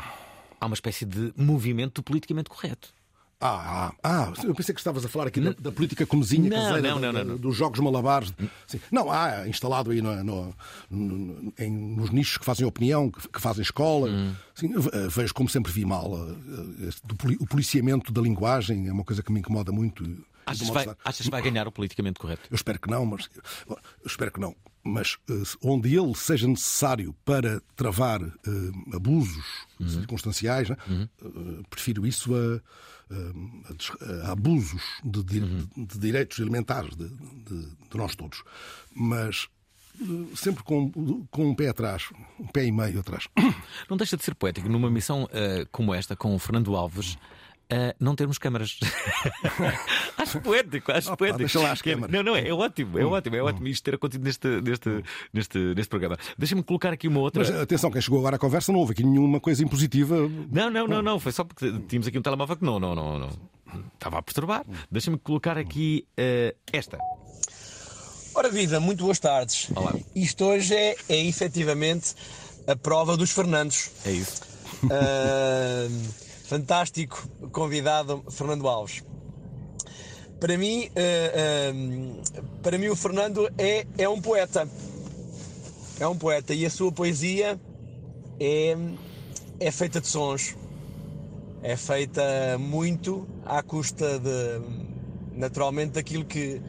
Há 0.60 0.66
uma 0.66 0.76
espécie 0.76 1.06
de 1.06 1.34
movimento 1.36 1.96
do 1.96 2.04
politicamente 2.04 2.50
correto. 2.50 2.94
Ah, 3.46 3.92
ah, 3.92 3.94
ah, 4.02 4.34
eu 4.46 4.56
pensei 4.56 4.74
que 4.74 4.80
estavas 4.80 5.04
a 5.04 5.10
falar 5.10 5.28
aqui 5.28 5.42
da, 5.42 5.52
da 5.52 5.70
política 5.70 6.06
comezinha 6.06 6.50
não, 6.50 6.58
caseira, 6.58 6.82
não, 6.82 7.00
não, 7.00 7.14
da, 7.14 7.24
não, 7.26 7.38
dos 7.38 7.54
jogos 7.58 7.78
malabares. 7.82 8.34
Sim. 8.66 8.80
Não, 8.90 9.12
há 9.12 9.46
instalado 9.50 9.92
aí 9.92 10.02
no, 10.02 10.24
no, 10.24 10.56
no, 10.90 11.54
em, 11.60 11.70
nos 11.70 12.10
nichos 12.10 12.38
que 12.38 12.46
fazem 12.46 12.66
opinião, 12.66 13.12
que, 13.12 13.28
que 13.28 13.42
fazem 13.42 13.62
escola. 13.62 14.10
Hum. 14.10 14.34
Sim, 14.56 14.74
vejo 15.10 15.34
como 15.34 15.50
sempre 15.50 15.74
vi 15.74 15.84
mal. 15.84 16.10
o 17.38 17.46
policiamento 17.46 18.14
da 18.14 18.22
linguagem 18.22 18.88
é 18.88 18.94
uma 18.94 19.04
coisa 19.04 19.22
que 19.22 19.30
me 19.30 19.42
incomoda 19.42 19.74
muito. 19.74 20.06
Achas 20.46 20.70
que, 20.70 20.74
vai, 20.74 20.96
achas 21.04 21.28
vai 21.28 21.42
ganhar 21.42 21.68
o 21.68 21.72
politicamente 21.72 22.22
correto? 22.22 22.44
Eu 22.50 22.56
espero 22.56 22.80
que 22.80 22.90
não, 22.90 23.06
mas 23.06 23.30
eu 23.68 23.78
espero 24.06 24.32
que 24.32 24.40
não. 24.40 24.56
Mas 24.84 25.14
uh, 25.30 25.44
onde 25.62 25.96
ele 25.96 26.14
seja 26.14 26.48
necessário 26.48 27.16
para 27.24 27.62
travar 27.76 28.22
uh, 28.22 28.96
abusos 28.96 29.46
uhum. 29.80 29.88
circunstanciais, 29.88 30.70
né? 30.70 30.78
uhum. 30.88 31.08
uh, 31.22 31.64
prefiro 31.70 32.06
isso 32.06 32.34
a, 32.36 32.62
a, 33.10 34.28
a 34.28 34.32
abusos 34.34 34.84
de, 35.04 35.24
de, 35.24 35.40
uhum. 35.40 35.68
de, 35.78 36.00
direitos 36.00 36.40
elementares 36.40 36.96
de, 36.96 37.08
de, 37.08 37.68
nós 37.96 38.16
todos. 38.16 38.44
Mas 38.94 39.48
sempre 40.36 40.64
com, 40.64 40.92
com 41.30 41.46
um 41.46 41.56
pé 41.56 41.70
atrás, 41.70 42.10
um 42.40 42.48
pé 42.48 42.66
e 42.66 42.72
meio 42.72 43.00
atrás. 43.00 43.28
Não 43.90 43.96
deixa 43.96 44.18
de 44.18 44.24
ser 44.24 44.36
poético 44.36 44.68
numa 44.68 44.90
missão 44.90 45.30
como 45.72 45.94
esta, 45.94 46.16
com 46.16 46.34
o 46.34 46.40
Fernando 46.40 46.76
Alves 46.76 47.16
uh, 47.74 47.96
não 48.00 48.16
termos 48.16 48.38
câmaras. 48.38 48.80
acho 50.18 50.40
poético, 50.42 50.92
acho 50.92 51.08
Opa, 51.08 51.18
poético. 51.18 51.40
Deixa 51.40 51.60
lá 51.60 51.72
as 51.72 51.82
câmaras. 51.82 52.14
Não, 52.14 52.24
não, 52.24 52.36
é, 52.36 52.48
é 52.48 52.54
ótimo, 52.54 53.00
é 53.00 53.06
hum. 53.06 53.12
ótimo, 53.12 53.36
é 53.36 53.42
ótimo 53.42 53.68
isto 53.68 53.84
ter 53.84 53.96
acontecido 53.96 54.24
neste, 54.24 54.48
neste, 54.62 55.04
neste, 55.34 55.58
neste 55.58 55.90
programa. 55.90 56.18
Deixa-me 56.38 56.64
colocar 56.64 56.94
aqui 56.94 57.08
uma 57.08 57.20
outra. 57.20 57.42
Mas 57.44 57.52
atenção, 57.52 57.92
quem 57.92 58.02
chegou 58.02 58.20
agora 58.20 58.36
à 58.36 58.40
conversa 58.40 58.72
não 58.72 58.80
houve 58.80 58.94
aqui 58.94 59.04
nenhuma 59.04 59.40
coisa 59.40 59.64
impositiva. 59.64 60.16
Não, 60.52 60.70
não, 60.70 60.88
não, 60.88 61.02
não. 61.02 61.20
Foi 61.20 61.32
só 61.32 61.44
porque 61.44 61.72
tínhamos 61.88 62.08
aqui 62.08 62.18
um 62.18 62.22
telemóvel 62.22 62.56
que 62.56 62.64
não, 62.64 62.80
não, 62.80 62.94
não, 62.94 63.20
não. 63.20 63.30
Estava 63.96 64.20
a 64.20 64.22
perturbar. 64.22 64.64
Deixa-me 64.92 65.18
colocar 65.18 65.58
aqui 65.58 66.06
uh, 66.12 66.56
esta. 66.72 66.98
Ora 68.36 68.50
viva, 68.50 68.80
muito 68.80 69.04
boas 69.04 69.20
tardes. 69.20 69.70
Olá. 69.76 69.94
Isto 70.16 70.46
hoje 70.46 70.74
é, 70.74 70.96
é 71.08 71.26
efetivamente 71.26 72.16
a 72.68 72.76
prova 72.76 73.16
dos 73.16 73.32
Fernandos. 73.32 73.92
É 74.06 74.12
isso. 74.12 74.42
Uh, 74.84 76.14
fantástico 76.54 77.28
convidado 77.52 78.24
Fernando 78.30 78.68
Alves. 78.68 79.04
Para 80.40 80.56
mim, 80.56 80.88
uh, 80.88 81.74
uh, 81.74 82.44
para 82.62 82.78
mim 82.78 82.90
o 82.90 82.96
Fernando 82.96 83.50
é, 83.58 83.88
é 83.98 84.08
um 84.08 84.22
poeta. 84.22 84.70
É 86.00 86.08
um 86.08 86.16
poeta 86.16 86.54
e 86.54 86.64
a 86.64 86.70
sua 86.70 86.92
poesia 86.92 87.60
é, 88.40 88.78
é 89.60 89.72
feita 89.72 90.00
de 90.00 90.08
sons. 90.08 90.56
É 91.64 91.76
feita 91.76 92.22
muito 92.60 93.28
à 93.44 93.64
custa 93.64 94.20
de, 94.20 94.62
naturalmente, 95.32 95.94
daquilo 95.94 96.24
que, 96.24 96.62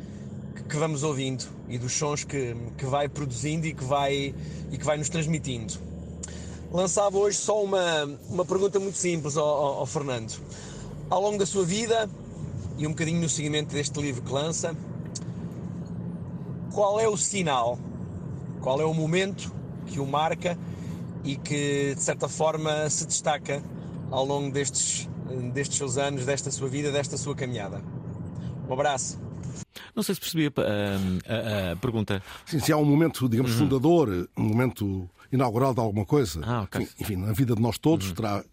que 0.67 0.77
vamos 0.79 1.03
ouvindo 1.03 1.45
e 1.69 1.77
dos 1.77 1.93
sons 1.93 2.25
que, 2.25 2.57
que 2.79 2.87
vai 2.87 3.07
produzindo 3.07 3.67
e 3.67 3.75
que 3.75 3.85
vai, 3.85 4.35
e 4.73 4.79
que 4.79 4.85
vai 4.85 4.97
nos 4.97 5.11
transmitindo 5.11 5.94
lançava 6.75 7.17
hoje 7.17 7.39
só 7.39 7.63
uma, 7.63 8.05
uma 8.29 8.45
pergunta 8.45 8.81
muito 8.81 8.99
simples 8.99 9.37
ao, 9.37 9.47
ao, 9.47 9.79
ao 9.79 9.87
Fernando. 9.87 10.35
Ao 11.09 11.21
longo 11.23 11.39
da 11.39 11.47
sua 11.47 11.65
vida, 11.65 12.11
e 12.77 12.85
um 12.85 12.91
bocadinho 12.91 13.21
no 13.21 13.29
seguimento 13.29 13.73
deste 13.73 14.01
livro 14.01 14.23
que 14.23 14.33
lança, 14.33 14.77
qual 16.73 16.99
é 16.99 17.09
o 17.09 17.17
sinal, 17.17 17.79
qual 18.61 18.81
é 18.81 18.85
o 18.85 18.93
momento 18.93 19.55
que 19.87 20.01
o 20.01 20.07
marca 20.07 20.59
e 21.23 21.37
que 21.37 21.95
de 21.95 22.03
certa 22.03 22.29
forma 22.29 22.91
se 22.91 23.07
destaca 23.07 23.63
ao 24.11 24.25
longo 24.25 24.51
destes, 24.51 25.09
destes 25.53 25.79
seus 25.79 25.97
anos, 25.97 26.27
desta 26.27 26.51
sua 26.51 26.69
vida, 26.69 26.91
desta 26.91 27.17
sua 27.17 27.37
caminhada? 27.37 27.81
Um 28.69 28.73
abraço. 28.73 29.23
Não 29.95 30.03
sei 30.03 30.17
se 30.17 30.21
percebi 30.21 30.47
a, 30.47 31.71
a, 31.71 31.73
a 31.73 31.77
pergunta. 31.77 32.21
Sim, 32.45 32.59
se 32.59 32.73
há 32.73 32.77
um 32.77 32.85
momento, 32.85 33.29
digamos, 33.29 33.53
uhum. 33.53 33.59
fundador, 33.59 34.29
um 34.37 34.43
momento 34.43 35.09
inaugural 35.35 35.75
de 35.75 35.81
alguma 35.81 36.05
coisa. 36.05 36.41
Ah, 36.45 36.63
okay. 36.63 36.89
Enfim, 37.01 37.17
na 37.17 37.33
vida 37.33 37.55
de 37.55 37.61
nós 37.61 37.79
todos 37.79 38.09
uhum. 38.09 38.15
terá 38.15 38.45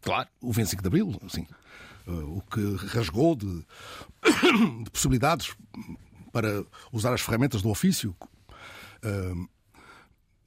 claro. 0.00 0.28
o 0.40 0.52
25 0.52 0.82
de 0.82 0.86
Abril, 0.86 1.20
assim, 1.24 1.46
uh, 2.06 2.38
o 2.38 2.42
que 2.42 2.86
rasgou 2.86 3.34
de, 3.34 3.46
de, 4.84 4.90
possibilidades 4.90 5.54
para 6.32 6.64
usar 6.92 7.12
as 7.12 7.20
ferramentas 7.20 7.62
do 7.62 7.70
ofício. 7.70 8.14
Uh, 9.04 9.48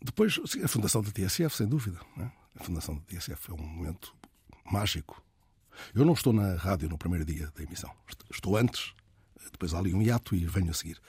depois, 0.02 0.40
sim, 0.46 0.64
a 0.64 0.68
fundação 0.68 1.02
da 1.02 1.12
TSF, 1.12 1.56
sem 1.56 1.68
dúvida. 1.68 2.00
Né? 2.16 2.32
A 2.60 2.64
fundação 2.64 2.96
da 2.96 3.02
TSF 3.02 3.52
é 3.52 3.54
um 3.54 3.58
momento 3.58 4.14
mágico. 4.72 5.22
Eu 5.94 6.06
não 6.06 6.14
estou 6.14 6.32
na 6.32 6.56
rádio 6.56 6.88
no 6.88 6.98
primeiro 6.98 7.26
dia 7.26 7.52
da 7.56 7.64
emissão. 7.64 7.92
Estou 8.32 8.56
antes, 8.56 8.94
depois 9.52 9.74
há 9.74 9.80
ali 9.80 9.94
um 9.94 10.02
hiato 10.02 10.36
e 10.36 10.46
venho 10.46 10.72
a 10.72 10.74
seguir. 10.74 11.02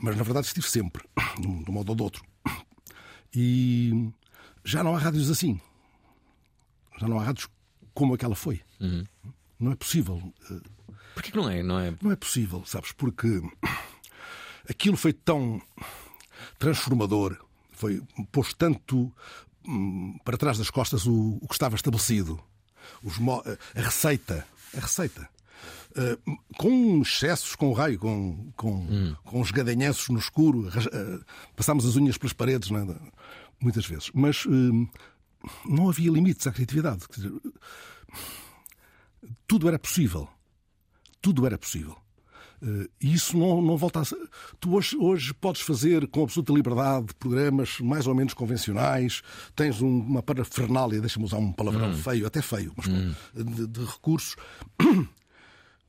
Mas, 0.00 0.16
na 0.16 0.22
verdade, 0.22 0.46
estive 0.46 0.68
sempre, 0.68 1.02
de 1.40 1.46
um 1.46 1.64
modo 1.72 1.90
ou 1.90 1.96
de 1.96 2.02
outro. 2.02 2.24
E 3.34 4.10
já 4.64 4.82
não 4.82 4.94
há 4.94 4.98
rádios 4.98 5.30
assim. 5.30 5.60
Já 6.98 7.08
não 7.08 7.18
há 7.18 7.24
rádios 7.24 7.48
como 7.94 8.14
aquela 8.14 8.34
foi. 8.34 8.60
Uhum. 8.80 9.04
Não 9.58 9.72
é 9.72 9.76
possível. 9.76 10.32
Eh, 10.50 10.60
Porquê 11.14 11.30
que 11.30 11.36
não 11.36 11.48
é? 11.48 11.62
Não 11.62 11.78
é, 11.78 11.94
não 12.00 12.10
é 12.10 12.16
possível, 12.16 12.64
sabes? 12.64 12.92
Porque 12.92 13.42
aquilo 14.68 14.96
foi 14.96 15.12
tão 15.12 15.60
transformador, 16.58 17.36
foi 17.72 18.02
posto 18.30 18.56
tanto 18.56 19.12
hum, 19.66 20.18
para 20.24 20.36
trás 20.38 20.58
das 20.58 20.70
costas 20.70 21.06
o, 21.06 21.38
o 21.40 21.48
que 21.48 21.54
estava 21.54 21.76
estabelecido. 21.76 22.42
Os, 23.02 23.16
a 23.74 23.80
receita. 23.80 24.46
A 24.76 24.80
receita. 24.80 25.28
Uh, 25.90 26.38
com 26.56 27.02
excessos, 27.02 27.56
com 27.56 27.72
raio, 27.72 27.98
com, 27.98 28.52
com, 28.56 28.74
hum. 28.74 29.16
com 29.24 29.40
os 29.40 29.50
gadanhanços 29.50 30.08
no 30.08 30.18
escuro, 30.18 30.68
uh, 30.68 31.24
passámos 31.56 31.84
as 31.84 31.96
unhas 31.96 32.16
pelas 32.16 32.32
paredes, 32.32 32.70
né? 32.70 32.86
muitas 33.60 33.86
vezes. 33.86 34.10
Mas 34.14 34.44
uh, 34.46 34.88
não 35.66 35.88
havia 35.88 36.10
limites 36.10 36.46
à 36.46 36.52
criatividade. 36.52 37.04
Dizer, 37.12 37.32
tudo 39.48 39.66
era 39.66 39.78
possível. 39.78 40.28
Tudo 41.20 41.44
era 41.44 41.58
possível. 41.58 41.96
E 43.00 43.14
isso 43.14 43.38
não, 43.38 43.62
não 43.62 43.76
volta 43.76 44.00
a 44.00 44.04
ser. 44.04 44.18
Tu 44.58 44.74
hoje, 44.74 44.94
hoje 44.96 45.32
podes 45.32 45.62
fazer 45.62 46.06
com 46.08 46.22
absoluta 46.22 46.52
liberdade 46.52 47.14
programas 47.18 47.80
mais 47.80 48.06
ou 48.06 48.14
menos 48.14 48.34
convencionais, 48.34 49.22
tens 49.56 49.80
um, 49.80 49.88
uma 49.88 50.22
parafernália, 50.22 51.00
deixa-me 51.00 51.24
usar 51.24 51.38
um 51.38 51.52
palavrão 51.52 51.90
hum. 51.90 51.96
feio, 51.96 52.26
até 52.26 52.42
feio, 52.42 52.72
mas 52.76 52.86
hum. 52.86 53.14
de, 53.34 53.66
de 53.66 53.84
recursos 53.84 54.36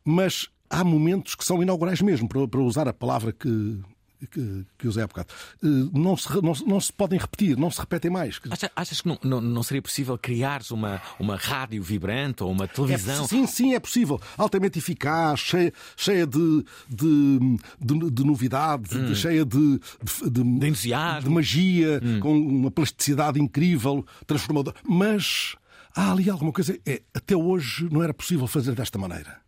mas 0.04 0.50
há 0.70 0.84
momentos 0.84 1.36
que 1.36 1.44
são 1.44 1.62
inaugurais 1.62 2.02
mesmo, 2.02 2.28
para, 2.28 2.48
para 2.48 2.62
usar 2.62 2.88
a 2.88 2.94
palavra 2.94 3.32
que, 3.32 3.80
que, 4.28 4.66
que 4.78 4.88
usei 4.88 5.04
há 5.04 5.08
bocado, 5.08 5.30
eh, 5.64 5.68
não 5.94 6.16
se, 6.16 6.30
não, 6.42 6.54
não, 6.66 6.80
se 6.80 6.94
podem 6.94 7.20
repetir, 7.20 7.58
não 7.58 7.72
se 7.72 7.80
repetem 7.80 8.12
mais. 8.12 8.40
Achas, 8.50 8.70
achas 8.76 9.02
que 9.02 9.08
não, 9.08 9.20
não, 9.24 9.42
não, 9.42 9.64
seria 9.64 9.82
possível 9.82 10.18
criar 10.18 10.62
uma, 10.72 11.02
uma 11.20 11.36
rádio 11.36 11.82
vibrante 11.82 12.44
ou 12.44 12.52
uma 12.52 12.68
televisão? 12.68 13.26
É, 13.26 13.28
sim, 13.28 13.48
sim, 13.48 13.74
é 13.74 13.80
possível. 13.80 14.20
Altamente 14.38 14.80
eficaz, 14.80 15.40
cheia, 15.40 15.74
cheia 15.98 16.28
de, 16.28 16.66
de, 16.90 17.40
de, 17.80 18.12
de 18.12 18.24
novidade, 18.24 18.98
hum. 18.98 19.16
cheia 19.16 19.46
de, 19.46 19.80
de, 20.02 20.30
de, 20.30 20.68
entusiasmo, 20.68 21.30
de 21.30 21.36
magia, 21.36 22.02
hum. 22.04 22.20
com 22.20 22.38
uma 22.38 22.72
plasticidade 22.72 23.40
incrível, 23.40 24.06
transformadora. 24.26 24.78
Mas 24.88 25.56
há 25.96 26.12
ali 26.12 26.30
alguma 26.30 26.52
coisa. 26.52 26.78
É, 26.86 27.02
até 27.14 27.36
hoje 27.36 27.88
não 27.92 28.04
era 28.04 28.14
possível 28.14 28.48
fazer 28.48 28.74
desta 28.76 28.98
maneira. 28.98 29.42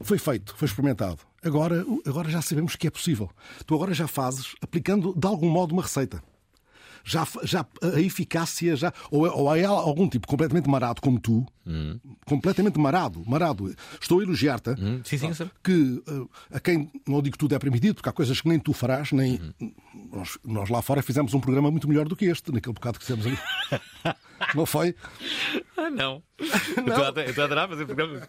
Foi 0.00 0.18
feito, 0.18 0.54
foi 0.56 0.66
experimentado. 0.66 1.18
Agora, 1.42 1.84
agora 2.06 2.30
já 2.30 2.40
sabemos 2.40 2.76
que 2.76 2.86
é 2.86 2.90
possível. 2.90 3.30
Tu 3.66 3.74
agora 3.74 3.92
já 3.92 4.06
fazes 4.06 4.54
aplicando 4.60 5.14
de 5.16 5.26
algum 5.26 5.48
modo 5.48 5.72
uma 5.72 5.82
receita. 5.82 6.22
Já, 7.04 7.26
já 7.42 7.66
a 7.82 8.00
eficácia 8.00 8.76
já 8.76 8.92
ou, 9.10 9.26
ou 9.26 9.50
há 9.50 9.66
algum 9.66 10.08
tipo 10.08 10.26
completamente 10.26 10.68
marado 10.68 11.00
como 11.00 11.18
tu, 11.18 11.46
hum. 11.66 11.98
completamente 12.24 12.78
marado, 12.78 13.22
marado. 13.26 13.74
Estou 14.00 14.20
a 14.20 14.22
elogiar-te 14.22 14.70
hum. 14.70 15.00
sim, 15.04 15.18
sim, 15.18 15.34
sim. 15.34 15.50
que 15.62 16.02
uh, 16.08 16.30
a 16.52 16.60
quem 16.60 16.90
não 17.06 17.20
digo 17.20 17.32
que 17.32 17.38
tudo 17.38 17.54
é 17.54 17.58
permitido, 17.58 17.94
porque 17.94 18.08
há 18.08 18.12
coisas 18.12 18.40
que 18.40 18.48
nem 18.48 18.58
tu 18.58 18.72
farás, 18.72 19.12
nem 19.12 19.40
hum. 19.60 19.72
nós, 20.12 20.38
nós 20.44 20.68
lá 20.68 20.82
fora 20.82 21.02
fizemos 21.02 21.34
um 21.34 21.40
programa 21.40 21.70
muito 21.70 21.88
melhor 21.88 22.06
do 22.06 22.16
que 22.16 22.26
este, 22.26 22.52
naquele 22.52 22.74
bocado 22.74 22.98
que 22.98 23.04
fizemos 23.04 23.26
ali. 23.26 23.38
não 24.54 24.66
foi? 24.66 24.94
Ah, 25.76 25.90
não. 25.90 26.22
não. 26.86 27.22
Eu 27.22 27.30
estou 27.30 27.42
a 27.42 27.46
adorar 27.46 27.68
fazer 27.68 27.86
programas. 27.86 28.22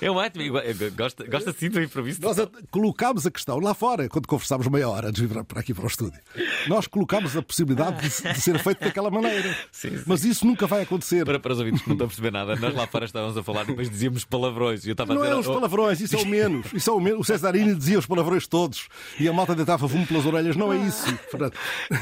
É 0.00 0.10
ótimo. 0.10 0.44
Eu 0.44 0.92
gosto, 0.92 1.28
gosto 1.28 1.50
assim 1.50 1.68
do 1.68 1.82
improviso. 1.82 2.20
Nós 2.22 2.38
a, 2.38 2.48
colocámos 2.70 3.26
a 3.26 3.30
questão 3.30 3.58
lá 3.58 3.74
fora, 3.74 4.08
quando 4.08 4.26
conversámos 4.26 4.66
meia 4.68 4.88
hora 4.88 5.08
antes 5.08 5.20
de 5.20 5.26
vir 5.26 5.44
para 5.44 5.60
aqui 5.60 5.74
para 5.74 5.84
o 5.84 5.86
estúdio. 5.86 6.20
Nós 6.66 6.86
colocámos 6.86 7.36
a 7.36 7.42
possibilidade 7.42 8.00
de, 8.08 8.32
de 8.32 8.40
ser 8.40 8.58
feito 8.58 8.80
daquela 8.80 9.10
maneira. 9.10 9.56
Sim, 9.72 9.96
sim. 9.96 10.04
Mas 10.06 10.24
isso 10.24 10.46
nunca 10.46 10.66
vai 10.66 10.82
acontecer. 10.82 11.24
Para, 11.24 11.38
para 11.38 11.52
os 11.52 11.58
ouvintes 11.58 11.82
que 11.82 11.88
não 11.88 11.94
estão 11.94 12.06
a 12.06 12.08
perceber 12.08 12.30
nada, 12.30 12.56
nós 12.56 12.74
lá 12.74 12.86
fora 12.86 13.04
estávamos 13.04 13.36
a 13.36 13.42
falar 13.42 13.64
e 13.64 13.66
depois 13.66 13.88
dizíamos 13.88 14.24
palavrões. 14.24 14.84
E 14.84 14.88
eu 14.88 14.92
estava 14.92 15.14
não 15.14 15.22
a 15.22 15.24
dizer, 15.24 15.36
é 15.36 15.40
os 15.40 15.46
palavrões, 15.46 16.00
isso 16.00 16.16
é 16.16 16.18
o 16.18 16.26
menos. 16.26 16.72
Isso 16.72 16.90
é 16.90 16.92
o, 16.92 17.00
menos. 17.00 17.20
o 17.20 17.24
Cesarini 17.24 17.74
dizia 17.74 17.98
os 17.98 18.06
palavrões 18.06 18.46
todos 18.46 18.88
e 19.18 19.28
a 19.28 19.32
malta 19.32 19.54
deitava 19.54 19.88
fumo 19.88 20.06
pelas 20.06 20.26
orelhas. 20.26 20.56
Não 20.56 20.72
é 20.72 20.78
isso. 20.78 21.06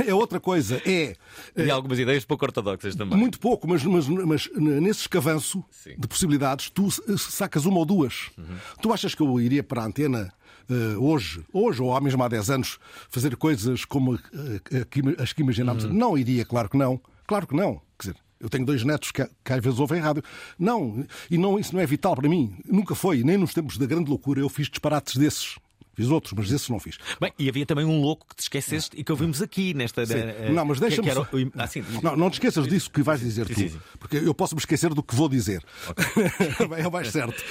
É 0.06 0.14
outra 0.14 0.40
coisa. 0.40 0.80
É. 0.84 1.14
E 1.56 1.62
é 1.62 1.70
algumas 1.70 1.98
ideias 1.98 2.24
pouco 2.24 2.44
ortodoxas 2.44 2.94
também. 2.94 3.18
Muito 3.18 3.38
pouco, 3.38 3.68
mas, 3.68 3.82
mas, 3.84 4.08
mas 4.08 4.50
nesse 4.54 5.00
escavanço 5.00 5.64
Sim. 5.70 5.94
de 5.98 6.06
possibilidades, 6.06 6.70
tu 6.70 6.88
sacas 7.18 7.64
uma 7.64 7.78
ou 7.78 7.84
duas. 7.84 8.30
Uhum. 8.36 8.56
Tu 8.80 8.92
achas 8.92 9.14
que 9.14 9.22
eu 9.22 9.40
iria 9.40 9.62
para 9.62 9.82
a 9.82 9.86
antena 9.86 10.32
hoje, 11.00 11.44
hoje 11.52 11.82
ou 11.82 11.94
há 11.94 12.00
mesmo 12.00 12.22
há 12.22 12.28
10 12.28 12.50
anos, 12.50 12.78
fazer 13.08 13.36
coisas 13.36 13.84
como 13.84 14.14
uh, 14.14 14.20
as 15.18 15.32
que 15.32 15.42
imaginámos? 15.42 15.84
Uhum. 15.84 15.92
Não 15.92 16.18
iria, 16.18 16.44
claro 16.44 16.68
que 16.68 16.76
não. 16.76 17.00
Claro 17.26 17.46
que 17.46 17.54
não. 17.54 17.80
Quer 17.98 18.10
dizer, 18.10 18.16
eu 18.38 18.48
tenho 18.48 18.66
dois 18.66 18.84
netos 18.84 19.10
que, 19.10 19.26
que 19.44 19.52
às 19.52 19.62
vezes 19.62 19.78
ouvem 19.78 20.00
rádio. 20.00 20.22
Não, 20.58 21.04
e 21.30 21.38
não, 21.38 21.58
isso 21.58 21.74
não 21.74 21.80
é 21.80 21.86
vital 21.86 22.14
para 22.14 22.28
mim. 22.28 22.56
Nunca 22.64 22.94
foi, 22.94 23.22
nem 23.22 23.36
nos 23.36 23.54
tempos 23.54 23.78
da 23.78 23.86
grande 23.86 24.10
loucura 24.10 24.40
eu 24.40 24.48
fiz 24.48 24.68
disparates 24.68 25.16
desses. 25.16 25.56
Fiz 25.96 26.10
outros, 26.10 26.34
mas 26.36 26.52
esses 26.52 26.68
não 26.68 26.78
fiz. 26.78 26.98
Bem, 27.18 27.32
e 27.38 27.48
havia 27.48 27.64
também 27.64 27.86
um 27.86 28.02
louco 28.02 28.26
que 28.28 28.36
te 28.36 28.42
esqueceste 28.42 28.94
e 29.00 29.02
que 29.02 29.10
ouvimos 29.10 29.40
aqui 29.40 29.72
nesta. 29.72 30.02
Uh, 30.02 30.52
não, 30.52 30.66
mas 30.66 30.78
deixa-me. 30.78 31.08
Era... 31.08 31.22
Ah, 31.22 31.68
não, 32.02 32.16
não 32.16 32.30
te 32.30 32.34
esqueças 32.34 32.68
disso 32.68 32.90
que 32.90 33.02
vais 33.02 33.18
dizer 33.18 33.46
sim, 33.46 33.54
tu. 33.54 33.60
Sim, 33.60 33.68
sim. 33.70 33.80
Porque 33.98 34.18
eu 34.18 34.34
posso 34.34 34.54
me 34.54 34.58
esquecer 34.58 34.92
do 34.92 35.02
que 35.02 35.14
vou 35.14 35.26
dizer. 35.26 35.64
Okay. 35.88 36.76
é 36.84 36.86
o 36.86 36.92
mais 36.92 37.08
certo. 37.08 37.42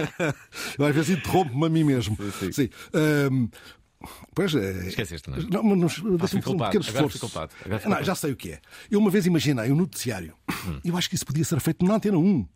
eu 0.78 0.86
às 0.86 0.94
vezes 0.94 1.18
interrompo-me 1.18 1.66
a 1.66 1.68
mim 1.68 1.84
mesmo. 1.84 2.16
Sim. 2.40 2.52
sim. 2.52 2.70
Um, 3.30 3.48
Pois 4.34 4.54
é. 4.54 4.88
Esqueceste, 4.88 5.30
não 5.30 5.38
é? 5.38 5.40
Não, 5.42 5.62
mas 5.62 5.98
deixa-me 5.98 6.42
fazer 6.42 6.56
um 6.56 6.58
pequeno 6.58 6.84
esforço. 6.84 7.30
Não, 7.88 8.02
já 8.02 8.14
sei 8.14 8.32
o 8.32 8.36
que 8.36 8.52
é. 8.52 8.60
Eu 8.90 8.98
uma 8.98 9.10
vez 9.10 9.26
imaginei 9.26 9.70
um 9.70 9.76
noticiário. 9.76 10.34
Hum. 10.66 10.80
Eu 10.84 10.96
acho 10.96 11.08
que 11.08 11.14
isso 11.14 11.24
podia 11.24 11.44
ser 11.44 11.60
feito 11.60 11.84
na 11.84 11.94
Antena 11.94 12.18
1. 12.18 12.46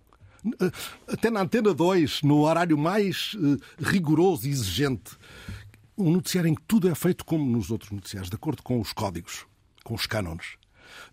Eh, 0.44 0.70
até 1.12 1.30
na 1.30 1.40
Antena 1.42 1.74
2, 1.74 2.22
no 2.22 2.40
horário 2.40 2.78
mais 2.78 3.34
uh, 3.34 3.58
rigoroso 3.78 4.46
e 4.46 4.50
exigente. 4.50 5.16
Um 5.96 6.12
noticiário 6.12 6.48
em 6.48 6.54
que 6.54 6.62
tudo 6.62 6.88
é 6.88 6.94
feito 6.94 7.24
como 7.24 7.44
nos 7.44 7.70
outros 7.70 7.90
noticiários, 7.90 8.30
de 8.30 8.36
acordo 8.36 8.62
com 8.62 8.80
os 8.80 8.92
códigos, 8.92 9.46
com 9.82 9.94
os 9.94 10.06
cânones. 10.06 10.56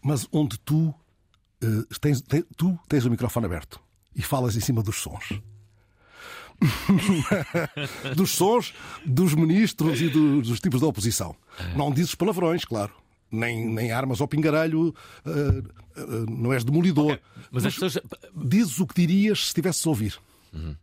Mas 0.03 0.27
onde 0.31 0.59
tu, 0.59 0.93
uh, 1.63 1.99
tens, 1.99 2.21
te, 2.21 2.43
tu 2.55 2.77
tens 2.87 3.05
o 3.05 3.09
microfone 3.09 3.45
aberto 3.45 3.79
e 4.15 4.21
falas 4.21 4.55
em 4.55 4.61
cima 4.61 4.83
dos 4.83 4.97
sons. 4.97 5.41
dos 8.15 8.31
sons 8.31 8.73
dos 9.05 9.33
ministros 9.33 9.99
e 9.99 10.07
do, 10.07 10.41
dos 10.41 10.59
tipos 10.59 10.79
da 10.81 10.87
oposição. 10.87 11.35
Não 11.75 11.91
dizes 11.91 12.15
palavrões, 12.15 12.63
claro 12.63 13.04
nem, 13.31 13.65
nem 13.65 13.91
armas 13.91 14.21
ao 14.21 14.27
pingarelho, 14.27 14.93
uh, 15.25 16.01
uh, 16.01 16.25
não 16.29 16.53
és 16.53 16.63
demolidor. 16.63 17.13
Okay. 17.13 17.19
Mas, 17.51 17.63
Mas 17.63 17.73
pessoas... 17.73 17.97
dizes 18.35 18.79
o 18.79 18.87
que 18.87 18.95
dirias 18.95 19.39
se 19.39 19.45
estivesses 19.47 19.85
a 19.85 19.89
ouvir. 19.89 20.17
Uhum. 20.53 20.75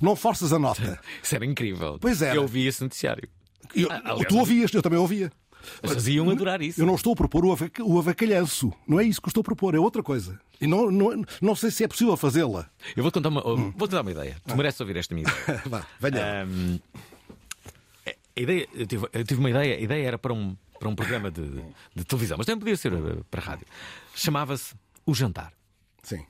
Não 0.00 0.14
forças 0.14 0.52
a 0.52 0.58
nota. 0.58 1.00
Isso 1.22 1.34
era 1.34 1.44
incrível. 1.44 1.98
Pois 2.00 2.22
é. 2.22 2.36
Eu 2.36 2.42
ouvi 2.42 2.66
esse 2.66 2.82
noticiário. 2.82 3.28
Eu, 3.74 3.88
ah, 3.90 4.16
tu 4.28 4.38
ouvias, 4.38 4.72
eu 4.72 4.82
também 4.82 4.98
ouvia. 4.98 5.30
As 5.82 5.90
pessoas 5.90 6.08
iam 6.08 6.30
adorar 6.30 6.62
isso. 6.62 6.80
Eu 6.80 6.86
não 6.86 6.94
estou 6.94 7.12
a 7.12 7.16
propor 7.16 7.44
o, 7.44 7.52
avac 7.52 7.82
o 7.82 7.98
avacalhanço. 7.98 8.72
Não 8.86 8.98
é 8.98 9.04
isso 9.04 9.20
que 9.20 9.28
eu 9.28 9.30
estou 9.30 9.42
a 9.42 9.44
propor, 9.44 9.74
é 9.74 9.78
outra 9.78 10.02
coisa. 10.02 10.40
E 10.60 10.66
não, 10.66 10.90
não, 10.90 11.24
não 11.40 11.54
sei 11.54 11.70
se 11.70 11.84
é 11.84 11.88
possível 11.88 12.16
fazê-la. 12.16 12.68
Eu 12.96 13.02
vou-te 13.02 13.14
contar 13.14 13.28
uma, 13.28 13.46
hum. 13.46 13.72
vou 13.76 13.86
dar 13.86 14.02
uma 14.02 14.10
ideia. 14.10 14.36
Tu 14.46 14.52
ah. 14.52 14.56
mereces 14.56 14.80
ouvir 14.80 14.96
esta 14.96 15.14
minha 15.14 15.28
ideia. 15.28 15.62
Vá, 15.68 15.86
venha. 16.00 16.46
Um, 16.46 16.78
a 18.06 18.40
ideia, 18.40 18.68
eu 18.74 18.86
tive, 18.86 19.08
eu 19.12 19.24
tive 19.24 19.40
uma 19.40 19.50
ideia. 19.50 19.76
A 19.76 19.80
ideia 19.80 20.06
era 20.06 20.18
para 20.18 20.32
um, 20.32 20.56
para 20.80 20.88
um 20.88 20.94
programa 20.96 21.30
de, 21.30 21.42
de 21.94 22.04
televisão, 22.04 22.38
mas 22.38 22.46
também 22.46 22.58
podia 22.58 22.76
ser 22.76 22.92
eh, 22.92 23.22
para 23.30 23.42
rádio. 23.42 23.66
Chamava-se 24.14 24.74
O 25.06 25.14
Jantar. 25.14 25.52
Sim. 26.02 26.24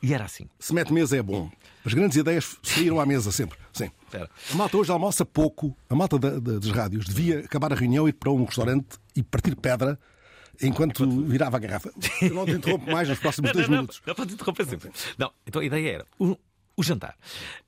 E 0.00 0.14
era 0.14 0.24
assim. 0.24 0.48
Se 0.58 0.72
mete 0.72 0.92
mesa 0.92 1.16
é 1.16 1.22
bom. 1.22 1.50
As 1.84 1.92
grandes 1.92 2.16
ideias 2.16 2.56
saíram 2.62 3.00
à 3.00 3.06
mesa 3.06 3.32
sempre. 3.32 3.58
Sim. 3.72 3.90
A 4.52 4.56
malta 4.56 4.76
hoje 4.76 4.92
almoça 4.92 5.26
pouco. 5.26 5.76
A 5.90 5.94
malta 5.96 6.18
da, 6.18 6.38
da, 6.38 6.58
das 6.58 6.70
rádios 6.70 7.06
devia 7.06 7.40
acabar 7.40 7.72
a 7.72 7.76
reunião, 7.76 8.08
ir 8.08 8.12
para 8.12 8.30
um 8.30 8.44
restaurante 8.44 8.98
e 9.16 9.22
partir 9.22 9.56
pedra 9.56 9.98
enquanto 10.62 11.08
virava 11.24 11.56
a 11.56 11.60
garrafa. 11.60 11.90
Eu 12.22 12.34
não 12.34 12.46
te 12.46 12.52
interrompo 12.52 12.90
mais 12.90 13.08
nos 13.08 13.18
próximos 13.18 13.50
dois 13.52 13.66
não, 13.68 13.76
minutos. 13.76 14.00
Não, 14.06 14.10
não, 14.10 14.14
pode 14.14 14.34
interromper 14.34 14.66
sempre. 14.66 14.92
Não, 15.18 15.32
então 15.44 15.60
a 15.60 15.64
ideia 15.64 15.90
era 15.90 16.06
o, 16.18 16.36
o 16.76 16.82
jantar. 16.82 17.16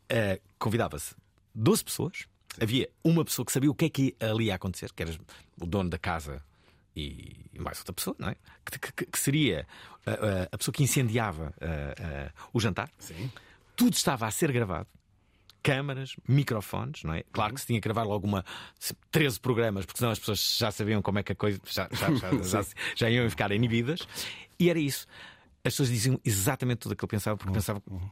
Uh, 0.04 0.40
Convidava-se 0.58 1.14
12 1.54 1.84
pessoas 1.84 2.28
havia 2.60 2.88
uma 3.02 3.24
pessoa 3.24 3.44
que 3.44 3.52
sabia 3.52 3.70
o 3.70 3.74
que 3.74 3.84
é 3.86 3.90
que 3.90 4.16
ali 4.20 4.46
ia 4.46 4.54
acontecer, 4.54 4.92
que 4.92 5.02
era 5.02 5.12
o 5.60 5.66
dono 5.66 5.90
da 5.90 5.98
casa 5.98 6.42
e 6.96 7.36
mais 7.58 7.78
outra 7.78 7.92
pessoa, 7.92 8.16
não 8.18 8.28
é? 8.28 8.36
Que, 8.64 8.92
que, 8.92 9.06
que 9.06 9.18
seria 9.18 9.66
a, 10.04 10.10
a, 10.10 10.42
a, 10.52 10.58
pessoa 10.58 10.72
que 10.72 10.82
incendiava 10.82 11.54
o 12.52 12.60
jantar. 12.60 12.90
Sim. 12.98 13.30
Tudo 13.76 13.94
estava 13.94 14.26
a 14.26 14.30
ser 14.30 14.50
gravado. 14.52 14.88
Câmaras, 15.62 16.14
microfones, 16.26 17.02
não 17.02 17.14
é? 17.14 17.24
Claro 17.32 17.54
que 17.54 17.60
se 17.60 17.66
tinha 17.66 17.80
que 17.80 17.88
gravar 17.88 18.04
logo 18.04 18.26
uma 18.26 18.44
13 19.10 19.40
programas, 19.40 19.84
porque 19.84 19.98
senão 19.98 20.12
as 20.12 20.18
pessoas 20.18 20.56
já 20.56 20.70
sabiam 20.70 21.02
como 21.02 21.18
é 21.18 21.22
que 21.22 21.32
a 21.32 21.34
coisa. 21.34 21.60
Já, 21.66 21.88
já, 21.92 22.42
já, 22.42 22.66
já 22.96 23.10
iam 23.10 23.28
ficar 23.28 23.52
inibidas. 23.52 24.06
E 24.58 24.70
era 24.70 24.78
isso 24.78 25.06
as 25.64 25.72
pessoas 25.72 25.88
diziam 25.88 26.20
exatamente 26.24 26.78
tudo 26.78 26.92
aquilo 26.92 27.08
que 27.08 27.16
pensavam, 27.16 27.36
porque 27.36 27.50
uhum. 27.50 27.54
pensavam. 27.54 27.82
Uhum. 27.86 28.10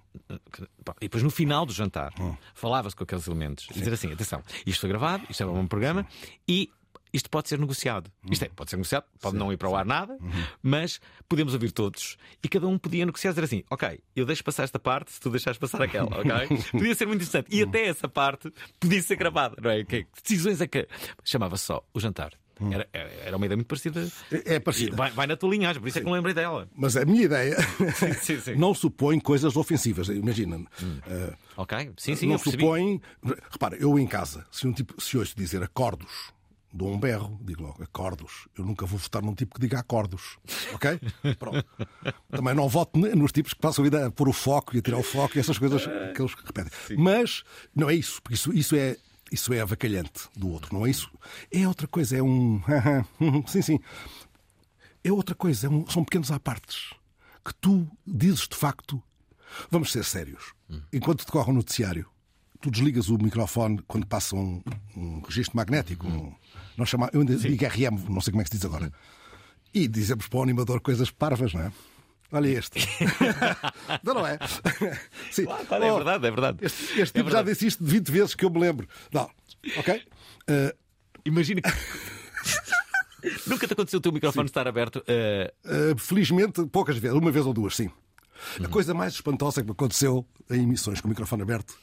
E 1.01 1.05
depois 1.05 1.23
no 1.23 1.31
final 1.31 1.65
do 1.65 1.73
jantar 1.73 2.13
uhum. 2.19 2.37
falava-se 2.55 2.95
com 2.95 3.05
aqueles 3.05 3.27
elementos 3.27 3.67
e 3.71 3.79
dizer 3.79 3.93
assim: 3.93 4.13
atenção, 4.13 4.43
isto 4.67 4.81
foi 4.81 4.89
gravado, 4.89 5.25
isto 5.31 5.43
é 5.43 5.47
um 5.47 5.67
programa 5.67 6.07
e 6.49 6.71
isto 7.13 7.31
pode 7.31 7.49
ser 7.49 7.59
negociado. 7.59 8.11
Isto 8.31 8.45
é, 8.45 8.49
pode 8.49 8.69
ser 8.69 8.77
negociado, 8.77 9.05
pode 9.21 9.35
sim, 9.35 9.39
não 9.39 9.53
ir 9.53 9.57
para 9.57 9.69
o 9.69 9.77
ar 9.77 9.87
nada, 9.87 10.19
uhum. 10.21 10.45
mas 10.63 11.01
podemos 11.29 11.55
ouvir 11.55 11.73
todos 11.73 12.19
e 12.43 12.49
cada 12.49 12.67
um 12.67 12.77
podia 12.77 13.07
negociar, 13.07 13.31
dizer 13.31 13.45
assim: 13.45 13.63
ok, 13.71 14.01
eu 14.15 14.27
deixo 14.27 14.45
passar 14.45 14.65
esta 14.65 14.79
parte 14.79 15.13
se 15.13 15.21
tu 15.21 15.31
deixares 15.31 15.59
passar 15.59 15.81
aquela, 15.81 16.09
ok? 16.21 16.59
podia 16.73 16.95
ser 16.95 17.07
muito 17.07 17.23
interessante. 17.23 17.49
E 17.55 17.63
até 17.63 17.87
essa 17.87 18.09
parte 18.09 18.53
podia 18.79 19.01
ser 19.01 19.17
gravada, 19.17 19.57
não 19.63 19.71
é? 19.71 19.85
Que 19.85 20.07
decisões 20.23 20.61
é 20.61 20.67
que. 20.67 20.87
Chamava-se 21.25 21.65
só 21.65 21.83
o 21.95 22.01
jantar. 22.01 22.33
Hum. 22.61 22.73
Era, 22.73 22.89
era 22.93 23.37
uma 23.37 23.45
ideia 23.45 23.57
muito 23.57 23.69
parecida. 23.69 24.09
É, 24.31 24.55
é 24.55 24.61
parecida. 24.61 24.97
Vai, 24.97 25.11
vai, 25.11 25.27
na 25.27 25.37
tua 25.37 25.51
linhagem, 25.51 25.81
por 25.81 25.89
isso 25.89 25.95
sim. 25.95 26.01
é 26.01 26.03
que 26.03 26.07
não 26.07 26.15
lembrei 26.15 26.35
dela. 26.35 26.69
Mas 26.75 26.97
a 26.97 27.05
minha 27.05 27.25
ideia 27.25 27.57
sim, 28.23 28.41
sim, 28.41 28.55
não 28.57 28.73
supõe 28.75 29.21
coisas 29.21 29.57
ofensivas. 29.57 30.09
Imagina. 30.09 30.57
Hum. 30.57 30.99
Uh, 31.07 31.37
ok, 31.57 31.93
sim, 31.97 32.17
sim. 32.17 32.27
Não 32.27 32.39
supõe. 32.39 33.01
Repara, 33.51 33.77
eu 33.77 33.99
em 33.99 34.07
casa, 34.07 34.47
se 34.51 34.67
um 34.67 34.73
tipo 34.73 35.01
se 35.01 35.19
hoje 35.19 35.35
dizer 35.37 35.63
acordos, 35.63 36.33
dou 36.73 36.93
um 36.93 36.99
berro, 36.99 37.39
digo 37.43 37.63
logo 37.63 37.83
acordos. 37.83 38.49
Eu 38.57 38.65
nunca 38.65 38.87
vou 38.87 38.99
votar 38.99 39.23
num 39.23 39.35
tipo 39.35 39.55
que 39.55 39.61
diga 39.61 39.79
acordos. 39.79 40.39
Ok? 40.73 40.99
Pronto. 41.39 41.65
Também 42.31 42.55
não 42.55 42.69
voto 42.69 42.99
nos 42.99 43.33
tipos 43.33 43.53
que 43.53 43.61
passam 43.61 43.83
a 43.83 43.87
vida 43.87 44.07
a 44.07 44.11
pôr 44.11 44.29
o 44.29 44.33
foco 44.33 44.75
e 44.75 44.79
a 44.79 44.83
tirar 44.83 44.99
o 44.99 45.03
foco 45.03 45.37
e 45.37 45.41
essas 45.41 45.59
coisas 45.59 45.85
que 45.85 46.23
eles 46.23 46.35
repetem. 46.35 46.73
Mas 46.97 47.43
não 47.75 47.91
é 47.91 47.95
isso, 47.95 48.23
porque 48.23 48.35
isso, 48.35 48.53
isso 48.53 48.77
é 48.77 48.97
isso 49.31 49.53
é 49.53 49.61
avacalhante 49.61 50.29
do 50.37 50.49
outro, 50.49 50.75
não 50.75 50.87
é 50.87 50.91
isso? 50.91 51.11
É 51.51 51.67
outra 51.67 51.87
coisa, 51.87 52.17
é 52.17 52.23
um. 52.23 52.63
sim, 53.47 53.63
sim. 53.63 53.81
É 55.03 55.13
outra 55.13 55.35
coisa, 55.35 55.67
é 55.67 55.71
um... 55.71 55.87
são 55.89 56.05
pequenos 56.05 56.31
apartes 56.31 56.95
que 57.45 57.55
tu 57.55 57.89
dizes 58.07 58.49
de 58.49 58.57
facto. 58.57 59.03
Vamos 59.71 59.93
ser 59.93 60.05
sérios. 60.05 60.53
Enquanto 60.93 61.25
decorre 61.25 61.51
o 61.51 61.55
noticiário, 61.55 62.09
tu 62.61 62.71
desligas 62.71 63.09
o 63.09 63.17
microfone 63.17 63.81
quando 63.87 64.07
passa 64.07 64.35
um, 64.35 64.63
um 64.97 65.21
registro 65.21 65.57
magnético. 65.57 66.07
Um, 66.07 66.35
nós 66.77 66.89
chamamos, 66.89 67.15
eu 67.15 67.21
ainda 67.21 67.37
digo 67.37 67.65
RM, 67.65 68.11
não 68.11 68.21
sei 68.21 68.33
como 68.33 68.41
é 68.41 68.45
que 68.45 68.51
se 68.51 68.57
diz 68.57 68.65
agora. 68.65 68.93
E 69.73 69.87
dizemos 69.87 70.27
para 70.27 70.39
o 70.39 70.43
animador 70.43 70.81
coisas 70.81 71.11
parvas, 71.11 71.55
não 71.55 71.61
é? 71.61 71.73
Olha 72.33 72.49
este. 72.49 72.81
não, 74.03 74.15
não 74.15 74.27
é? 74.27 74.39
Sim. 75.31 75.45
Claro, 75.45 75.67
claro, 75.67 75.85
é 75.85 75.93
verdade, 75.93 76.27
é 76.27 76.31
verdade. 76.31 76.59
Este, 76.63 76.83
este 76.83 77.01
é 77.01 77.05
tipo 77.05 77.31
já 77.31 77.37
verdade. 77.37 77.51
disse 77.51 77.67
isto 77.69 77.85
de 77.85 77.91
20 77.91 78.11
vezes 78.11 78.35
que 78.35 78.45
eu 78.45 78.51
me 78.51 78.59
lembro. 78.61 78.89
Não. 79.13 79.31
Ok? 79.77 80.03
Uh, 80.49 80.87
Imagina 81.27 81.61
que. 81.61 81.69
Nunca 83.49 83.67
te 83.67 83.73
aconteceu 83.73 83.99
o 83.99 84.01
teu 84.01 84.13
microfone 84.13 84.47
Sim. 84.47 84.51
estar 84.51 84.69
aberto? 84.69 84.97
Uh... 85.01 85.93
Uh, 85.93 85.99
felizmente, 85.99 86.65
poucas 86.67 86.97
vezes, 86.97 87.17
uma 87.17 87.33
vez 87.33 87.45
ou 87.45 87.53
duas, 87.53 87.75
sim. 87.75 87.91
A 88.63 88.69
coisa 88.69 88.95
mais 88.95 89.15
espantosa 89.15 89.63
que 89.63 89.67
me 89.67 89.73
aconteceu 89.73 90.25
em 90.51 90.63
emissões 90.63 91.01
com 91.01 91.09
o 91.09 91.11
microfone 91.11 91.43
aberto 91.43 91.75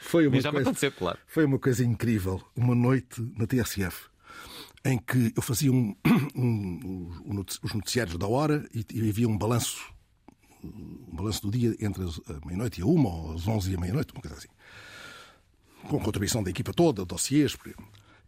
foi, 0.00 0.26
uma 0.26 0.34
Mas 0.34 0.42
já 0.42 0.50
me 0.50 0.56
coisa, 0.56 0.68
aconteceu, 0.68 0.92
claro. 0.92 1.16
foi 1.28 1.44
uma 1.44 1.58
coisa 1.60 1.84
incrível. 1.84 2.42
Uma 2.56 2.74
noite 2.74 3.22
na 3.36 3.46
TSF 3.46 4.08
em 4.92 4.98
que 4.98 5.32
eu 5.36 5.42
fazia 5.42 5.72
um, 5.72 5.94
um- 6.34 7.12
um- 7.26 7.44
os 7.62 7.72
noticiários 7.74 8.16
da 8.18 8.26
hora 8.26 8.68
e, 8.74 8.84
e 8.92 9.08
havia 9.08 9.28
um 9.28 9.36
balanço 9.36 9.94
um 10.64 11.14
balanço 11.14 11.42
do 11.42 11.50
dia 11.56 11.76
entre 11.80 12.02
a 12.02 12.46
meia-noite 12.46 12.80
e 12.80 12.82
a 12.82 12.86
uma, 12.86 13.08
ou 13.08 13.34
às 13.34 13.46
onze 13.46 13.70
e 13.70 13.76
a 13.76 13.80
meia-noite, 13.80 14.12
uma 14.12 14.20
coisa 14.20 14.36
assim. 14.36 14.48
Com 15.88 16.00
contribuição 16.00 16.42
da 16.42 16.50
equipa 16.50 16.72
toda, 16.72 17.04
dossiês 17.04 17.56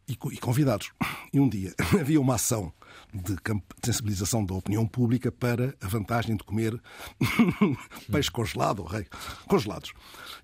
e, 0.06 0.12
e 0.12 0.38
convidados. 0.38 0.92
E 1.32 1.40
um 1.40 1.48
dia 1.48 1.74
havia 2.00 2.20
uma 2.20 2.36
ação 2.36 2.72
de 3.12 3.36
sensibilização 3.82 4.44
da 4.44 4.54
opinião 4.54 4.86
pública 4.86 5.32
para 5.32 5.74
a 5.80 5.88
vantagem 5.88 6.36
de 6.36 6.44
comer 6.44 6.80
peixe 8.10 8.30
congelado, 8.30 8.82
rei, 8.82 9.06
congelados. 9.46 9.92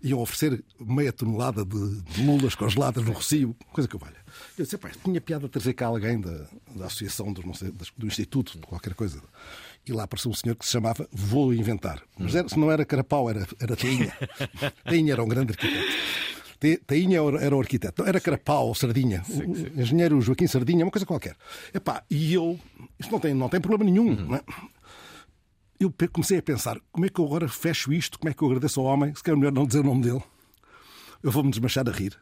Iam 0.03 0.21
oferecer 0.21 0.65
meia 0.81 1.13
tonelada 1.13 1.65
de, 1.65 2.03
lulas 2.23 2.55
congeladas 2.55 3.05
no 3.05 3.13
Rocio, 3.13 3.55
coisa 3.73 3.89
que 3.89 3.95
eu 3.95 4.01
valha. 4.01 4.17
Eu 4.59 4.65
disse, 4.65 4.79
tinha 5.03 5.21
piada 5.21 5.49
trazer 5.49 5.75
cá 5.75 5.87
alguém 5.87 6.21
da, 6.21 6.47
da 6.75 6.87
associação 6.87 7.33
não 7.45 7.55
sei, 7.55 7.73
do 7.97 8.07
instituto, 8.07 8.59
de 8.59 8.67
qualquer 8.67 8.95
coisa. 8.95 9.23
E 9.87 9.93
lá 9.93 10.05
apareceu 10.05 10.31
um 10.31 10.35
senhor 10.35 10.57
que 10.57 10.65
se 10.65 10.73
chamava 10.73 11.07
Vou 11.13 11.53
Inventar. 11.53 12.03
Mas 12.19 12.35
era, 12.35 12.49
se 12.49 12.59
não 12.59 12.71
era 12.71 12.85
Carapau, 12.85 13.29
era, 13.29 13.47
era 13.61 13.77
Tainha. 13.77 14.17
Tainha 14.85 15.13
era 15.13 15.23
um 15.23 15.29
grande 15.29 15.53
arquiteto. 15.53 16.34
Tainha 16.87 17.21
era 17.41 17.57
o 17.57 17.61
arquiteto. 17.61 18.03
Não, 18.03 18.09
Era 18.09 18.21
Carapau, 18.21 18.75
Sardinha. 18.75 19.23
O 19.29 19.81
engenheiro 19.81 20.21
Joaquim 20.21 20.47
Sardinha, 20.47 20.85
uma 20.85 20.91
coisa 20.91 21.07
qualquer. 21.07 21.37
Epá, 21.73 22.03
e 22.11 22.35
eu. 22.35 22.59
Isto 22.99 23.13
não 23.13 23.21
tem, 23.21 23.35
não 23.35 23.49
tem 23.49 23.61
problema 23.61 23.85
nenhum. 23.91 24.15
não 24.15 24.37
é? 24.37 24.41
Eu 25.79 25.93
comecei 26.13 26.39
a 26.39 26.43
pensar: 26.43 26.79
como 26.93 27.07
é 27.07 27.09
que 27.09 27.21
eu 27.21 27.25
agora 27.27 27.49
fecho 27.49 27.93
isto? 27.93 28.19
Como 28.19 28.31
é 28.31 28.35
que 28.35 28.43
eu 28.43 28.49
agradeço 28.49 28.81
ao 28.81 28.87
homem? 28.87 29.15
Se 29.15 29.23
calhar 29.23 29.37
é 29.37 29.41
melhor 29.41 29.53
não 29.53 29.67
dizer 29.67 29.81
o 29.81 29.85
nome 29.85 30.03
dele. 30.03 30.23
Eu 31.23 31.31
vou-me 31.31 31.51
desmanchar 31.51 31.89
a 31.89 31.93
rir. 31.93 32.17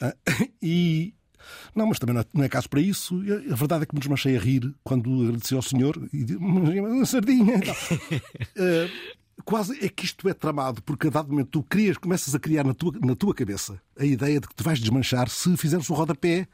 Ah, 0.00 0.14
E. 0.62 1.14
Não, 1.74 1.86
mas 1.86 1.98
também 1.98 2.14
não 2.34 2.42
é, 2.42 2.46
é 2.46 2.48
caso 2.48 2.68
para 2.68 2.80
isso. 2.80 3.20
A 3.50 3.54
verdade 3.54 3.82
é 3.84 3.86
que 3.86 3.94
me 3.94 3.98
desmanchei 4.00 4.36
a 4.36 4.40
rir 4.40 4.72
quando 4.84 5.22
agradeci 5.24 5.54
ao 5.54 5.62
senhor 5.62 5.96
e 6.12 6.24
disse: 6.24 6.38
"Mas, 6.38 7.08
sardinha. 7.08 7.56
e 7.56 7.60
tal." 7.60 7.76
Ah, 8.58 8.88
quase 9.44 9.84
é 9.84 9.88
que 9.88 10.04
isto 10.04 10.28
é 10.28 10.34
tramado, 10.34 10.82
porque 10.82 11.08
a 11.08 11.10
dado 11.10 11.28
momento 11.30 11.48
tu 11.50 11.62
crias, 11.62 11.96
começas 11.96 12.34
a 12.34 12.38
criar 12.38 12.64
na 12.64 12.74
tua, 12.74 12.92
na 13.00 13.14
tua 13.14 13.34
cabeça 13.34 13.80
a 13.98 14.04
ideia 14.04 14.40
de 14.40 14.48
que 14.48 14.54
te 14.54 14.62
vais 14.62 14.78
desmanchar 14.80 15.28
se 15.28 15.56
fizeres 15.56 15.88
o 15.90 15.94
rodapé, 15.94 16.46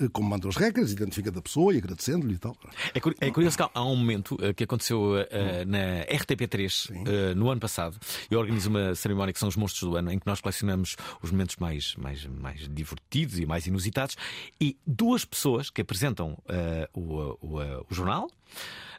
eh, 0.00 0.08
como 0.12 0.28
mandam 0.30 0.48
as 0.48 0.56
regras, 0.56 0.90
identificando 0.92 1.38
a 1.38 1.42
pessoa 1.42 1.74
e 1.74 1.78
agradecendo-lhe 1.78 2.34
e 2.34 2.38
tal. 2.38 2.56
É, 2.94 3.26
é 3.26 3.30
curioso 3.30 3.56
que 3.58 3.62
há- 3.62 3.82
um 3.84 3.94
momento 3.96 4.38
eh, 4.40 4.52
que 4.54 4.64
aconteceu 4.64 5.16
eh, 5.30 5.64
na 5.66 6.04
RTP3 6.06 6.90
eh, 7.06 7.34
no 7.34 7.50
ano 7.50 7.60
passado. 7.60 7.98
Eu 8.30 8.38
organizo 8.40 8.70
uma 8.70 8.94
cerimónia 8.94 9.32
que 9.34 9.38
são 9.38 9.48
os 9.50 9.56
Monstros 9.56 9.90
do 9.90 9.96
Ano, 9.96 10.10
em 10.10 10.18
que 10.18 10.26
nós 10.26 10.40
colecionamos 10.40 10.96
os 11.22 11.30
momentos 11.30 11.56
mais, 11.56 11.94
mais, 11.96 12.24
mais 12.26 12.68
divertidos 12.68 13.38
e 13.38 13.44
mais 13.44 13.66
inusitados. 13.66 14.16
E 14.60 14.76
duas 14.86 15.24
pessoas 15.26 15.68
que 15.68 15.82
apresentam 15.82 16.38
eh, 16.48 16.88
o, 16.94 17.36
o, 17.40 17.58
o 17.90 17.94
jornal 17.94 18.30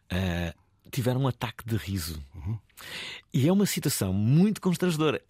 eh, 0.10 0.54
tiveram 0.92 1.22
um 1.22 1.28
ataque 1.28 1.66
de 1.66 1.76
riso. 1.78 2.22
E 3.34 3.48
é 3.48 3.52
uma 3.54 3.66
situação 3.66 4.12
muito 4.12 4.60
constrangedora. 4.60 5.22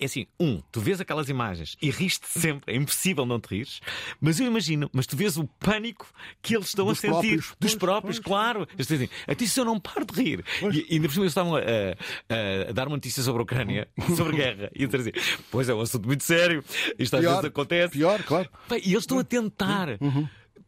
É 0.00 0.04
assim, 0.04 0.26
um, 0.40 0.60
tu 0.72 0.80
vês 0.80 1.00
aquelas 1.00 1.28
imagens 1.28 1.76
e 1.80 1.90
riste 1.90 2.26
sempre, 2.26 2.74
é 2.74 2.76
impossível 2.76 3.24
não 3.24 3.38
te 3.38 3.46
rires, 3.54 3.80
mas 4.20 4.40
eu 4.40 4.46
imagino, 4.46 4.90
mas 4.92 5.06
tu 5.06 5.16
vês 5.16 5.36
o 5.36 5.44
pânico 5.60 6.06
que 6.42 6.56
eles 6.56 6.68
estão 6.68 6.86
Dos 6.86 6.98
a 6.98 7.00
sentir, 7.00 7.12
próprios. 7.12 7.46
dos 7.46 7.56
Pois, 7.58 7.74
próprios, 7.76 8.18
claro. 8.18 8.66
Eles 8.74 8.86
dizem, 8.88 9.08
até 9.26 9.46
se 9.46 9.60
eu 9.60 9.64
não 9.64 9.78
paro 9.78 10.04
de 10.04 10.20
rir. 10.22 10.44
E, 10.72 10.86
e 10.90 10.94
ainda 10.94 11.06
por 11.08 11.12
cima 11.14 11.24
eles 11.24 11.30
estavam 11.32 11.54
a, 11.56 11.60
a- 11.60 12.70
a 12.70 12.72
dar 12.72 12.88
uma 12.88 12.96
notícia 12.96 13.22
sobre 13.22 13.40
a 13.40 13.44
Ucrânia, 13.44 13.88
sobre 14.16 14.36
guerra, 14.36 14.70
e 14.74 14.84
a 14.84 14.86
dizer 14.88 15.14
assim, 15.16 15.42
pois 15.50 15.68
é 15.68 15.74
um 15.74 15.80
assunto 15.80 16.06
muito 16.06 16.24
sério, 16.24 16.64
isto 16.98 17.14
às 17.14 17.20
Pior, 17.20 17.30
vezes 17.34 17.44
acontece. 17.44 17.92
Pior, 17.92 18.22
claro. 18.24 18.48
E 18.72 18.90
eles 18.90 18.98
estão 19.04 19.18
a 19.20 19.24
tentar. 19.24 19.88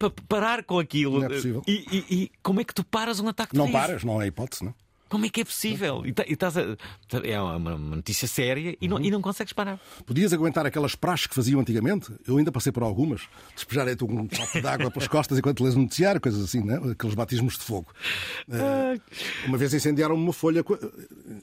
Para 0.09 0.23
parar 0.27 0.63
com 0.63 0.79
aquilo. 0.79 1.19
Não 1.19 1.25
é 1.25 1.29
possível. 1.29 1.61
E, 1.67 1.85
e- 1.91 2.15
e 2.23 2.31
como 2.41 2.59
é 2.61 2.63
que 2.63 2.73
tu 2.73 2.83
paras 2.83 3.19
um 3.19 3.27
ataque 3.27 3.51
de 3.53 3.57
Não 3.57 3.71
paras, 3.71 4.03
não 4.03 4.21
é 4.21 4.27
hipótese, 4.27 4.63
não? 4.65 4.73
Como 5.09 5.25
é 5.25 5.29
que 5.29 5.41
é 5.41 5.43
possível? 5.43 6.05
E, 6.05 6.13
tá- 6.13 6.23
e 6.25 6.31
estás 6.31 6.55
a- 6.57 6.77
é 7.25 7.41
uma, 7.41 7.57
uma 7.75 7.95
notícia 7.97 8.25
séria 8.29 8.77
e 8.79 8.87
não, 8.87 8.97
e 8.97 9.11
não 9.11 9.21
consegues 9.21 9.51
parar. 9.51 9.77
Podias 10.05 10.31
aguentar 10.31 10.65
aquelas 10.65 10.95
praxes 10.95 11.27
que 11.27 11.35
faziam 11.35 11.59
antigamente? 11.59 12.13
Eu 12.25 12.37
ainda 12.37 12.49
passei 12.49 12.71
por 12.71 12.81
algumas. 12.81 13.23
Despejarem-te 13.53 14.05
um 14.05 14.25
copo 14.25 14.61
de 14.61 14.65
água 14.65 14.89
pelas 14.89 15.09
costas 15.09 15.37
enquanto 15.37 15.65
lês 15.65 15.75
um 15.75 15.81
noticiário, 15.81 16.21
coisas 16.21 16.41
assim, 16.41 16.63
né? 16.63 16.79
aqueles 16.93 17.13
batismos 17.13 17.57
de 17.57 17.63
fogo. 17.65 17.87
Eh, 18.49 18.99
uma 19.47 19.57
vez 19.57 19.73
incendiaram 19.73 20.15
uma 20.15 20.31
folha 20.31 20.63
co- 20.63 20.79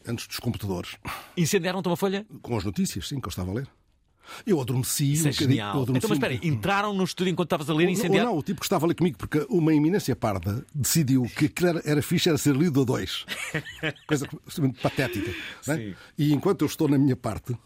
antes 0.07 0.27
dos 0.27 0.39
computadores. 0.39 0.97
Incendiaram-te 1.37 1.89
uma 1.89 1.97
folha? 1.97 2.25
Com 2.41 2.57
as 2.57 2.65
notícias, 2.65 3.07
sim, 3.07 3.21
que 3.21 3.27
eu 3.27 3.31
estava 3.31 3.51
a 3.51 3.55
ler. 3.55 3.69
Eu 4.47 4.61
adormeci 4.61 5.13
Isso 5.13 5.25
um 5.25 5.29
é 5.29 5.31
bocadinho. 5.33 5.51
genial. 5.51 5.77
eu 5.77 5.83
adormeci 5.83 5.99
Então, 6.07 6.09
mas 6.11 6.19
espera 6.19 6.33
aí, 6.35 6.41
entraram 6.49 6.93
no 6.95 7.05
estúdio 7.05 7.31
enquanto 7.33 7.47
estavas 7.49 7.71
a 7.71 7.75
ler 7.75 7.85
e 7.85 7.87
Ou- 7.87 7.93
incendiaram. 7.93 8.31
não, 8.33 8.39
o 8.39 8.43
tipo 8.43 8.61
que 8.61 8.67
estava 8.67 8.87
ali 8.87 8.95
comigo, 8.95 9.17
porque 9.19 9.47
uma 9.49 9.75
eminência 9.75 10.15
parda 10.17 10.65
decidiu 10.75 11.23
que 11.37 11.47
aquilo 11.47 11.69
era, 11.69 11.83
era 11.85 12.03
fixe, 12.03 12.29
era 12.29 12.39
ser 12.39 12.55
lido 12.57 12.83
a 12.83 12.85
dois. 12.85 13.25
Coisa 14.07 14.27
absolutamente 14.47 14.81
patética. 14.81 15.31
é? 15.69 15.95
E 16.19 16.33
enquanto 16.33 16.63
eu 16.63 16.67
estou 16.67 16.89
na 16.89 16.99
minha 16.99 17.17
parte, 17.17 17.57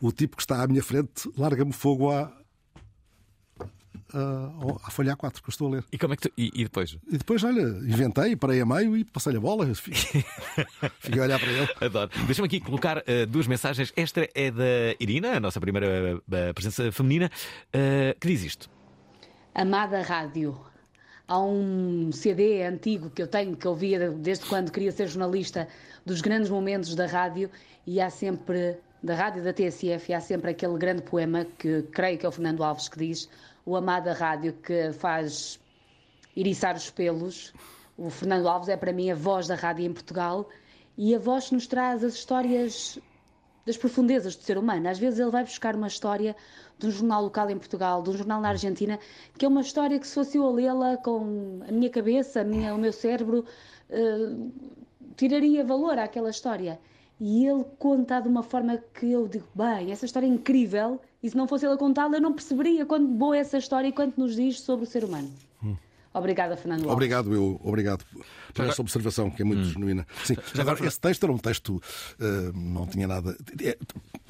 o 0.00 0.10
tipo 0.10 0.36
que 0.36 0.42
está 0.42 0.62
à 0.62 0.66
minha 0.66 0.82
frente 0.82 1.30
larga-me 1.36 1.72
fogo 1.72 2.10
à, 2.10 2.32
à, 4.14 4.86
à 4.86 4.90
folha 4.90 5.16
A4 5.16 5.40
que 5.40 5.48
eu 5.48 5.50
estou 5.50 5.68
a 5.68 5.70
ler. 5.76 5.84
E 5.92 5.98
como 5.98 6.14
é 6.14 6.16
que 6.16 6.28
tu... 6.28 6.32
e, 6.36 6.50
e 6.54 6.64
depois? 6.64 6.96
E 7.10 7.18
depois, 7.18 7.42
olha, 7.44 7.62
inventei, 7.62 8.36
parei 8.36 8.60
a 8.60 8.66
meio 8.66 8.96
e 8.96 9.04
passei-lhe 9.04 9.38
a 9.38 9.40
bola. 9.40 9.72
Fiquei 9.74 10.24
fiquei 11.00 11.20
a 11.20 11.24
olhar 11.24 11.38
para 11.38 11.50
ele. 11.50 11.68
Adoro. 11.80 12.10
Deixa-me 12.26 12.46
aqui 12.46 12.60
colocar 12.60 13.02
eh, 13.06 13.26
duas 13.26 13.46
mensagens. 13.46 13.92
Esta 13.96 14.28
é 14.34 14.50
da 14.50 14.94
Irina, 15.00 15.36
a 15.36 15.40
nossa 15.40 15.60
primeira 15.60 16.20
eh, 16.30 16.52
presença 16.52 16.90
feminina, 16.92 17.30
eh, 17.72 18.16
que 18.20 18.28
diz 18.28 18.44
isto. 18.44 18.70
Amada 19.54 20.02
Rádio. 20.02 20.58
Há 21.28 21.38
um 21.38 22.10
CD 22.12 22.62
antigo 22.62 23.08
que 23.10 23.22
eu 23.22 23.26
tenho, 23.26 23.56
que 23.56 23.66
eu 23.66 23.74
via 23.74 24.10
desde 24.10 24.44
quando 24.46 24.70
queria 24.70 24.90
ser 24.92 25.08
jornalista, 25.08 25.68
dos 26.04 26.20
grandes 26.20 26.50
momentos 26.50 26.94
da 26.94 27.06
rádio, 27.06 27.50
e 27.86 28.00
há 28.00 28.10
sempre, 28.10 28.76
da 29.02 29.14
rádio 29.14 29.42
da 29.42 29.52
TSF, 29.52 30.10
e 30.10 30.14
há 30.14 30.20
sempre 30.20 30.50
aquele 30.50 30.76
grande 30.76 31.02
poema 31.02 31.46
que 31.58 31.82
creio 31.92 32.18
que 32.18 32.26
é 32.26 32.28
o 32.28 32.32
Fernando 32.32 32.62
Alves 32.62 32.88
que 32.88 32.98
diz: 32.98 33.28
O 33.64 33.76
Amada 33.76 34.12
Rádio, 34.12 34.54
que 34.54 34.92
faz 34.92 35.60
eriçar 36.36 36.74
os 36.74 36.90
pelos. 36.90 37.52
O 37.96 38.10
Fernando 38.10 38.48
Alves 38.48 38.68
é 38.68 38.76
para 38.76 38.92
mim 38.92 39.10
a 39.10 39.14
voz 39.14 39.46
da 39.46 39.54
rádio 39.54 39.84
em 39.84 39.92
Portugal 39.92 40.48
e 40.96 41.14
a 41.14 41.18
voz 41.18 41.50
nos 41.50 41.66
traz 41.66 42.02
as 42.02 42.14
histórias 42.14 42.98
das 43.64 43.76
profundezas 43.76 44.34
do 44.34 44.42
ser 44.42 44.58
humano. 44.58 44.88
Às 44.88 44.98
vezes 44.98 45.20
ele 45.20 45.30
vai 45.30 45.44
buscar 45.44 45.76
uma 45.76 45.86
história 45.86 46.34
de 46.78 46.86
um 46.86 46.90
jornal 46.90 47.22
local 47.22 47.48
em 47.50 47.56
Portugal, 47.56 48.02
de 48.02 48.10
um 48.10 48.16
jornal 48.16 48.40
na 48.40 48.48
Argentina, 48.48 48.98
que 49.38 49.44
é 49.44 49.48
uma 49.48 49.60
história 49.60 49.98
que 49.98 50.06
se 50.06 50.14
fosse 50.14 50.36
eu 50.36 50.46
a 50.46 50.50
lê-la 50.50 50.96
com 50.96 51.60
a 51.68 51.70
minha 51.70 51.90
cabeça, 51.90 52.40
a 52.40 52.44
minha, 52.44 52.74
o 52.74 52.78
meu 52.78 52.92
cérebro, 52.92 53.44
eh, 53.88 54.34
tiraria 55.16 55.64
valor 55.64 55.98
àquela 55.98 56.30
história. 56.30 56.80
E 57.20 57.46
ele 57.46 57.64
conta 57.78 58.20
de 58.20 58.28
uma 58.28 58.42
forma 58.42 58.78
que 58.92 59.12
eu 59.12 59.28
digo, 59.28 59.46
bem, 59.54 59.92
essa 59.92 60.04
história 60.04 60.26
é 60.26 60.28
incrível, 60.28 61.00
e 61.22 61.30
se 61.30 61.36
não 61.36 61.46
fosse 61.46 61.64
ele 61.64 61.74
a 61.74 61.78
contá-la, 61.78 62.16
eu 62.16 62.20
não 62.20 62.32
perceberia 62.32 62.84
quanto 62.84 63.06
boa 63.06 63.36
é 63.36 63.40
essa 63.40 63.58
história 63.58 63.88
e 63.88 63.92
quanto 63.92 64.18
nos 64.18 64.34
diz 64.34 64.60
sobre 64.60 64.84
o 64.84 64.88
ser 64.88 65.04
humano. 65.04 65.30
Obrigada, 66.14 66.56
Fernando 66.56 66.80
Alves. 66.80 66.92
Obrigado, 66.92 67.34
eu, 67.34 67.58
obrigado 67.64 68.04
por 68.52 68.64
essa 68.66 68.82
observação, 68.82 69.30
que 69.30 69.40
é 69.40 69.44
muito 69.44 69.64
genuína. 69.64 70.06
Sim, 70.24 70.36
agora, 70.58 70.86
esse 70.86 71.00
texto 71.00 71.24
era 71.24 71.32
um 71.32 71.38
texto, 71.38 71.80
eh, 72.20 72.52
não 72.54 72.86
tinha 72.86 73.08
nada. 73.08 73.34
é, 73.62 73.78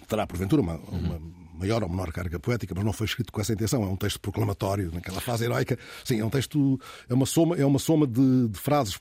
terá, 0.07 0.24
porventura, 0.24 0.62
uma, 0.62 0.76
uma 0.76 1.20
maior 1.53 1.83
ou 1.83 1.89
menor 1.89 2.11
carga 2.13 2.39
poética, 2.41 2.75
mas 2.75 2.85
não 2.85 2.93
foi 2.93 3.07
escrito 3.07 3.33
com 3.33 3.41
essa 3.41 3.53
intenção. 3.53 3.83
É 3.83 3.87
um 3.87 3.97
texto 3.97 4.19
proclamatório, 4.21 4.91
naquela 4.93 5.21
fase 5.21 5.45
heroica. 5.45 5.79
Sim, 6.05 6.21
é 6.21 6.25
um 6.25 6.31
texto, 6.31 6.81
é 7.09 7.15
uma 7.15 7.27
soma, 7.27 7.57
é 7.57 7.65
uma 7.67 7.79
soma 7.79 8.07
de, 8.07 8.49
de 8.49 8.59
frases 8.59 8.97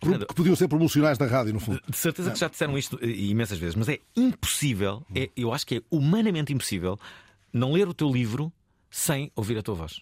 que 0.00 0.34
podiam 0.34 0.56
ser 0.56 0.68
promocionais 0.68 1.18
da 1.18 1.26
rádio, 1.26 1.52
no 1.52 1.60
fundo. 1.60 1.80
De 1.88 1.96
certeza 1.96 2.30
que 2.30 2.38
já 2.38 2.48
disseram 2.48 2.76
isto 2.78 2.98
eh, 3.02 3.06
imensas 3.08 3.58
vezes, 3.58 3.74
mas 3.74 3.88
é 3.88 3.98
impossível, 4.16 5.04
é, 5.14 5.30
eu 5.36 5.52
acho 5.52 5.66
que 5.66 5.76
é 5.76 5.82
humanamente 5.90 6.52
impossível, 6.52 6.98
não 7.52 7.72
ler 7.72 7.88
o 7.88 7.94
teu 7.94 8.10
livro 8.10 8.52
sem 8.90 9.30
ouvir 9.36 9.58
a 9.58 9.62
tua 9.62 9.74
voz. 9.74 10.00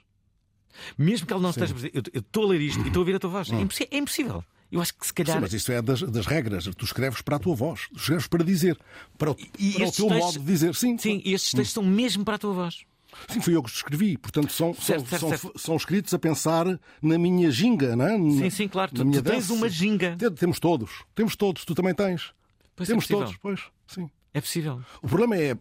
Mesmo 0.98 1.26
que 1.26 1.32
ela 1.32 1.40
não 1.42 1.52
Sim. 1.52 1.62
esteja. 1.64 1.90
Eu 1.94 2.02
eu 2.12 2.20
estou 2.20 2.44
a 2.44 2.48
ler 2.48 2.60
isto 2.60 2.80
e 2.82 2.88
estou 2.88 3.00
a 3.00 3.02
ouvir 3.02 3.14
a 3.14 3.18
tua 3.20 3.30
voz. 3.30 3.50
É 3.50 3.60
impossi- 3.60 3.88
é 3.90 3.96
impossível. 3.96 4.44
Eu 4.74 4.80
acho 4.82 4.94
que 4.94 5.06
se 5.06 5.14
calhar. 5.14 5.36
Sim, 5.36 5.40
mas 5.40 5.52
isso 5.52 5.70
é 5.72 5.80
das, 5.80 6.02
das 6.02 6.26
regras. 6.26 6.64
Tu 6.76 6.84
escreves 6.84 7.22
para 7.22 7.36
a 7.36 7.38
tua 7.38 7.54
voz, 7.54 7.88
tu 7.92 7.96
escreves 7.98 8.26
para 8.26 8.44
dizer, 8.44 8.78
para 9.16 9.30
o, 9.30 9.36
E 9.58 9.72
para 9.72 9.88
o 9.88 9.92
teu 9.92 10.06
textos- 10.08 10.10
modo 10.10 10.38
de 10.40 10.44
dizer. 10.44 10.74
Sim, 10.74 10.98
Sim, 10.98 11.22
e 11.24 11.32
estes 11.32 11.52
textos 11.52 11.72
são 11.72 11.82
mesmo 11.82 12.24
para 12.24 12.34
a 12.34 12.38
tua 12.38 12.52
voz. 12.52 12.84
Sim, 13.28 13.40
fui 13.40 13.54
eu 13.54 13.62
que 13.62 13.68
os 13.70 13.76
escrevi. 13.76 14.16
Portanto, 14.18 14.52
são, 14.52 14.74
Certo, 14.74 15.00
são, 15.00 15.06
certo, 15.06 15.20
são, 15.20 15.28
certo. 15.38 15.58
são 15.60 15.76
escritos 15.76 16.12
a 16.12 16.18
pensar 16.18 16.66
na 17.00 17.16
minha 17.16 17.48
ginga, 17.50 17.94
não 17.94 18.06
é? 18.08 18.18
Na- 18.18 18.42
Sim, 18.42 18.50
sim, 18.50 18.68
claro. 18.68 18.90
Tu, 18.92 19.08
tu 19.08 19.22
tens 19.22 19.50
uma 19.50 19.68
ginga. 19.68 20.16
Tem- 20.18 20.32
Temos 20.32 20.58
todos. 20.58 20.90
Temos 21.14 21.36
todos. 21.36 21.64
Tu 21.64 21.74
também 21.76 21.94
tens. 21.94 22.32
Pois 22.74 22.88
é 22.88 22.92
Temos 22.92 23.04
possível. 23.04 23.24
todos, 23.26 23.38
pois. 23.40 23.60
Sim. 23.86 24.10
É 24.36 24.40
possível. 24.40 24.82
O 25.00 25.06
problema 25.06 25.36
é, 25.36 25.52
eh, 25.52 25.56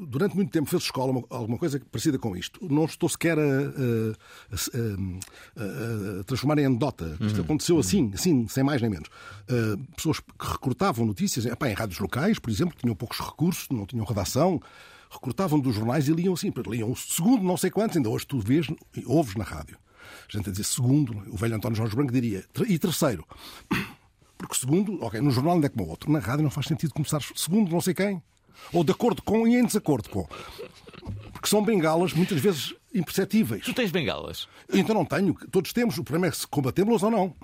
durante 0.00 0.34
muito 0.34 0.50
tempo 0.50 0.66
fez 0.68 0.82
escola 0.84 1.12
uma- 1.12 1.24
alguma 1.28 1.58
coisa 1.58 1.78
parecida 1.92 2.18
com 2.18 2.34
isto. 2.34 2.58
Não 2.66 2.86
estou 2.86 3.06
sequer 3.06 3.38
a, 3.38 3.42
a- 3.42 4.14
a- 5.60 6.20
a- 6.20 6.24
transformar 6.24 6.58
em 6.58 6.64
anedota. 6.66 7.16
Isto 7.20 7.38
Uhum. 7.38 7.44
aconteceu 7.44 7.78
assim, 7.78 8.10
assim, 8.14 8.48
sem 8.48 8.64
mais 8.64 8.80
nem 8.80 8.90
menos. 8.90 9.08
Eh, 9.48 9.76
pessoas 9.94 10.20
que 10.20 10.26
recrutavam 10.40 11.04
notícias, 11.06 11.44
epá, 11.46 11.68
em 11.68 11.74
rádios 11.74 11.98
locais, 12.00 12.38
por 12.38 12.50
exemplo, 12.50 12.74
que 12.74 12.80
tinham 12.82 12.96
poucos 12.96 13.20
recursos, 13.20 13.68
não 13.70 13.84
tinham 13.86 14.04
redação, 14.06 14.60
recrutavam 15.10 15.60
dos 15.60 15.74
jornais 15.74 16.08
e 16.08 16.12
liam 16.12 16.32
assim, 16.34 16.52
liam 16.66 16.90
o 16.90 16.96
segundo 16.96 17.42
não 17.44 17.56
sei 17.58 17.70
quantos, 17.70 17.96
ainda 17.96 18.08
hoje 18.08 18.26
tu 18.26 18.40
vês, 18.40 18.66
e 18.96 19.04
ouves 19.06 19.34
na 19.36 19.44
rádio. 19.44 19.76
A 20.28 20.36
gente 20.36 20.48
a 20.48 20.50
dizer 20.50 20.64
segundo, 20.64 21.22
o 21.28 21.36
velho 21.36 21.54
António 21.56 21.76
Jorge 21.76 21.94
Branco 21.94 22.12
diria, 22.12 22.44
e 22.66 22.78
terceiro. 22.78 23.24
Porque 24.46 24.60
segundo, 24.60 25.02
ok, 25.02 25.20
no 25.20 25.30
jornal 25.30 25.54
ainda 25.54 25.66
é 25.66 25.70
como 25.70 25.84
o 25.84 25.88
outro. 25.90 26.10
Na 26.12 26.18
rádio 26.18 26.42
não 26.42 26.50
faz 26.50 26.66
sentido 26.66 26.92
começar 26.94 27.20
segundo 27.34 27.70
não 27.70 27.80
sei 27.80 27.94
quem. 27.94 28.22
Ou 28.72 28.84
de 28.84 28.92
acordo 28.92 29.20
com 29.22 29.46
e 29.48 29.56
em 29.56 29.64
desacordo 29.64 30.08
com. 30.08 30.26
Porque 31.32 31.48
são 31.48 31.62
bengalas 31.64 32.12
muitas 32.12 32.40
vezes 32.40 32.74
imperceptíveis. 32.94 33.64
Tu 33.64 33.74
tens 33.74 33.90
bengalas? 33.90 34.48
Então 34.72 34.94
não 34.94 35.04
tenho. 35.04 35.34
Todos 35.50 35.72
temos. 35.72 35.98
O 35.98 36.04
problema 36.04 36.28
é 36.28 36.30
se 36.30 36.46
combatemos 36.46 37.02
ou 37.02 37.10
não. 37.10 37.34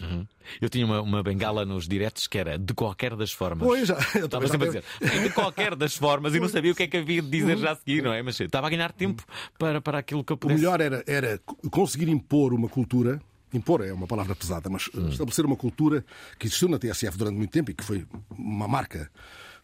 Uhum. 0.00 0.26
Eu 0.60 0.68
tinha 0.68 0.84
uma, 0.84 1.00
uma 1.00 1.22
bengala 1.22 1.64
nos 1.64 1.86
diretos 1.86 2.26
que 2.26 2.36
era 2.38 2.58
de 2.58 2.74
qualquer 2.74 3.14
das 3.14 3.30
formas. 3.32 3.66
Pois, 3.66 3.86
já- 3.88 3.98
eu 4.16 4.24
Estava 4.26 4.48
sempre 4.48 4.68
a 4.68 4.70
dizer 4.72 4.84
de 5.22 5.30
qualquer 5.30 5.76
das 5.76 5.96
formas 5.96 6.34
e 6.34 6.40
não 6.40 6.48
sabia 6.48 6.72
o 6.72 6.74
que 6.74 6.82
é 6.84 6.86
que 6.88 6.96
havia 6.96 7.22
de 7.22 7.28
dizer 7.30 7.56
já 7.58 7.72
a 7.72 7.76
seguir, 7.76 8.02
não 8.02 8.12
é? 8.12 8.20
Mas 8.22 8.38
estava 8.40 8.66
a 8.66 8.70
ganhar 8.70 8.90
tempo 8.92 9.22
para, 9.58 9.80
para 9.80 9.98
aquilo 9.98 10.24
que 10.24 10.32
eu 10.32 10.34
O 10.34 10.38
pudesse. 10.38 10.60
melhor 10.60 10.80
era, 10.80 11.04
era 11.06 11.38
conseguir 11.70 12.08
impor 12.08 12.52
uma 12.52 12.68
cultura. 12.68 13.20
Impor 13.52 13.82
é 13.82 13.92
uma 13.92 14.06
palavra 14.06 14.34
pesada, 14.34 14.68
mas 14.70 14.88
Hum. 14.94 15.06
eh, 15.06 15.10
estabelecer 15.10 15.44
uma 15.44 15.56
cultura 15.56 16.04
que 16.38 16.46
existiu 16.46 16.68
na 16.68 16.78
TSF 16.78 17.16
durante 17.18 17.36
muito 17.36 17.50
tempo 17.50 17.70
e 17.70 17.74
que 17.74 17.84
foi 17.84 18.06
uma 18.30 18.66
marca, 18.68 19.10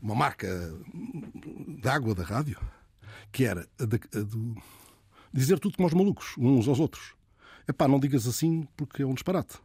uma 0.01 0.15
marca 0.15 0.49
d'água 1.83 2.15
da 2.15 2.23
rádio, 2.23 2.59
que 3.33 3.45
era 3.45 3.67
a 3.79 3.85
de, 3.85 3.97
a 4.15 4.21
do- 4.23 4.57
dizer 5.33 5.59
tudo 5.59 5.77
como 5.77 5.87
aos 5.87 5.95
malucos, 5.95 6.35
uns 6.39 6.69
aos 6.69 6.79
outros. 6.81 7.15
Epá, 7.67 7.87
não 7.89 7.99
digas 8.01 8.27
assim 8.27 8.67
porque 8.77 9.03
é 9.03 9.07
um 9.07 9.15
disparate. 9.15 9.57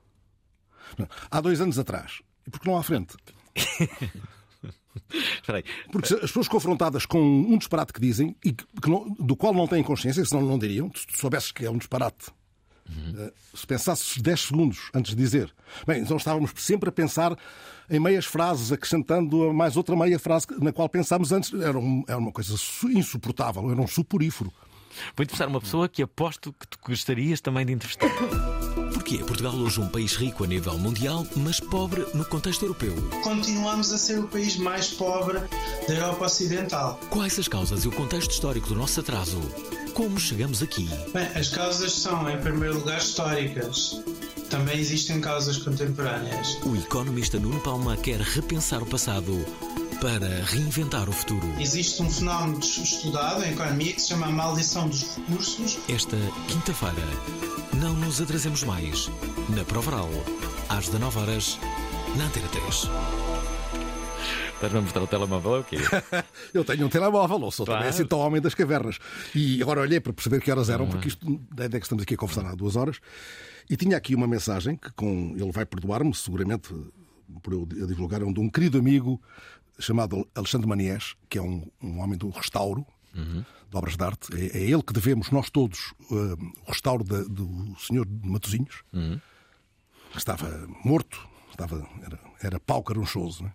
Não. 0.98 1.08
Há 1.32 1.40
dois 1.42 1.62
anos 1.62 1.80
atrás, 1.80 2.22
e 2.46 2.50
porque 2.50 2.70
não 2.70 2.78
à 2.78 2.84
frente. 2.84 3.16
Porque 5.92 6.14
as 6.14 6.20
pessoas 6.22 6.48
confrontadas 6.48 7.06
com 7.06 7.20
um 7.20 7.58
disparate 7.58 7.92
que 7.94 8.00
dizem 8.00 8.36
e 8.44 8.52
que, 8.54 8.66
que 8.82 8.90
não- 8.90 9.10
do 9.14 9.36
qual 9.36 9.54
não 9.54 9.68
têm 9.68 9.84
consciência, 9.84 10.24
senão 10.26 10.42
não 10.46 10.58
diriam, 10.60 10.92
se 10.96 11.18
soubesses 11.20 11.52
que 11.52 11.66
é 11.66 11.70
um 11.72 11.78
disparate, 11.78 12.28
eh, 13.18 13.32
se 13.54 13.66
pensasses 13.66 14.18
10 14.22 14.42
segundos 14.42 14.90
antes 14.94 15.16
de 15.16 15.18
dizer, 15.22 15.54
bem, 15.88 16.02
então 16.02 16.18
estávamos 16.18 16.52
sempre 16.58 16.90
a 16.90 16.92
pensar 16.92 17.38
em 17.90 18.00
meias 18.00 18.26
frases, 18.26 18.72
acrescentando 18.72 19.50
a 19.50 19.54
mais 19.54 19.76
outra 19.78 19.96
meia 19.96 20.18
frase 20.20 20.48
na 20.62 20.72
qual 20.72 20.88
pensámos 20.90 21.32
antes. 21.32 21.54
Era, 21.54 21.78
um- 21.78 22.04
era 22.08 22.18
uma 22.18 22.32
coisa 22.32 22.56
su- 22.58 22.90
insuportável, 22.90 23.70
era 23.72 23.82
um 23.82 23.88
suporífero. 23.88 24.52
Vou 25.16 25.24
entrevistar 25.24 25.48
uma 25.48 25.60
pessoa 25.60 25.90
que 25.90 26.04
aposto 26.04 26.54
que 26.54 26.68
tu 26.68 26.78
gostarias 26.86 27.42
também 27.42 27.66
de 27.66 27.74
entrevistar. 27.74 28.08
Porquê 28.94 29.16
é 29.16 29.24
Portugal 29.24 29.54
hoje 29.56 29.82
um 29.82 29.88
país 29.90 30.14
rico 30.16 30.44
a 30.44 30.48
nível 30.48 30.78
mundial, 30.78 31.26
mas 31.36 31.60
pobre 31.60 32.06
no 32.14 32.24
contexto 32.26 32.64
europeu? 32.64 32.94
Continuamos 33.24 33.92
a 33.92 33.98
ser 33.98 34.20
o 34.20 34.28
país 34.28 34.56
mais 34.56 34.90
pobre 34.94 35.40
da 35.88 35.94
Europa 35.96 36.26
Ocidental. 36.26 37.00
Quais 37.10 37.38
as 37.40 37.48
causas 37.48 37.84
e 37.86 37.88
o 37.88 37.92
contexto 37.92 38.30
histórico 38.32 38.68
do 38.70 38.76
nosso 38.76 39.00
atraso? 39.00 39.42
Como 39.94 40.20
chegamos 40.20 40.64
aqui? 40.64 40.90
Bem, 41.14 41.28
as 41.36 41.50
causas 41.50 41.94
são, 41.94 42.28
em 42.28 42.38
primeiro 42.40 42.80
lugar, 42.80 42.98
históricas. 42.98 44.02
Também 44.50 44.80
existem 44.80 45.22
causas 45.22 45.58
contemporâneas. 45.58 46.58
O 46.64 46.76
economista 46.76 47.40
Nuno 47.40 47.60
Palma 47.60 47.96
quer 47.98 48.20
repensar 48.20 48.82
o 48.82 48.86
passado 48.88 49.46
para 50.02 50.44
reinventar 50.46 51.08
o 51.08 51.14
futuro. 51.14 51.48
Existe 51.60 52.02
um 52.02 52.10
fenómeno 52.10 52.60
estudado 52.60 53.44
em 53.44 53.54
economia 53.54 53.94
que 53.94 54.02
se 54.02 54.10
chama 54.10 54.28
a 54.28 54.32
maldição 54.32 54.90
dos 54.90 55.16
recursos. 55.16 55.78
Esta 55.88 56.18
quinta-feira, 56.48 57.08
não 57.74 57.94
nos 57.94 58.20
atrasemos 58.20 58.64
mais. 58.64 59.10
Na 59.50 59.64
Provaral, 59.64 60.10
às 60.70 60.88
19 60.88 61.20
horas, 61.20 61.60
na 62.18 62.26
Antena 62.26 62.48
3. 62.48 62.90
Estás-me 64.64 64.80
a 64.80 64.82
mostrar 64.82 65.04
o 65.04 65.08
telemóvel 65.08 65.52
ou 65.52 65.60
o 65.60 65.64
quê? 65.66 65.76
Eu 66.54 66.64
tenho 66.64 66.86
um 66.86 66.90
telemóvel, 66.90 67.38
não 67.38 67.52
sou 67.52 67.66
também 67.66 67.82
Claro. 67.82 67.94
assim 67.96 68.06
tão 68.06 68.20
homem 68.20 68.42
das 68.42 68.56
cavernas. 68.56 68.98
E 69.36 69.62
agora 69.62 69.82
olhei 69.82 70.00
para 70.00 70.14
perceber 70.14 70.40
que 70.40 70.50
horas 70.50 70.70
eram, 70.70 70.88
porque 70.88 71.10
isto, 71.10 71.26
desde 71.52 71.78
que 71.80 71.86
estamos 71.86 72.02
aqui 72.04 72.14
a 72.14 72.18
conversar 72.18 72.46
há 72.46 72.56
duas 72.56 72.78
horas, 72.78 73.00
e 73.70 73.76
tinha 73.76 73.98
aqui 73.98 74.16
uma 74.16 74.26
mensagem 74.26 74.78
que 74.78 74.90
com 74.94 75.34
ele 75.38 75.52
vai 75.52 75.66
perdoar-me, 75.66 76.14
seguramente, 76.16 76.74
por 77.42 77.54
eu 77.54 77.66
divulgar, 77.88 78.22
é 78.22 78.26
um 78.26 78.32
de 78.32 78.40
um 78.40 78.50
querido 78.50 78.78
amigo 78.78 79.22
chamado 79.80 80.26
Alexandre 80.34 80.66
Maniés, 80.68 81.16
que 81.30 81.38
é 81.38 81.42
um, 81.42 81.70
um 81.82 82.00
homem 82.00 82.18
do 82.18 82.30
restauro, 82.30 82.86
de 83.14 83.78
obras 83.78 83.98
de 83.98 84.04
arte. 84.04 84.28
É, 84.34 84.60
é 84.60 84.62
ele 84.64 84.82
que 84.82 84.94
devemos, 84.94 85.30
nós 85.30 85.50
todos, 85.50 85.94
eh, 86.10 86.16
o 86.66 86.72
restauro 86.72 87.04
da- 87.04 87.24
do 87.24 87.76
senhor 87.80 88.06
de 88.06 88.30
Matosinhos, 88.30 88.82
que 88.94 90.18
estava 90.18 90.68
morto, 90.86 91.20
estava, 91.52 91.86
era, 92.02 92.20
era 92.42 92.60
pau 92.62 92.82
carunchoso, 92.82 93.44
não 93.44 93.50
é? 93.50 93.54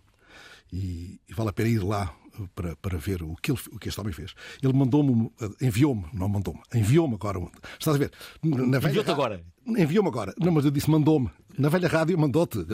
E, 0.72 1.20
e 1.28 1.34
vale 1.34 1.50
a 1.50 1.52
pena 1.52 1.68
ir 1.68 1.82
lá 1.82 2.14
para, 2.54 2.76
para 2.76 2.96
ver 2.98 3.22
o 3.22 3.34
que, 3.36 3.50
ele, 3.50 3.58
o 3.72 3.78
que 3.78 3.88
este 3.88 4.00
homem 4.00 4.12
fez. 4.12 4.32
Ele 4.62 4.72
mandou-me, 4.72 5.30
enviou-me, 5.60 6.04
não 6.12 6.28
mandou-me, 6.28 6.60
enviou-me 6.74 7.14
agora. 7.14 7.40
Estás 7.78 7.96
a 7.96 7.98
ver? 7.98 8.12
Enviou-te 8.44 9.06
ra- 9.08 9.12
agora? 9.12 9.44
Enviou-me 9.66 10.08
agora. 10.08 10.32
Não, 10.38 10.52
mas 10.52 10.64
eu 10.64 10.70
disse 10.70 10.90
mandou-me. 10.90 11.30
Na 11.58 11.68
velha 11.68 11.88
rádio 11.88 12.16
mandou-te. 12.18 12.58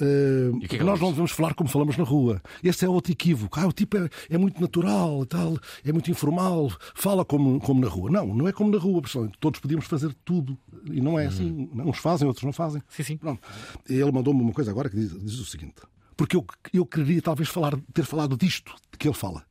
Uh, 0.00 0.58
que 0.60 0.76
é 0.76 0.78
que 0.78 0.84
nós 0.84 1.00
não 1.00 1.10
devemos 1.10 1.30
falar 1.30 1.54
como 1.54 1.68
falamos 1.68 1.96
na 1.96 2.04
rua. 2.04 2.42
Esse 2.62 2.84
é 2.84 2.88
outro 2.88 3.12
equívoco. 3.12 3.58
Ah, 3.58 3.66
o 3.66 3.72
tipo 3.72 3.96
é, 3.96 4.08
é 4.30 4.38
muito 4.38 4.60
natural 4.60 5.24
tal, 5.26 5.56
é 5.84 5.92
muito 5.92 6.10
informal, 6.10 6.70
fala 6.94 7.24
como, 7.24 7.60
como 7.60 7.80
na 7.80 7.88
rua. 7.88 8.10
Não, 8.10 8.26
não 8.26 8.48
é 8.48 8.52
como 8.52 8.70
na 8.70 8.78
rua, 8.78 9.02
pessoal. 9.02 9.30
Todos 9.40 9.60
podíamos 9.60 9.86
fazer 9.86 10.14
tudo. 10.24 10.56
E 10.90 11.00
não 11.00 11.18
é 11.18 11.26
assim. 11.26 11.70
Uns 11.74 11.98
fazem, 11.98 12.26
outros 12.26 12.44
não 12.44 12.52
fazem. 12.52 12.82
Sim, 12.88 13.02
sim. 13.02 13.16
Pronto. 13.16 13.40
Ele 13.88 14.10
mandou-me 14.10 14.40
uma 14.40 14.52
coisa 14.52 14.70
agora 14.70 14.88
que 14.88 14.96
diz, 14.96 15.10
diz 15.22 15.38
o 15.38 15.44
seguinte: 15.44 15.74
porque 16.16 16.36
eu, 16.36 16.46
eu 16.72 16.86
queria 16.86 17.20
talvez 17.20 17.48
falar, 17.48 17.76
ter 17.92 18.04
falado 18.04 18.36
disto 18.36 18.74
de 18.90 18.98
que 18.98 19.08
ele 19.08 19.14
fala. 19.14 19.44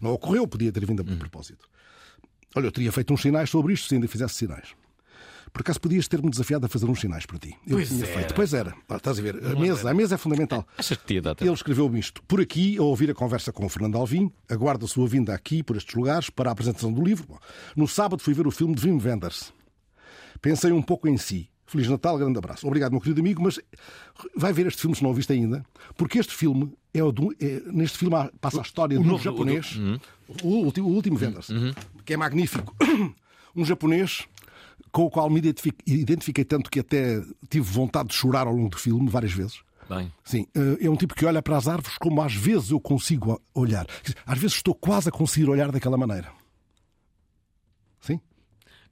Não 0.00 0.12
ocorreu, 0.12 0.46
podia 0.46 0.72
ter 0.72 0.84
vindo 0.84 1.02
a 1.02 1.16
propósito. 1.16 1.68
Olha, 2.54 2.66
eu 2.66 2.72
teria 2.72 2.90
feito 2.90 3.12
uns 3.12 3.22
sinais 3.22 3.50
sobre 3.50 3.74
isto 3.74 3.88
se 3.88 3.94
ainda 3.94 4.08
fizesse 4.08 4.34
sinais. 4.34 4.74
Por 5.52 5.62
acaso 5.62 5.80
podias 5.80 6.06
ter-me 6.06 6.30
desafiado 6.30 6.64
a 6.66 6.68
fazer 6.68 6.86
uns 6.86 7.00
sinais 7.00 7.26
para 7.26 7.38
ti. 7.38 7.56
Eu 7.66 7.76
Pois 7.76 7.88
tinha 7.88 8.04
era. 8.04 8.14
feito. 8.14 8.34
Pois 8.34 8.54
era. 8.54 8.74
Ah, 8.88 8.96
estás 8.96 9.18
a 9.18 9.22
ver? 9.22 9.44
A 9.44 9.58
mesa, 9.58 9.90
a 9.90 9.94
mesa 9.94 10.14
é 10.14 10.18
fundamental. 10.18 10.66
Achas 10.78 10.96
que 10.96 11.06
tinha 11.06 11.20
dado 11.22 11.42
Ele 11.42 11.52
escreveu-me 11.52 11.98
isto. 11.98 12.22
Por 12.22 12.40
aqui, 12.40 12.78
a 12.78 12.82
ouvir 12.82 13.10
a 13.10 13.14
conversa 13.14 13.52
com 13.52 13.66
o 13.66 13.68
Fernando 13.68 13.96
Alvim, 13.96 14.30
aguardo 14.48 14.84
a 14.84 14.88
sua 14.88 15.06
vinda 15.08 15.34
aqui, 15.34 15.62
por 15.62 15.76
estes 15.76 15.94
lugares, 15.94 16.30
para 16.30 16.50
a 16.50 16.52
apresentação 16.52 16.92
do 16.92 17.02
livro. 17.02 17.26
Bom, 17.28 17.38
no 17.76 17.88
sábado 17.88 18.22
fui 18.22 18.32
ver 18.32 18.46
o 18.46 18.50
filme 18.50 18.74
de 18.74 18.88
Wim 18.88 19.00
Wenders. 19.04 19.52
Pensei 20.40 20.72
um 20.72 20.82
pouco 20.82 21.08
em 21.08 21.16
si. 21.16 21.48
Feliz 21.66 21.88
Natal, 21.88 22.18
grande 22.18 22.36
abraço. 22.38 22.66
Obrigado, 22.66 22.90
meu 22.92 23.00
querido 23.00 23.20
amigo, 23.20 23.42
mas 23.42 23.60
vai 24.36 24.52
ver 24.52 24.66
este 24.66 24.80
filme 24.80 24.96
se 24.96 25.02
não 25.04 25.10
o 25.10 25.14
viste 25.14 25.32
ainda, 25.32 25.64
porque 25.96 26.18
este 26.18 26.34
filme 26.34 26.72
é 26.92 27.02
o 27.02 27.12
do, 27.12 27.32
é- 27.40 27.62
neste 27.66 27.96
filme 27.96 28.16
passa 28.40 28.58
a 28.58 28.62
história 28.62 28.98
o 28.98 29.02
de 29.02 29.08
um 29.08 29.12
novo- 29.12 29.20
o 29.22 29.32
do- 29.32 29.38
japonês, 29.38 29.76
Uhum. 29.76 29.98
o, 30.42 30.48
último, 30.64 30.88
o 30.88 30.92
último 30.94 31.16
Wenders, 31.20 31.48
que 32.04 32.14
é 32.14 32.16
magnífico. 32.16 32.74
Um 33.54 33.64
japonês 33.64 34.26
com 34.92 35.04
o 35.04 35.10
qual 35.10 35.28
me 35.30 35.38
identifiquei, 35.86 36.44
tanto 36.44 36.70
que 36.70 36.80
até 36.80 37.20
tive 37.48 37.66
vontade 37.70 38.08
de 38.08 38.14
chorar 38.14 38.46
ao 38.46 38.54
longo 38.54 38.70
do 38.70 38.78
filme 38.78 39.08
várias 39.08 39.32
vezes. 39.32 39.60
Bem. 39.88 40.12
Sim, 40.22 40.46
eh, 40.54 40.86
é 40.86 40.90
um 40.90 40.94
tipo 40.94 41.14
que 41.16 41.26
olha 41.26 41.42
para 41.42 41.56
as 41.56 41.66
árvores 41.66 41.98
como 41.98 42.22
às 42.22 42.32
vezes 42.32 42.70
eu 42.70 42.80
consigo 42.80 43.40
olhar. 43.52 43.86
Às 44.24 44.38
vezes 44.38 44.56
estou 44.56 44.74
quase 44.74 45.08
a 45.08 45.12
conseguir 45.12 45.50
olhar 45.50 45.72
daquela 45.72 45.96
maneira. 45.96 46.39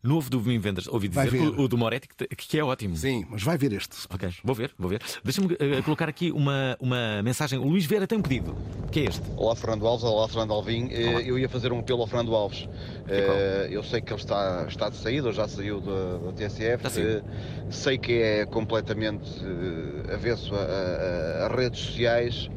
Novo 0.02 0.30
do 0.30 0.38
Vim 0.40 0.58
Vendas. 0.58 0.86
Ouvi 0.86 1.08
dizer 1.08 1.34
o, 1.34 1.62
o 1.62 1.68
do 1.68 1.76
Moretti 1.76 2.08
que, 2.08 2.26
que 2.36 2.58
é 2.58 2.62
ótimo. 2.64 2.96
Sim, 2.96 3.26
mas 3.28 3.42
vai 3.42 3.58
ver 3.58 3.72
este. 3.72 3.96
Ok, 4.08 4.28
vou 4.44 4.54
ver, 4.54 4.70
vou 4.78 4.88
ver. 4.88 5.00
Deixa-me 5.24 5.56
eh, 5.58 5.82
colocar 5.82 6.08
aqui 6.08 6.30
uma, 6.30 6.76
uma 6.80 7.20
mensagem. 7.22 7.58
O 7.58 7.64
Luís 7.68 7.84
Vera 7.84 8.06
tem 8.06 8.16
um 8.18 8.22
pedido. 8.22 8.54
Que 8.92 9.00
é 9.00 9.04
este? 9.06 9.22
Olá 9.36 9.56
Fernando 9.56 9.86
Alves, 9.86 10.04
olá 10.04 10.28
Fernando 10.28 10.52
Alvim. 10.52 10.88
Eh, 10.90 11.22
Eu 11.28 11.38
ia 11.38 11.48
fazer 11.48 11.72
um 11.72 11.80
apelo 11.80 12.00
ao 12.02 12.06
Fernando 12.06 12.34
Alves. 12.34 12.68
Eh, 13.08 13.68
Eu 13.70 13.82
sei 13.82 14.00
que 14.00 14.12
ele 14.12 14.20
está, 14.20 14.64
está 14.68 14.88
de 14.88 14.96
saída, 14.96 15.26
ou 15.26 15.32
já 15.32 15.48
saiu 15.48 15.80
da, 15.80 16.18
da 16.18 16.32
TSF. 16.32 16.82
Sei 17.70 17.98
que 17.98 18.12
é 18.12 18.46
completamente 18.46 19.28
avesso 20.14 20.54
a, 20.54 20.58
a- 20.58 21.46
a 21.46 21.56
redes 21.56 21.80
sociais, 21.80 22.48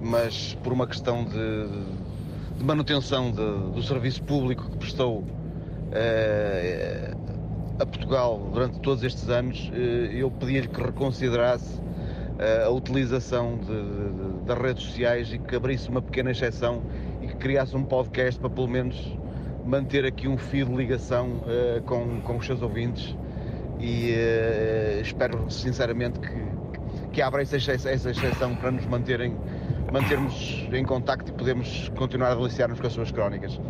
mas 0.00 0.54
por 0.62 0.72
uma 0.72 0.86
questão 0.86 1.24
de, 1.24 2.58
de 2.58 2.64
manutenção 2.64 3.30
de- 3.30 3.72
do 3.72 3.82
serviço 3.82 4.22
público 4.24 4.68
que 4.70 4.76
prestou, 4.78 5.24
a 7.78 7.86
Portugal 7.86 8.38
durante 8.52 8.80
todos 8.80 9.04
estes 9.04 9.28
anos, 9.28 9.70
eh, 9.72 10.10
eu 10.14 10.30
pedia-lhe 10.30 10.68
que 10.68 10.82
reconsiderasse 10.82 11.80
eh, 12.38 12.64
a 12.64 12.70
utilização 12.70 13.58
das 14.44 14.58
redes 14.58 14.84
sociais 14.84 15.32
e 15.32 15.38
que 15.38 15.54
abrisse 15.54 15.88
uma 15.88 16.02
pequena 16.02 16.30
exceção 16.30 16.82
e 17.22 17.28
que 17.28 17.36
criasse 17.36 17.76
um 17.76 17.84
podcast 17.84 18.40
para 18.40 18.50
pelo 18.50 18.68
menos 18.68 19.16
manter 19.64 20.04
aqui 20.04 20.26
um 20.26 20.36
fio 20.38 20.66
de 20.66 20.74
ligação 20.74 21.42
uh, 21.42 21.82
com, 21.82 22.22
com 22.22 22.38
os 22.38 22.46
seus 22.46 22.62
ouvintes 22.62 23.14
e 23.78 24.14
uh, 24.14 25.00
espero 25.02 25.50
sinceramente 25.50 26.18
que, 26.20 27.10
que 27.12 27.20
abra 27.20 27.42
essa, 27.42 27.56
essa 27.56 27.90
exceção 27.92 28.56
para 28.56 28.70
nos 28.70 28.86
manterem, 28.86 29.36
mantermos 29.92 30.66
em 30.72 30.84
contacto 30.84 31.30
e 31.30 31.34
podermos 31.34 31.90
continuar 31.98 32.32
a 32.32 32.34
deliciar-nos 32.34 32.80
com 32.80 32.86
as 32.86 32.92
suas 32.94 33.10
crónicas. 33.10 33.60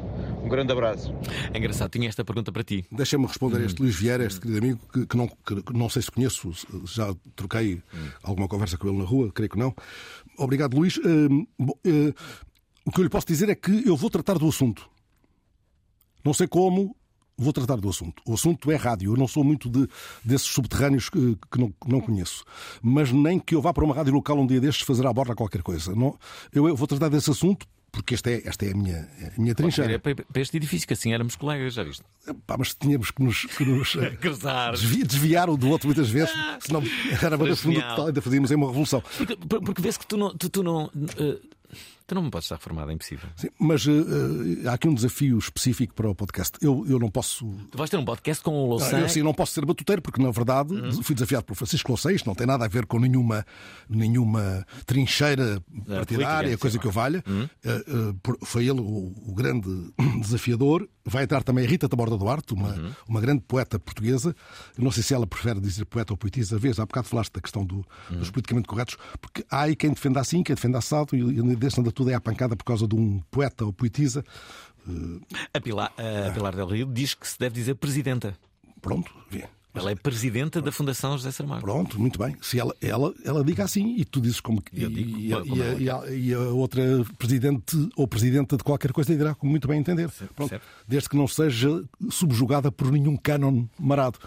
Um 0.49 0.51
grande 0.51 0.73
abraço. 0.73 1.15
É 1.53 1.59
engraçado, 1.59 1.91
tinha 1.91 2.09
esta 2.09 2.25
pergunta 2.25 2.51
para 2.51 2.65
ti. 2.65 2.83
Deixa-me 2.91 3.27
responder 3.27 3.59
a 3.59 3.67
este 3.67 3.83
Luís 3.83 3.95
Vieira, 3.95 4.25
este 4.25 4.41
querido 4.41 4.59
amigo, 4.59 4.81
que, 4.91 5.07
que, 5.07 5.15
não, 5.15 5.29
que, 5.29 5.75
não 5.75 5.91
sei 5.91 6.01
se 6.01 6.11
conheço, 6.11 6.51
já 6.87 7.15
troquei 7.37 7.83
alguma 8.23 8.49
conversa 8.49 8.79
com 8.79 8.89
ele 8.89 8.97
na 8.97 9.05
rua, 9.05 9.31
creio 9.31 9.51
que 9.51 9.59
não. 9.59 9.75
Obrigado, 10.39 10.75
Luís. 10.75 10.97
Uh, 10.97 11.47
bom, 11.59 11.75
uh, 11.87 12.15
o 12.83 12.91
que 12.91 12.99
eu 12.99 13.05
lhe 13.05 13.11
posso 13.11 13.27
dizer 13.27 13.51
é 13.51 13.55
que 13.55 13.87
eu 13.87 13.95
vou 13.95 14.09
tratar 14.09 14.39
do 14.39 14.49
assunto. 14.49 14.89
Não 16.25 16.33
sei 16.33 16.49
como, 16.49 16.97
vou 17.37 17.53
tratar 17.53 17.77
do 17.77 17.91
assunto. 17.91 18.23
O 18.27 18.33
assunto 18.33 18.73
é 18.73 18.77
rádio. 18.77 19.13
Eu 19.13 19.19
não 19.19 19.29
sou 19.29 19.45
muito 19.45 19.69
de, 19.69 19.87
desses 20.25 20.49
subterrâneos 20.49 21.11
que, 21.11 21.37
que, 21.53 21.61
não, 21.61 21.75
não, 21.87 22.01
conheço. 22.01 22.43
Mas 22.81 23.13
nem 23.13 23.39
que 23.39 23.55
eu 23.55 23.61
vá 23.61 23.75
para 23.75 23.85
uma 23.85 23.95
rádio 23.95 24.15
local 24.15 24.39
um 24.39 24.47
dia 24.47 24.63
destes 24.63 24.87
fazer 24.87 25.07
à 25.07 25.13
borda 25.13 25.35
qualquer 25.35 25.61
coisa. 25.63 25.95
Não, 25.95 26.19
eu, 26.55 26.67
eu 26.67 26.75
vou 26.75 26.87
tratar 26.87 27.11
desse 27.11 27.31
assunto 27.31 27.67
porque 27.91 28.15
esta 28.15 28.31
é, 28.31 28.43
esta 28.45 28.67
é 28.67 28.73
a 28.73 28.75
minha, 28.77 29.09
a 29.37 29.41
minha 29.41 29.55
trincheira. 29.55 29.99
Para, 29.99 30.15
para 30.15 30.43
este 30.43 30.57
edifício, 30.57 30.87
que 30.87 30.95
assim 30.95 31.13
éramos 31.13 31.37
colegas, 31.37 31.75
já 31.75 31.83
viste? 31.83 32.05
Pá, 32.47 32.57
mas 32.59 32.75
tínhamos 32.75 33.11
que 33.11 33.23
nos, 33.23 33.45
que 33.45 33.65
nos 33.65 33.97
desviar, 34.21 35.07
desviar 35.07 35.51
o 35.51 35.57
do 35.57 35.69
outro 35.69 35.89
muitas 35.89 36.11
vezes, 36.11 36.33
ah, 36.37 36.59
senão 36.61 36.83
era 37.23 37.37
uma 37.37 37.57
fundo 37.57 37.81
total, 37.81 38.07
ainda 38.09 38.21
fazíamos 38.21 38.51
aí 38.51 38.57
uma 38.57 38.67
revolução. 38.69 39.03
Porque, 39.17 39.37
porque 39.37 39.83
vês 39.83 39.97
que 39.97 40.07
tu 40.07 40.17
não. 40.17 40.37
Tu, 40.37 40.49
tu 40.49 40.63
não 40.63 40.85
uh 40.87 41.58
Tu 42.09 42.15
não 42.15 42.23
me 42.23 42.31
podes 42.31 42.47
estar 42.47 42.55
reformado, 42.55 42.91
é 42.91 42.95
impossível. 42.95 43.29
Sim, 43.37 43.49
mas 43.59 43.87
uh, 43.87 43.93
há 44.67 44.73
aqui 44.73 44.89
um 44.89 44.95
desafio 44.95 45.37
específico 45.37 45.93
para 45.93 46.09
o 46.09 46.15
podcast. 46.15 46.57
Eu, 46.63 46.87
eu 46.89 46.99
não 46.99 47.11
posso. 47.11 47.47
Tu 47.71 47.77
vais 47.77 47.91
ter 47.91 47.99
um 47.99 48.05
podcast 48.05 48.43
com 48.43 48.51
o 48.51 48.67
Louçã? 48.67 48.97
Ah, 48.97 49.01
eu 49.01 49.09
sim, 49.11 49.23
não 49.23 49.35
posso 49.35 49.53
ser 49.53 49.67
batuteiro, 49.67 50.01
porque 50.01 50.23
na 50.23 50.31
verdade 50.31 50.73
uhum. 50.73 51.03
fui 51.03 51.15
desafiado 51.15 51.45
por 51.45 51.55
Francisco 51.55 51.93
Louçã. 51.93 52.11
Isto 52.11 52.27
não 52.27 52.35
tem 52.35 52.47
nada 52.47 52.65
a 52.65 52.69
ver 52.69 52.87
com 52.87 52.99
nenhuma, 52.99 53.45
nenhuma 53.91 54.67
trincheira 54.87 55.63
partidária, 55.87 56.57
coisa 56.57 56.79
que 56.79 56.87
eu 56.87 56.91
valha. 56.91 57.23
Uhum. 57.27 57.45
Uh, 57.45 58.31
uh, 58.31 58.47
foi 58.47 58.63
ele 58.63 58.81
o, 58.81 59.13
o, 59.27 59.35
grande 59.35 59.69
desafiador. 60.23 60.89
Vai 61.09 61.25
entrar 61.25 61.43
também 61.43 61.65
a 61.65 61.69
Rita 61.69 61.89
Taborda 61.89 62.17
Duarte, 62.17 62.55
uma, 62.55 62.69
uhum. 62.69 62.93
uma 63.09 63.21
grande 63.21 63.43
poeta 63.47 63.79
portuguesa. 63.79 64.35
Eu 64.77 64.85
não 64.85 64.91
sei 64.91 65.03
se 65.03 65.15
ela 65.15 65.27
prefere 65.27 65.61
dizer 65.61 65.85
poeta 65.85 66.13
ou 66.13 66.17
poetisa. 66.17 66.59
Vês, 66.59 66.79
há 66.79 66.87
bocado 66.87 67.09
falaste 67.09 67.33
da 67.33 67.41
questão 67.41 67.65
do, 67.65 67.85
dos 68.11 68.31
politicamente 68.31 68.69
corretos, 68.69 68.97
porque 69.21 69.45
há 69.51 69.63
aí 69.63 69.77
quem 69.77 69.91
defenda 69.91 70.21
assim, 70.21 70.43
quem 70.43 70.55
defenda 70.55 70.79
assado, 70.79 71.17
e, 71.17 71.21
e 71.21 71.57
desse 71.57 71.81
anda 71.81 71.91
tudo 71.91 72.11
é 72.11 72.15
a 72.15 72.21
pancada 72.21 72.57
por 72.57 72.65
causa 72.65 72.87
de 72.87 72.95
um 72.95 73.21
poeta 73.31 73.65
ou 73.65 73.73
poetisa. 73.73 74.25
A 75.53 75.61
Pilar, 75.61 75.93
a 76.27 76.33
Pilar 76.33 76.55
Del 76.55 76.67
Rio 76.67 76.87
diz 76.87 77.15
que 77.15 77.29
se 77.29 77.39
deve 77.39 77.55
dizer 77.55 77.75
presidenta. 77.75 78.37
Pronto, 78.81 79.13
vê. 79.31 79.45
Ela 79.79 79.93
é 79.93 79.95
presidenta 79.95 80.61
da 80.61 80.73
Fundação 80.73 81.13
José 81.13 81.31
Saramago. 81.31 81.63
Pronto, 81.63 82.01
muito 82.01 82.19
bem. 82.19 82.37
Se 82.41 82.59
ela, 82.59 82.75
ela, 82.81 83.15
ela 83.25 83.45
diga 83.45 83.65
assim 83.65 83.97
e 83.97 84.05
tu 84.05 84.21
dizes 84.21 84.41
como 84.41 84.61
que. 84.61 84.83
Eu 84.83 84.91
digo, 84.91 85.19
e, 85.19 85.31
como 85.31 85.57
e, 85.57 85.63
a, 85.63 85.75
e, 85.75 85.91
a, 85.91 86.11
e, 86.11 86.35
a, 86.35 86.41
outra 86.51 86.83
presidente 87.17 87.91
ou 87.97 88.07
presidenta 88.07 88.57
de 88.57 88.65
qualquer 88.65 88.93
coisa 88.93 89.15
dirá 89.17 89.35
como 89.35 89.51
muito 89.51 89.69
bem 89.69 89.79
entender. 89.79 90.11
Certo, 90.11 90.35
Pronto. 90.35 90.61
Desde 90.87 91.09
que 91.09 91.17
não 91.17 91.29
seja 91.29 91.83
subjugada 92.11 92.71
por 92.71 92.91
nenhum 92.91 93.17
cânon 93.17 93.67
marado. 93.79 94.19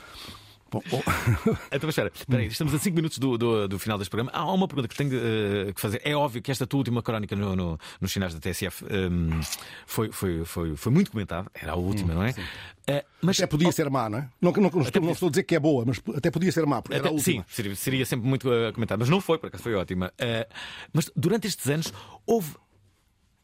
Bom, 0.71 0.81
bom. 0.89 1.03
então, 1.69 1.89
espera, 1.89 2.09
espera 2.15 2.41
aí, 2.41 2.47
estamos 2.47 2.73
a 2.73 2.79
5 2.79 2.95
minutos 2.95 3.17
do, 3.17 3.37
do, 3.37 3.67
do, 3.67 3.77
final 3.77 3.97
deste 3.97 4.09
programa. 4.09 4.31
Há 4.33 4.49
uma 4.53 4.69
pergunta 4.69 4.87
que 4.87 4.95
tenho 4.95 5.09
uh, 5.09 5.73
que 5.73 5.81
fazer. 5.81 6.01
É 6.05 6.15
óbvio 6.15 6.41
que 6.41 6.49
esta 6.49 6.65
tua 6.65 6.77
última 6.77 7.03
crónica 7.03 7.35
no, 7.35 7.55
no, 7.57 7.79
nos 7.99 8.11
sinais 8.11 8.33
da 8.33 8.39
TSF 8.39 8.85
um, 8.85 9.41
foi, 9.85 10.11
foi, 10.13 10.45
foi, 10.45 10.77
foi 10.77 10.91
muito 10.91 11.11
comentada. 11.11 11.51
Era 11.53 11.73
a 11.73 11.75
última, 11.75 12.13
hum, 12.13 12.15
não 12.15 12.23
é? 12.23 12.29
Uh, 12.29 13.05
mas 13.21 13.37
até 13.37 13.47
podia 13.47 13.67
oh, 13.67 13.71
ser 13.73 13.89
má, 13.89 14.09
não 14.09 14.19
é? 14.19 14.29
Não, 14.39 14.51
não, 14.53 14.61
não, 14.61 14.81
estou, 14.81 15.01
não, 15.01 15.11
estou, 15.11 15.27
a 15.27 15.29
dizer 15.31 15.43
que 15.43 15.55
é 15.55 15.59
boa, 15.59 15.83
mas 15.85 16.01
até 16.15 16.31
podia 16.31 16.51
ser 16.53 16.65
má, 16.65 16.81
porque 16.81 16.95
até, 16.95 17.05
era 17.05 17.09
a 17.09 17.17
última. 17.17 17.43
Sim, 17.43 17.53
seria, 17.53 17.75
seria 17.75 18.05
sempre 18.05 18.29
muito 18.29 18.49
uh, 18.49 18.71
comentada, 18.73 18.99
mas 18.99 19.09
não 19.09 19.19
foi, 19.19 19.37
porque 19.37 19.57
foi 19.57 19.75
ótima. 19.75 20.13
mas 20.93 21.11
durante 21.17 21.47
estes 21.47 21.67
anos 21.67 21.93
houve 22.25 22.55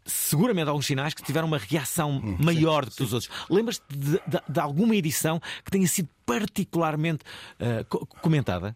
seguramente 0.08 0.70
alguns 0.70 0.86
sinais 0.86 1.14
que 1.14 1.22
tiveram 1.22 1.48
uma 1.48 1.58
reação 1.58 2.18
hum, 2.18 2.38
maior 2.40 2.86
do 2.86 2.92
que 2.92 3.04
os 3.04 3.14
outros. 3.14 3.32
Lembras-te 3.50 3.84
de, 3.90 4.12
de, 4.26 4.42
de, 4.48 4.60
alguma 4.60 4.96
edição 4.96 5.40
que 5.64 5.70
tenha 5.70 5.88
sido 5.88 6.10
particularmente 6.26 7.24
uh, 7.60 8.08
comentada? 8.22 8.76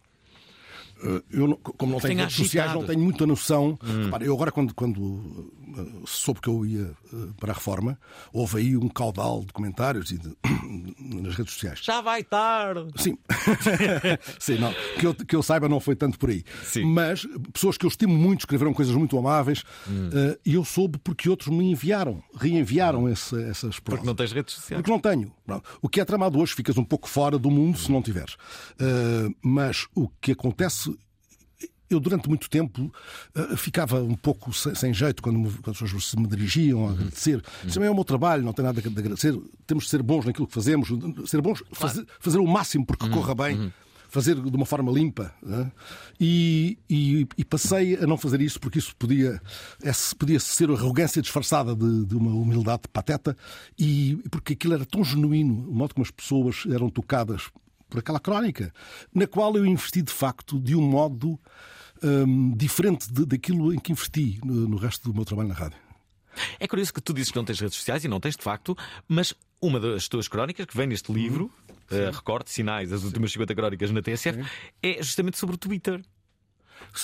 Eh, 1.02 1.22
eu, 1.30 1.56
como 1.56 1.92
não 1.92 2.00
tenho 2.00 2.18
redes 2.18 2.36
sociais, 2.36 2.72
não 2.72 2.84
tenho 2.84 3.00
muita 3.00 3.26
noção. 3.26 3.78
Hum. 3.82 4.04
Repara, 4.04 4.24
eu 4.24 4.34
agora, 4.34 4.52
quando, 4.52 4.74
quando 4.74 5.52
eh, 5.76 6.02
soube 6.06 6.40
que 6.40 6.48
eu 6.48 6.64
ia 6.64 6.92
para 7.38 7.52
a 7.52 7.54
reforma, 7.54 7.98
houve 8.32 8.58
aí 8.58 8.76
um 8.76 8.88
caudal 8.88 9.44
de 9.44 9.52
comentários 9.52 10.10
e 10.10 10.18
de, 10.18 10.36
nas 11.20 11.34
redes 11.34 11.54
sociais. 11.54 11.80
Já 11.82 12.00
vai 12.00 12.22
tarde! 12.22 12.90
Sim, 12.96 13.18
Sim 14.38 14.58
não, 14.58 14.72
que, 14.98 15.06
eu, 15.06 15.14
que 15.14 15.36
eu 15.36 15.42
saiba, 15.42 15.68
não 15.68 15.80
foi 15.80 15.96
tanto 15.96 16.18
por 16.18 16.30
aí. 16.30 16.44
Sim. 16.62 16.84
Mas 16.84 17.26
pessoas 17.52 17.76
que 17.76 17.84
eu 17.84 17.88
estimo 17.88 18.14
muito 18.14 18.40
escreveram 18.40 18.72
coisas 18.72 18.94
muito 18.94 19.18
amáveis 19.18 19.64
hum. 19.88 20.10
e 20.44 20.54
eu 20.54 20.64
soube 20.64 20.98
porque 20.98 21.28
outros 21.28 21.48
me 21.48 21.70
enviaram, 21.70 22.22
reenviaram 22.34 23.04
hum. 23.04 23.08
esse, 23.08 23.34
essas 23.44 23.78
provas. 23.78 24.00
Porque 24.00 24.06
não 24.06 24.14
tens 24.14 24.32
redes 24.32 24.54
sociais? 24.54 24.80
Porque 24.80 24.90
não 24.90 25.00
tenho. 25.00 25.32
O 25.80 25.88
que 25.88 26.00
é 26.00 26.04
tramado 26.04 26.38
hoje 26.38 26.54
ficas 26.54 26.76
um 26.76 26.84
pouco 26.84 27.08
fora 27.08 27.38
do 27.38 27.50
mundo 27.50 27.78
se 27.78 27.90
não 27.90 28.02
tiveres. 28.02 28.34
Uh, 28.34 29.34
mas 29.42 29.86
o 29.94 30.08
que 30.20 30.32
acontece 30.32 30.96
eu 31.94 32.00
durante 32.00 32.28
muito 32.28 32.48
tempo 32.48 32.90
uh, 33.36 33.56
ficava 33.56 34.02
um 34.02 34.14
pouco 34.14 34.52
sem, 34.52 34.74
sem 34.74 34.94
jeito 34.94 35.22
quando, 35.22 35.38
me, 35.38 35.50
quando, 35.50 35.70
as 35.70 35.78
pessoas 35.78 36.06
se 36.06 36.18
me 36.18 36.26
dirigiam 36.26 36.80
a 36.80 36.82
uhum. 36.84 36.90
agradecer. 36.90 37.36
Uhum. 37.36 37.42
Isso 37.64 37.74
também 37.74 37.88
é 37.88 37.90
o 37.90 37.94
meu 37.94 38.04
trabalho, 38.04 38.42
não 38.42 38.52
tem 38.52 38.64
nada 38.64 38.80
de 38.80 38.88
agradecer. 38.88 39.38
Temos 39.66 39.84
de 39.84 39.90
ser 39.90 40.02
bons 40.02 40.24
naquilo 40.24 40.46
que 40.46 40.54
fazemos, 40.54 40.88
ser 41.26 41.40
bons, 41.40 41.60
claro. 41.60 41.74
fazer, 41.74 42.06
fazer, 42.18 42.38
o 42.38 42.46
máximo 42.46 42.86
porque 42.86 43.04
uhum. 43.04 43.12
corra 43.12 43.34
bem. 43.34 43.72
Fazer 44.12 44.34
de 44.34 44.54
uma 44.54 44.66
forma 44.66 44.92
limpa. 44.92 45.34
Né? 45.42 45.72
E, 46.20 46.78
e, 46.88 47.26
e, 47.38 47.44
passei 47.46 47.96
a 47.96 48.06
não 48.06 48.18
fazer 48.18 48.42
isso 48.42 48.60
porque 48.60 48.78
isso 48.78 48.94
podia, 48.94 49.40
esse, 49.82 50.14
podia 50.14 50.38
ser 50.38 50.70
arrogância 50.70 51.22
disfarçada 51.22 51.74
de, 51.74 52.04
de 52.04 52.14
uma 52.14 52.30
humildade 52.30 52.82
pateta 52.92 53.34
e 53.78 54.22
porque 54.30 54.52
aquilo 54.52 54.74
era 54.74 54.84
tão 54.84 55.02
genuíno, 55.02 55.66
o 55.66 55.74
modo 55.74 55.94
como 55.94 56.04
as 56.04 56.10
pessoas 56.10 56.64
eram 56.70 56.90
tocadas 56.90 57.50
por 57.88 58.00
aquela 58.00 58.20
crónica, 58.20 58.70
na 59.14 59.26
qual 59.26 59.56
eu 59.56 59.64
investi 59.64 60.02
de 60.02 60.12
facto 60.12 60.60
de 60.60 60.76
um 60.76 60.82
modo 60.82 61.40
um, 62.02 62.54
diferente 62.54 63.10
de, 63.10 63.24
daquilo 63.24 63.72
em 63.72 63.78
que 63.78 63.92
investi 63.92 64.38
no, 64.44 64.68
no 64.68 64.76
resto 64.76 65.08
do 65.08 65.14
meu 65.14 65.24
trabalho 65.24 65.48
na 65.48 65.54
rádio. 65.54 65.78
É 66.60 66.66
curioso 66.66 66.92
que 66.92 67.00
tu 67.00 67.12
dizes 67.14 67.30
que 67.30 67.36
não 67.36 67.44
tens 67.44 67.60
redes 67.60 67.76
sociais 67.76 68.04
e 68.04 68.08
não 68.08 68.20
tens 68.20 68.36
de 68.36 68.42
facto, 68.42 68.76
mas 69.08 69.34
uma 69.60 69.78
das 69.78 70.08
tuas 70.08 70.26
crónicas 70.26 70.66
que 70.66 70.76
vem 70.76 70.88
neste 70.88 71.12
livro. 71.12 71.50
Uh, 71.90 72.14
Recorte, 72.14 72.50
Sinais, 72.50 72.92
as 72.92 73.04
últimas 73.04 73.32
50 73.32 73.54
crónicas 73.54 73.90
na 73.90 74.02
TSF, 74.02 74.42
Sim. 74.42 74.48
é 74.82 75.02
justamente 75.02 75.38
sobre 75.38 75.54
o 75.56 75.58
Twitter. 75.58 76.00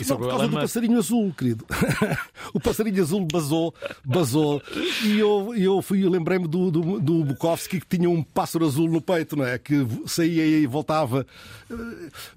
E 0.00 0.08
não, 0.08 0.16
por 0.16 0.28
causa 0.28 0.48
do 0.48 0.56
passarinho 0.56 0.98
azul, 0.98 1.32
querido. 1.32 1.64
o 2.52 2.60
passarinho 2.60 3.02
azul 3.02 3.26
basou, 3.30 3.74
basou. 4.04 4.62
E 5.04 5.18
eu, 5.18 5.54
eu 5.56 5.82
fui, 5.82 6.08
lembrei-me 6.08 6.46
do, 6.46 6.70
do, 6.70 7.00
do 7.00 7.24
Bukowski 7.24 7.80
que 7.80 7.96
tinha 7.96 8.08
um 8.08 8.22
pássaro 8.22 8.66
azul 8.66 8.88
no 8.88 9.00
peito, 9.00 9.36
não 9.36 9.44
é? 9.44 9.58
Que 9.58 9.86
saía 10.06 10.44
e 10.44 10.66
voltava. 10.66 11.26
Eh, 11.70 11.74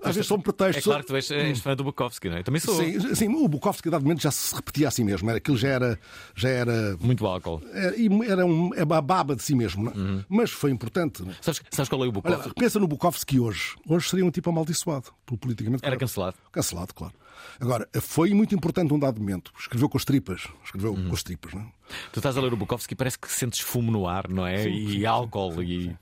às 0.03 0.15
vezes 0.15 0.27
são 0.27 0.39
pretextos. 0.39 0.83
É 0.83 0.89
claro 0.89 1.01
que 1.01 1.07
tu 1.07 1.15
és, 1.15 1.31
és 1.31 1.59
fã 1.59 1.75
do 1.75 1.83
Bukowski, 1.83 2.29
não 2.29 2.37
é? 2.37 2.39
Eu 2.39 2.43
também 2.43 2.61
sou. 2.61 2.75
Sim, 2.75 3.15
sim, 3.15 3.27
o 3.27 3.47
Bukowski, 3.47 3.89
dado 3.89 4.03
momento, 4.03 4.21
já 4.21 4.31
se 4.31 4.55
repetia 4.55 4.87
a 4.87 4.91
si 4.91 5.03
mesmo. 5.03 5.29
Era, 5.29 5.37
aquilo 5.37 5.57
já 5.57 5.69
era. 5.69 5.99
Já 6.35 6.49
era 6.49 6.97
Muito 6.99 7.25
álcool. 7.25 7.61
Era, 7.73 7.95
era 8.27 8.45
um, 8.45 8.73
é 8.73 8.81
a 8.81 9.01
baba 9.01 9.35
de 9.35 9.43
si 9.43 9.55
mesmo, 9.55 9.83
não 9.83 9.91
é? 9.91 9.95
uhum. 9.95 10.23
Mas 10.29 10.51
foi 10.51 10.71
importante. 10.71 11.23
Não 11.23 11.31
é? 11.31 11.35
sabes, 11.41 11.61
sabes 11.69 11.89
qual 11.89 12.03
é 12.03 12.07
o 12.07 12.11
Bukowski? 12.11 12.41
Olha, 12.43 12.53
pensa 12.53 12.79
no 12.79 12.87
Bukowski 12.87 13.39
hoje. 13.39 13.75
Hoje 13.87 14.09
seria 14.09 14.25
um 14.25 14.31
tipo 14.31 14.49
amaldiçoado, 14.49 15.09
politicamente. 15.25 15.85
Era 15.85 15.97
cancelado. 15.97 16.37
Cancelado, 16.51 16.93
claro. 16.93 17.13
Agora, 17.59 17.87
foi 18.01 18.33
muito 18.33 18.55
importante 18.55 18.93
um 18.93 18.99
dado 18.99 19.19
momento. 19.19 19.51
Escreveu 19.59 19.87
com 19.87 19.97
as 19.97 20.05
tripas. 20.05 20.47
Escreveu 20.63 20.93
uhum. 20.93 21.09
com 21.09 21.13
as 21.13 21.23
tripas, 21.23 21.53
não 21.53 21.61
é? 21.61 21.65
Tu 22.11 22.19
estás 22.19 22.37
a 22.37 22.41
ler 22.41 22.53
o 22.53 22.57
Bukowski 22.57 22.95
parece 22.95 23.19
que 23.19 23.31
sentes 23.31 23.59
fumo 23.59 23.91
no 23.91 24.07
ar, 24.07 24.29
não 24.29 24.45
é? 24.45 24.63
Sim, 24.63 24.69
e 24.69 24.91
sim, 24.93 25.05
álcool 25.05 25.53
sim, 25.55 25.61
e. 25.61 25.97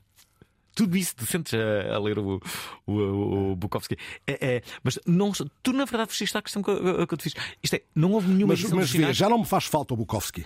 Tudo 0.75 0.95
isso 0.95 1.13
te 1.13 1.25
sentes 1.25 1.53
a, 1.53 1.95
a 1.95 1.99
ler 1.99 2.17
o, 2.19 2.39
o, 2.87 3.51
o 3.51 3.55
Bukowski. 3.55 3.97
É, 4.25 4.55
é, 4.55 4.61
mas 4.81 4.97
não, 5.05 5.31
tu, 5.61 5.73
na 5.73 5.83
verdade, 5.83 6.11
fizeste 6.11 6.37
a 6.37 6.41
questão 6.41 6.63
que, 6.63 6.73
que 6.73 7.13
eu 7.13 7.17
te 7.17 7.23
fiz. 7.23 7.33
Isto 7.61 7.75
é, 7.75 7.81
não 7.93 8.13
houve 8.13 8.29
nenhuma 8.29 8.53
Mas, 8.53 8.71
mas 8.71 8.89
vê, 8.89 9.11
já 9.11 9.27
não 9.27 9.39
me 9.39 9.45
faz 9.45 9.65
falta 9.65 9.93
o 9.93 9.97
Bukowski. 9.97 10.45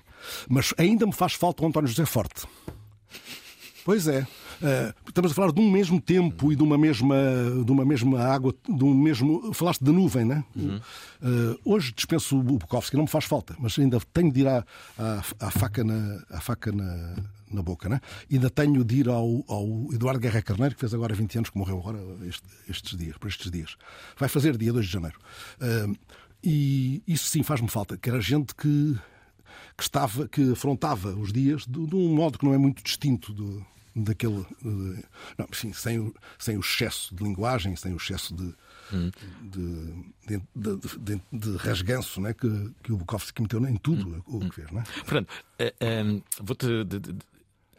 Mas 0.50 0.74
ainda 0.78 1.06
me 1.06 1.14
faz 1.14 1.34
falta 1.34 1.64
o 1.64 1.68
António 1.68 1.88
José 1.88 2.06
Forte. 2.06 2.48
Pois 3.86 4.08
é. 4.08 4.26
Uh, 4.64 4.94
estamos 5.06 5.32
a 5.32 5.36
falar 5.36 5.52
de 5.52 5.60
um 5.60 5.70
mesmo 5.70 6.00
tempo 6.00 6.50
e 6.50 6.56
de 6.56 6.64
uma 6.64 6.78
mesma, 6.78 7.16
de 7.66 7.70
uma 7.70 7.84
mesma 7.84 8.22
água, 8.24 8.56
de 8.66 8.84
um 8.84 8.94
mesmo. 8.94 9.54
Falaste 9.54 9.84
de 9.84 9.92
nuvem, 9.92 10.24
né? 10.24 10.42
Uhum. 10.56 10.80
Uh, 11.22 11.60
hoje 11.66 11.92
dispenso 11.92 12.40
o 12.40 12.42
Bukowski, 12.42 12.96
não 12.96 13.04
me 13.04 13.10
faz 13.10 13.26
falta, 13.26 13.58
mas 13.60 13.78
ainda 13.78 14.00
tenho 14.14 14.32
de 14.32 14.40
ir 14.40 14.48
à, 14.48 14.66
à, 14.98 15.24
à 15.48 15.52
faca, 15.52 15.84
na, 15.84 16.24
à 16.30 16.40
faca 16.40 16.72
na, 16.72 17.16
na 17.52 17.62
boca, 17.62 17.90
né? 17.90 18.00
Ainda 18.32 18.50
tenho 18.50 18.86
de 18.86 18.96
ir 18.96 19.10
ao, 19.10 19.44
ao 19.50 19.94
Eduardo 19.94 20.22
Guerra 20.22 20.42
Carneiro, 20.42 20.76
que 20.76 20.80
fez 20.80 20.94
agora 20.94 21.14
20 21.14 21.40
anos, 21.40 21.50
que 21.50 21.58
morreu 21.58 21.80
agora 21.80 22.00
este, 22.26 22.48
estes 22.70 22.98
dias, 22.98 23.18
por 23.18 23.28
estes 23.28 23.52
dias. 23.52 23.76
Vai 24.18 24.30
fazer 24.30 24.58
dia 24.58 24.72
2 24.72 24.86
de 24.86 24.92
janeiro. 24.92 25.20
Uh, 25.60 25.94
e 26.42 27.04
isso 27.06 27.28
sim 27.28 27.44
faz-me 27.44 27.68
falta, 27.68 27.98
que 27.98 28.10
era 28.10 28.22
gente 28.22 28.56
que, 28.56 28.98
que, 29.78 29.84
estava, 29.84 30.26
que 30.28 30.54
afrontava 30.54 31.10
os 31.10 31.34
dias 31.34 31.66
de, 31.68 31.86
de 31.86 31.96
um 31.96 32.16
modo 32.16 32.40
que 32.40 32.46
não 32.46 32.54
é 32.54 32.58
muito 32.58 32.82
distinto 32.82 33.34
do, 33.34 33.66
daquele. 33.96 34.46
Uh, 34.64 35.04
não, 35.38 35.48
enfim, 35.52 35.74
sem, 35.74 36.00
o, 36.00 36.14
sem 36.38 36.58
o 36.58 36.60
excesso 36.60 37.14
de 37.16 37.24
linguagem, 37.24 37.76
sem 37.76 37.94
o 37.94 37.98
excesso 37.98 38.36
de. 38.36 38.54
Hum. 38.94 39.12
De, 39.42 40.42
de, 40.56 40.78
de, 41.00 41.22
de, 41.32 41.58
rasganço 41.58 42.20
né, 42.22 42.34
que, 42.34 42.72
que 42.84 42.92
o 42.92 42.98
Bukowski 42.98 43.42
meteu 43.42 43.66
em 43.66 43.78
tudo 43.78 44.24
hum. 44.28 44.38
o 44.38 44.50
que 44.50 44.56
fez. 44.56 44.72
Né? 44.72 44.84
Fernando, 45.06 45.28
uh, 45.28 45.86
um, 46.06 46.22
vou-te. 46.42 46.68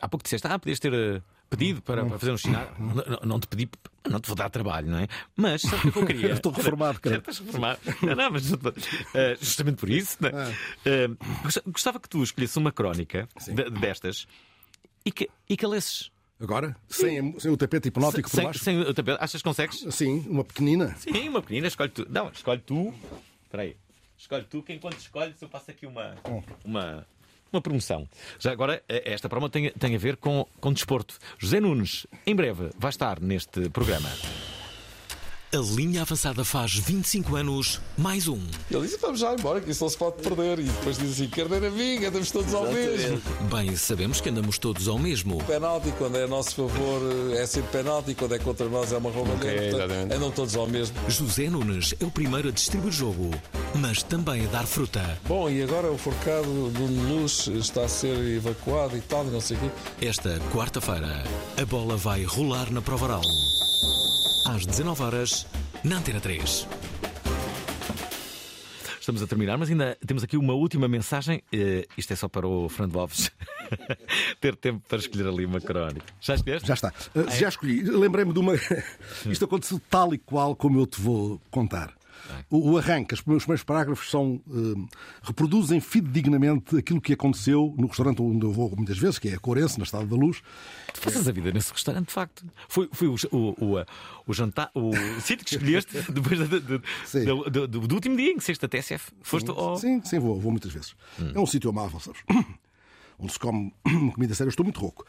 Há 0.00 0.08
pouco 0.08 0.24
disseste, 0.24 0.46
ah, 0.46 0.58
podias 0.58 0.78
ter 0.78 0.92
eh, 0.92 1.22
pedido 1.48 1.80
para, 1.80 2.04
para 2.04 2.18
fazer 2.18 2.32
um 2.32 2.36
sinal. 2.36 2.74
Não, 2.78 3.20
não, 3.24 3.40
te 3.40 3.46
pedi, 3.46 3.70
não 4.06 4.20
te 4.20 4.26
vou 4.26 4.36
dar 4.36 4.50
trabalho, 4.50 4.90
não 4.90 4.98
é? 4.98 5.08
Mas 5.34 5.62
sabe 5.62 5.88
o 5.88 5.92
que 5.92 5.98
eu 5.98 6.04
queria? 6.06 6.32
Estou 6.32 6.52
reformado, 6.52 7.00
cara. 7.00 7.16
Estás 7.16 7.38
reformado. 7.38 7.80
Não, 8.02 8.14
não, 8.14 8.30
mas 8.30 8.52
uh, 8.52 8.58
justamente 9.40 9.76
por 9.76 9.88
isso, 9.88 10.18
não 10.20 10.28
é? 10.28 10.48
uh, 11.06 11.16
gostava 11.70 11.98
que 11.98 12.08
tu 12.08 12.22
escolhesses 12.22 12.56
uma 12.56 12.70
crónica 12.70 13.26
de, 13.46 13.70
destas 13.70 14.26
e 15.04 15.12
que, 15.12 15.28
e. 15.48 15.56
Agora? 16.40 16.76
Sem, 16.88 17.38
sem 17.38 17.50
o 17.50 17.56
tapete 17.56 17.88
hipnótico 17.88 18.28
sem, 18.28 18.40
por 18.40 18.46
baixo? 18.46 18.64
Sem 18.64 18.80
o 18.80 18.94
tapete. 18.94 19.18
Achas 19.20 19.40
que 19.40 19.48
consegues? 19.48 19.86
Sim, 19.90 20.24
uma 20.28 20.44
pequenina. 20.44 20.94
Sim, 20.96 21.28
uma 21.28 21.40
pequenina. 21.40 21.68
Escolhe 21.68 21.90
tu. 21.90 22.06
Não, 22.10 22.28
escolhe 22.30 22.60
tu. 22.60 22.92
Espera 23.44 23.62
aí. 23.62 23.76
Escolhe 24.16 24.44
tu, 24.44 24.62
que 24.62 24.72
enquanto 24.72 24.98
escolhes 24.98 25.40
eu 25.40 25.48
passo 25.48 25.70
aqui 25.70 25.86
uma, 25.86 26.14
uma, 26.64 27.06
uma 27.52 27.60
promoção. 27.60 28.08
Já 28.38 28.52
agora, 28.52 28.82
eh, 28.88 29.12
esta 29.12 29.28
promo 29.28 29.48
tem, 29.48 29.70
tem 29.72 29.94
a 29.94 29.98
ver 29.98 30.16
com, 30.16 30.46
com 30.60 30.72
desporto. 30.72 31.18
José 31.38 31.60
Nunes, 31.60 32.06
em 32.26 32.34
breve, 32.34 32.70
vai 32.78 32.90
estar 32.90 33.20
neste 33.20 33.68
programa. 33.70 34.08
A 35.54 35.58
linha 35.58 36.02
avançada 36.02 36.44
faz 36.44 36.74
25 36.74 37.36
anos, 37.36 37.80
mais 37.96 38.26
um. 38.26 38.40
Ele 38.68 38.80
disse: 38.80 38.98
vamos 39.00 39.20
já 39.20 39.32
embora, 39.34 39.60
que 39.60 39.70
isso 39.70 39.84
não 39.84 39.88
se 39.88 39.96
pode 39.96 40.20
perder. 40.20 40.58
E 40.58 40.64
depois 40.64 40.98
diz 40.98 41.12
assim: 41.12 41.28
carneira 41.28 41.68
amiga, 41.68 42.08
andamos 42.08 42.32
todos 42.32 42.52
ao 42.52 42.64
mesmo. 42.72 43.22
Bem, 43.48 43.76
sabemos 43.76 44.20
que 44.20 44.30
andamos 44.30 44.58
todos 44.58 44.88
ao 44.88 44.98
mesmo. 44.98 45.38
Penalti, 45.44 45.92
quando 45.96 46.16
é 46.16 46.24
a 46.24 46.26
nosso 46.26 46.56
favor, 46.56 47.00
é 47.36 47.46
sempre 47.46 47.70
penalti, 47.70 48.16
quando 48.16 48.34
é 48.34 48.38
contra 48.40 48.68
nós, 48.68 48.90
é 48.90 48.96
uma 48.96 49.12
roubalheira. 49.12 49.84
Okay, 49.84 50.16
andam 50.16 50.32
todos 50.32 50.56
ao 50.56 50.66
mesmo. 50.66 50.96
José 51.08 51.48
Nunes 51.48 51.94
é 52.00 52.04
o 52.04 52.10
primeiro 52.10 52.48
a 52.48 52.50
distribuir 52.50 52.92
jogo, 52.92 53.30
mas 53.76 54.02
também 54.02 54.46
a 54.46 54.48
dar 54.48 54.66
fruta. 54.66 55.20
Bom, 55.28 55.48
e 55.48 55.62
agora 55.62 55.88
o 55.88 55.96
forcado 55.96 56.68
do 56.70 57.12
Luz 57.12 57.46
está 57.46 57.84
a 57.84 57.88
ser 57.88 58.18
evacuado 58.18 58.96
e 58.96 59.00
tal, 59.02 59.24
e 59.24 59.30
não 59.30 59.40
sei 59.40 59.56
o 59.56 59.60
quê. 59.60 59.70
Esta 60.04 60.36
quarta-feira, 60.52 61.22
a 61.56 61.64
bola 61.64 61.96
vai 61.96 62.24
rolar 62.24 62.72
na 62.72 62.82
Provaral 62.82 63.22
às 64.46 64.66
19 64.66 65.02
horas 65.02 65.46
na 65.82 65.96
Antena 65.96 66.20
3. 66.20 66.68
Estamos 69.00 69.22
a 69.22 69.26
terminar, 69.26 69.58
mas 69.58 69.70
ainda 69.70 69.98
temos 70.06 70.22
aqui 70.22 70.36
uma 70.36 70.54
última 70.54 70.88
mensagem. 70.88 71.42
Uh, 71.52 71.86
isto 71.96 72.12
é 72.12 72.16
só 72.16 72.28
para 72.28 72.46
o 72.46 72.68
Fernando 72.68 72.98
Alves 72.98 73.30
ter 74.40 74.56
tempo 74.56 74.82
para 74.88 74.98
escolher 74.98 75.26
ali 75.26 75.44
uma 75.44 75.60
crónica. 75.60 76.06
Já 76.20 76.34
escolheste? 76.34 76.66
Já 76.66 76.74
está. 76.74 76.92
Uh? 77.14 77.30
Já 77.38 77.48
escolhi. 77.48 77.82
Lembrei-me 77.82 78.32
de 78.32 78.38
uma. 78.38 78.54
isto 79.26 79.44
aconteceu 79.44 79.80
tal 79.90 80.14
e 80.14 80.18
qual 80.18 80.56
como 80.56 80.78
eu 80.78 80.86
te 80.86 81.00
vou 81.00 81.40
contar. 81.50 81.92
O, 82.50 82.72
o 82.72 82.78
arranque, 82.78 83.14
os 83.14 83.20
primeiros 83.20 83.64
parágrafos 83.64 84.10
são, 84.10 84.40
uh, 84.46 84.88
reproduzem 85.22 85.80
fidedignamente 85.80 86.76
aquilo 86.76 87.00
que 87.00 87.12
aconteceu 87.12 87.74
no 87.76 87.86
restaurante 87.86 88.22
onde 88.22 88.44
eu 88.44 88.52
vou 88.52 88.72
muitas 88.76 88.98
vezes, 88.98 89.18
que 89.18 89.28
é 89.28 89.34
a 89.34 89.38
Corense, 89.38 89.78
na 89.78 89.84
Estrada 89.84 90.06
da 90.06 90.16
Luz. 90.16 90.42
Tu 90.92 91.00
passas 91.00 91.26
a 91.28 91.32
vida 91.32 91.52
nesse 91.52 91.72
restaurante, 91.72 92.08
de 92.08 92.12
facto. 92.12 92.44
Foi, 92.68 92.88
foi 92.92 93.08
o, 93.08 93.16
o, 93.30 93.76
o, 93.76 93.84
o 94.26 94.34
jantar, 94.34 94.70
o 94.74 94.92
sítio 95.20 95.44
que 95.44 95.54
escolheste 95.54 96.12
depois 96.12 96.38
do, 96.38 96.60
do, 96.60 96.82
do, 97.50 97.68
do, 97.68 97.88
do, 97.88 97.94
último 97.94 98.16
dia 98.16 98.30
em 98.30 98.38
que 98.38 98.54
da 98.58 98.68
TSF. 98.68 99.12
Foste 99.22 99.46
sim, 99.46 99.52
ao... 99.56 99.76
sim, 99.76 100.02
sim, 100.04 100.18
vou, 100.18 100.38
vou 100.38 100.50
muitas 100.50 100.72
vezes. 100.72 100.94
Hum. 101.20 101.32
É 101.34 101.40
um 101.40 101.46
sítio 101.46 101.70
amável, 101.70 102.00
sabes? 102.00 102.22
Onde 103.18 103.32
se 103.32 103.38
come 103.38 103.72
comida 104.14 104.34
séria. 104.34 104.48
estou 104.48 104.64
muito 104.64 104.80
rouco. 104.80 105.04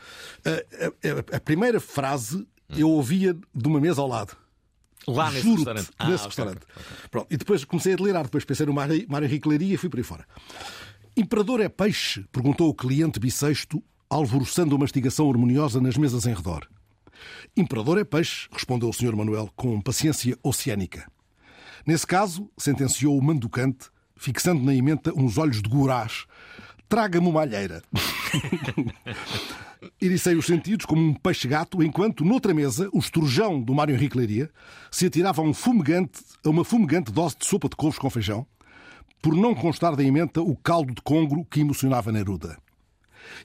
A, 0.46 0.50
a, 0.50 1.36
a, 1.36 1.38
a 1.38 1.40
primeira 1.40 1.80
frase 1.80 2.38
hum. 2.38 2.76
eu 2.78 2.90
ouvia 2.90 3.34
de 3.34 3.68
uma 3.68 3.80
mesa 3.80 4.02
ao 4.02 4.08
lado. 4.08 4.38
Lá 5.08 5.32
nesse 5.32 5.50
restaurante. 5.50 5.90
Ah, 6.00 6.10
nesse 6.10 6.26
restaurante. 6.26 6.58
Okay, 6.58 6.76
okay. 6.76 7.10
Pronto. 7.12 7.28
E 7.30 7.38
depois 7.38 7.64
comecei 7.64 7.94
a 7.94 7.96
delirar. 7.96 8.24
Depois 8.24 8.46
pensei 8.46 8.66
no 8.66 8.74
Mário 8.74 9.06
Henrique 9.24 9.48
Leiria 9.48 9.76
e 9.76 9.78
fui 9.78 9.90
por 9.90 9.98
aí 9.98 10.04
fora. 10.04 10.26
Imperador 11.16 11.62
é 11.62 11.70
peixe? 11.70 12.26
perguntou 12.32 12.70
o 12.70 12.74
cliente 12.74 13.20
bissexto, 13.20 13.82
alvoroçando 14.10 14.76
uma 14.76 14.82
mastigação 14.82 15.30
harmoniosa 15.30 15.80
nas 15.80 15.96
mesas 15.96 16.26
em 16.26 16.34
redor. 16.34 16.68
Imperador 17.56 17.98
é 17.98 18.04
peixe, 18.04 18.50
respondeu 18.52 18.90
o 18.90 18.94
Sr. 18.94 19.16
Manuel 19.16 19.50
com 19.56 19.80
paciência 19.80 20.38
oceânica. 20.44 21.10
Nesse 21.86 22.06
caso, 22.06 22.50
sentenciou 22.58 23.18
o 23.18 23.24
manducante, 23.24 23.90
fixando 24.18 24.64
na 24.64 24.74
emenda 24.74 25.14
uns 25.16 25.38
olhos 25.38 25.62
de 25.62 25.70
gorás, 25.70 26.26
traga-me 26.90 27.28
uma 27.28 27.42
alheira. 27.42 27.82
Ericei 30.02 30.36
os 30.36 30.46
sentidos 30.46 30.86
como 30.86 31.02
um 31.02 31.14
peixe-gato, 31.14 31.82
enquanto, 31.84 32.26
noutra 32.26 32.54
mesa, 32.54 32.90
o 32.94 33.00
esturjão 33.00 33.62
do 33.62 33.74
Mário 33.74 33.96
Henrique 33.96 34.18
Leiria 34.18 34.50
se 34.92 35.06
atirava 35.06 35.42
a, 35.42 35.46
um 35.46 35.54
fumegante, 35.54 36.22
a 36.44 36.50
uma 36.50 36.64
fumegante 36.64 37.12
dose 37.12 37.36
de 37.38 37.46
sopa 37.46 37.70
de 37.70 37.76
couves 37.76 38.00
com 38.00 38.10
feijão, 38.10 38.46
por 39.22 39.36
não 39.36 39.56
constar 39.56 39.96
da 39.96 40.04
emenda 40.04 40.42
o 40.42 40.56
caldo 40.56 40.94
de 40.94 41.02
congro 41.02 41.46
que 41.46 41.60
emocionava 41.60 42.12
Neruda. 42.12 42.58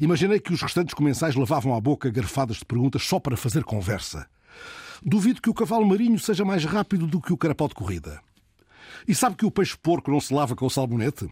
Imaginei 0.01 0.39
que 0.39 0.53
os 0.53 0.61
restantes 0.61 0.95
comensais 0.95 1.35
lavavam 1.35 1.75
à 1.75 1.81
boca 1.81 2.11
garfadas 2.11 2.59
de 2.59 2.65
perguntas 2.65 3.03
só 3.03 3.19
para 3.19 3.37
fazer 3.37 3.65
conversa. 3.65 4.27
Duvido 5.03 5.41
que 5.41 5.49
o 5.49 5.55
cavalo 5.55 5.87
marinho 5.87 6.19
seja 6.19 6.45
mais 6.45 6.65
rápido 6.65 7.07
do 7.07 7.21
que 7.21 7.33
o 7.33 7.37
carapau 7.37 7.69
de 7.69 7.75
corrida. 7.75 8.21
E 9.09 9.15
sabe 9.15 9.37
que 9.37 9.47
o 9.47 9.51
peixe-porco 9.51 10.11
não 10.11 10.21
se 10.21 10.35
lava 10.35 10.55
com 10.55 10.67
o 10.67 10.71
salmonete? 10.71 11.29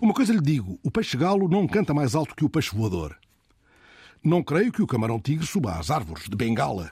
Uma 0.00 0.12
coisa 0.12 0.32
lhe 0.32 0.40
digo: 0.40 0.78
o 0.82 0.90
peixe-galo 0.90 1.48
não 1.48 1.66
canta 1.66 1.94
mais 1.94 2.14
alto 2.14 2.34
que 2.34 2.44
o 2.44 2.50
peixe 2.50 2.76
voador. 2.76 3.16
Não 4.22 4.42
creio 4.42 4.70
que 4.70 4.82
o 4.82 4.86
camarão-tigre 4.86 5.46
suba 5.46 5.78
às 5.78 5.90
árvores 5.90 6.28
de 6.28 6.36
Bengala. 6.36 6.90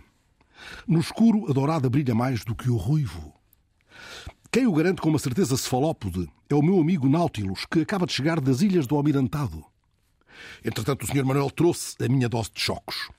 No 0.87 0.99
escuro, 0.99 1.49
a 1.51 1.53
dourada 1.53 1.89
brilha 1.91 2.15
mais 2.15 2.43
do 2.43 2.55
que 2.55 2.71
o 2.71 2.77
ruivo. 2.77 3.35
Quem 4.51 4.67
o 4.67 4.73
garante 4.73 5.03
com 5.03 5.11
uma 5.11 5.19
certeza 5.19 5.57
cefalópode 5.57 6.27
é 6.49 6.55
o 6.55 6.63
meu 6.63 6.81
amigo 6.81 7.07
Nautilus, 7.07 7.67
que 7.67 7.81
acaba 7.81 8.07
de 8.07 8.15
chegar 8.15 8.41
das 8.41 8.63
Ilhas 8.63 8.87
do 8.87 8.97
Almirantado. 8.97 9.63
Entretanto, 10.65 11.03
o 11.03 11.07
Sr. 11.07 11.25
Manuel 11.25 11.51
trouxe 11.51 12.03
a 12.03 12.09
minha 12.09 12.31
dose 12.31 12.51
de 12.55 12.61
chocos. 12.61 13.11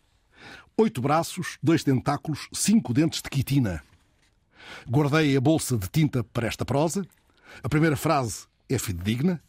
Oito 0.75 1.01
braços, 1.01 1.59
dois 1.61 1.83
tentáculos, 1.83 2.47
cinco 2.51 2.93
dentes 2.93 3.21
de 3.21 3.29
quitina. 3.29 3.83
Guardei 4.89 5.37
a 5.37 5.41
bolsa 5.41 5.77
de 5.77 5.87
tinta 5.87 6.23
para 6.23 6.47
esta 6.47 6.65
prosa. 6.65 7.05
A 7.61 7.69
primeira 7.69 7.95
frase 7.95 8.47
é 8.67 8.79
fidedigna. 8.79 9.39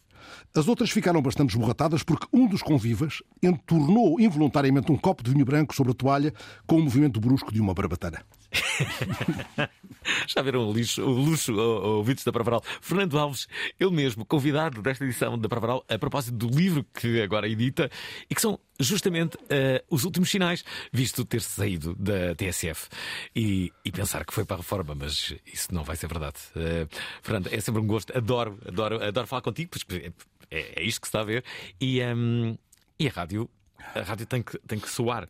As 0.55 0.67
outras 0.67 0.89
ficaram 0.89 1.21
bastante 1.21 1.51
esborratadas 1.51 2.03
porque 2.03 2.27
um 2.33 2.47
dos 2.47 2.61
convivas 2.61 3.21
entornou 3.41 4.19
involuntariamente 4.19 4.91
um 4.91 4.97
copo 4.97 5.23
de 5.23 5.31
vinho 5.31 5.45
branco 5.45 5.75
sobre 5.75 5.91
a 5.91 5.95
toalha 5.95 6.33
com 6.65 6.77
o 6.77 6.83
movimento 6.83 7.19
brusco 7.19 7.53
de 7.53 7.61
uma 7.61 7.73
barbatana. 7.73 8.23
Já 10.27 10.41
viram 10.41 10.67
o, 10.67 10.73
lixo, 10.73 11.03
o 11.03 11.09
luxo, 11.09 11.53
ouvintes 11.53 12.23
da 12.23 12.31
Pravaral? 12.31 12.63
Fernando 12.81 13.17
Alves, 13.17 13.47
ele 13.79 13.91
mesmo, 13.91 14.25
convidado 14.25 14.81
desta 14.81 15.05
edição 15.05 15.37
da 15.37 15.47
Pravaral, 15.47 15.85
a 15.87 15.97
propósito 15.97 16.35
do 16.35 16.47
livro 16.47 16.85
que 16.93 17.21
agora 17.21 17.47
edita 17.47 17.89
e 18.29 18.35
que 18.35 18.41
são 18.41 18.59
justamente 18.79 19.35
uh, 19.35 19.83
os 19.89 20.03
últimos 20.03 20.29
sinais, 20.29 20.65
visto 20.91 21.23
ter 21.23 21.41
saído 21.41 21.95
da 21.95 22.35
TSF 22.35 22.89
e, 23.35 23.71
e, 23.85 23.91
pensar 23.91 24.25
que 24.25 24.33
foi 24.33 24.43
para 24.43 24.55
a 24.55 24.59
reforma, 24.59 24.95
mas 24.95 25.35
isso 25.45 25.73
não 25.73 25.83
vai 25.83 25.95
ser 25.95 26.07
verdade. 26.07 26.37
Uh, 26.55 26.87
Fernando, 27.21 27.49
é 27.51 27.59
sempre 27.59 27.81
um 27.81 27.87
gosto, 27.87 28.15
adoro, 28.17 28.59
adoro, 28.67 29.03
adoro 29.03 29.27
falar 29.27 29.41
contigo, 29.41 29.69
porque 29.69 30.11
é, 30.49 30.81
é 30.81 30.83
isto 30.83 30.99
que 31.01 31.07
se 31.07 31.09
está 31.09 31.21
a 31.21 31.23
ver. 31.23 31.43
E, 31.79 32.01
um, 32.03 32.57
e 32.99 33.07
a 33.07 33.11
rádio, 33.11 33.49
a 33.95 34.01
rádio 34.01 34.25
tem 34.25 34.41
que, 34.41 34.57
tem 34.59 34.79
que 34.79 34.89
soar 34.89 35.29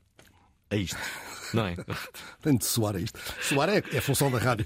a 0.72 0.76
isto. 0.76 0.98
Não 1.54 1.66
é? 1.68 1.76
Tem 2.42 2.56
de 2.58 2.64
soar 2.66 2.96
a 2.96 3.00
isto. 3.00 3.20
Soar 3.42 3.70
é, 3.70 3.84
é 3.92 3.98
a 3.98 4.02
função 4.02 4.32
da 4.32 4.38
rádio. 4.40 4.66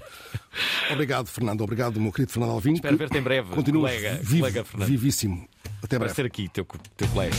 Obrigado, 0.90 1.26
Fernando. 1.26 1.62
Obrigado, 1.62 2.00
meu 2.00 2.12
querido 2.12 2.32
Fernando 2.32 2.52
Alvim. 2.52 2.74
Espero 2.74 2.96
ver-te 2.96 3.18
em 3.18 3.22
breve. 3.22 3.50
Continua 3.54 3.88
colega, 3.88 4.18
vivo, 4.22 4.38
colega 4.38 4.64
Fernando. 4.64 4.88
vivíssimo. 4.88 5.48
Até 5.82 5.98
breve. 5.98 6.14
Para 6.14 6.14
ser 6.14 6.24
aqui, 6.26 6.48
teu, 6.48 6.64
teu 6.96 7.08
colega. 7.08 7.34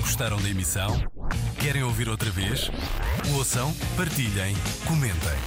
Gostaram 0.00 0.40
da 0.40 0.48
emissão? 0.48 1.02
Querem 1.60 1.82
ouvir 1.82 2.08
outra 2.08 2.30
vez? 2.30 2.70
Ouçam, 3.34 3.74
partilhem, 3.96 4.54
comentem. 4.86 5.38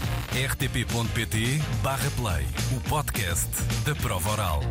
rtp.pt/play 0.49 2.45
o 2.75 2.81
podcast 2.89 3.49
da 3.85 3.95
prova 3.95 4.29
oral. 4.31 4.61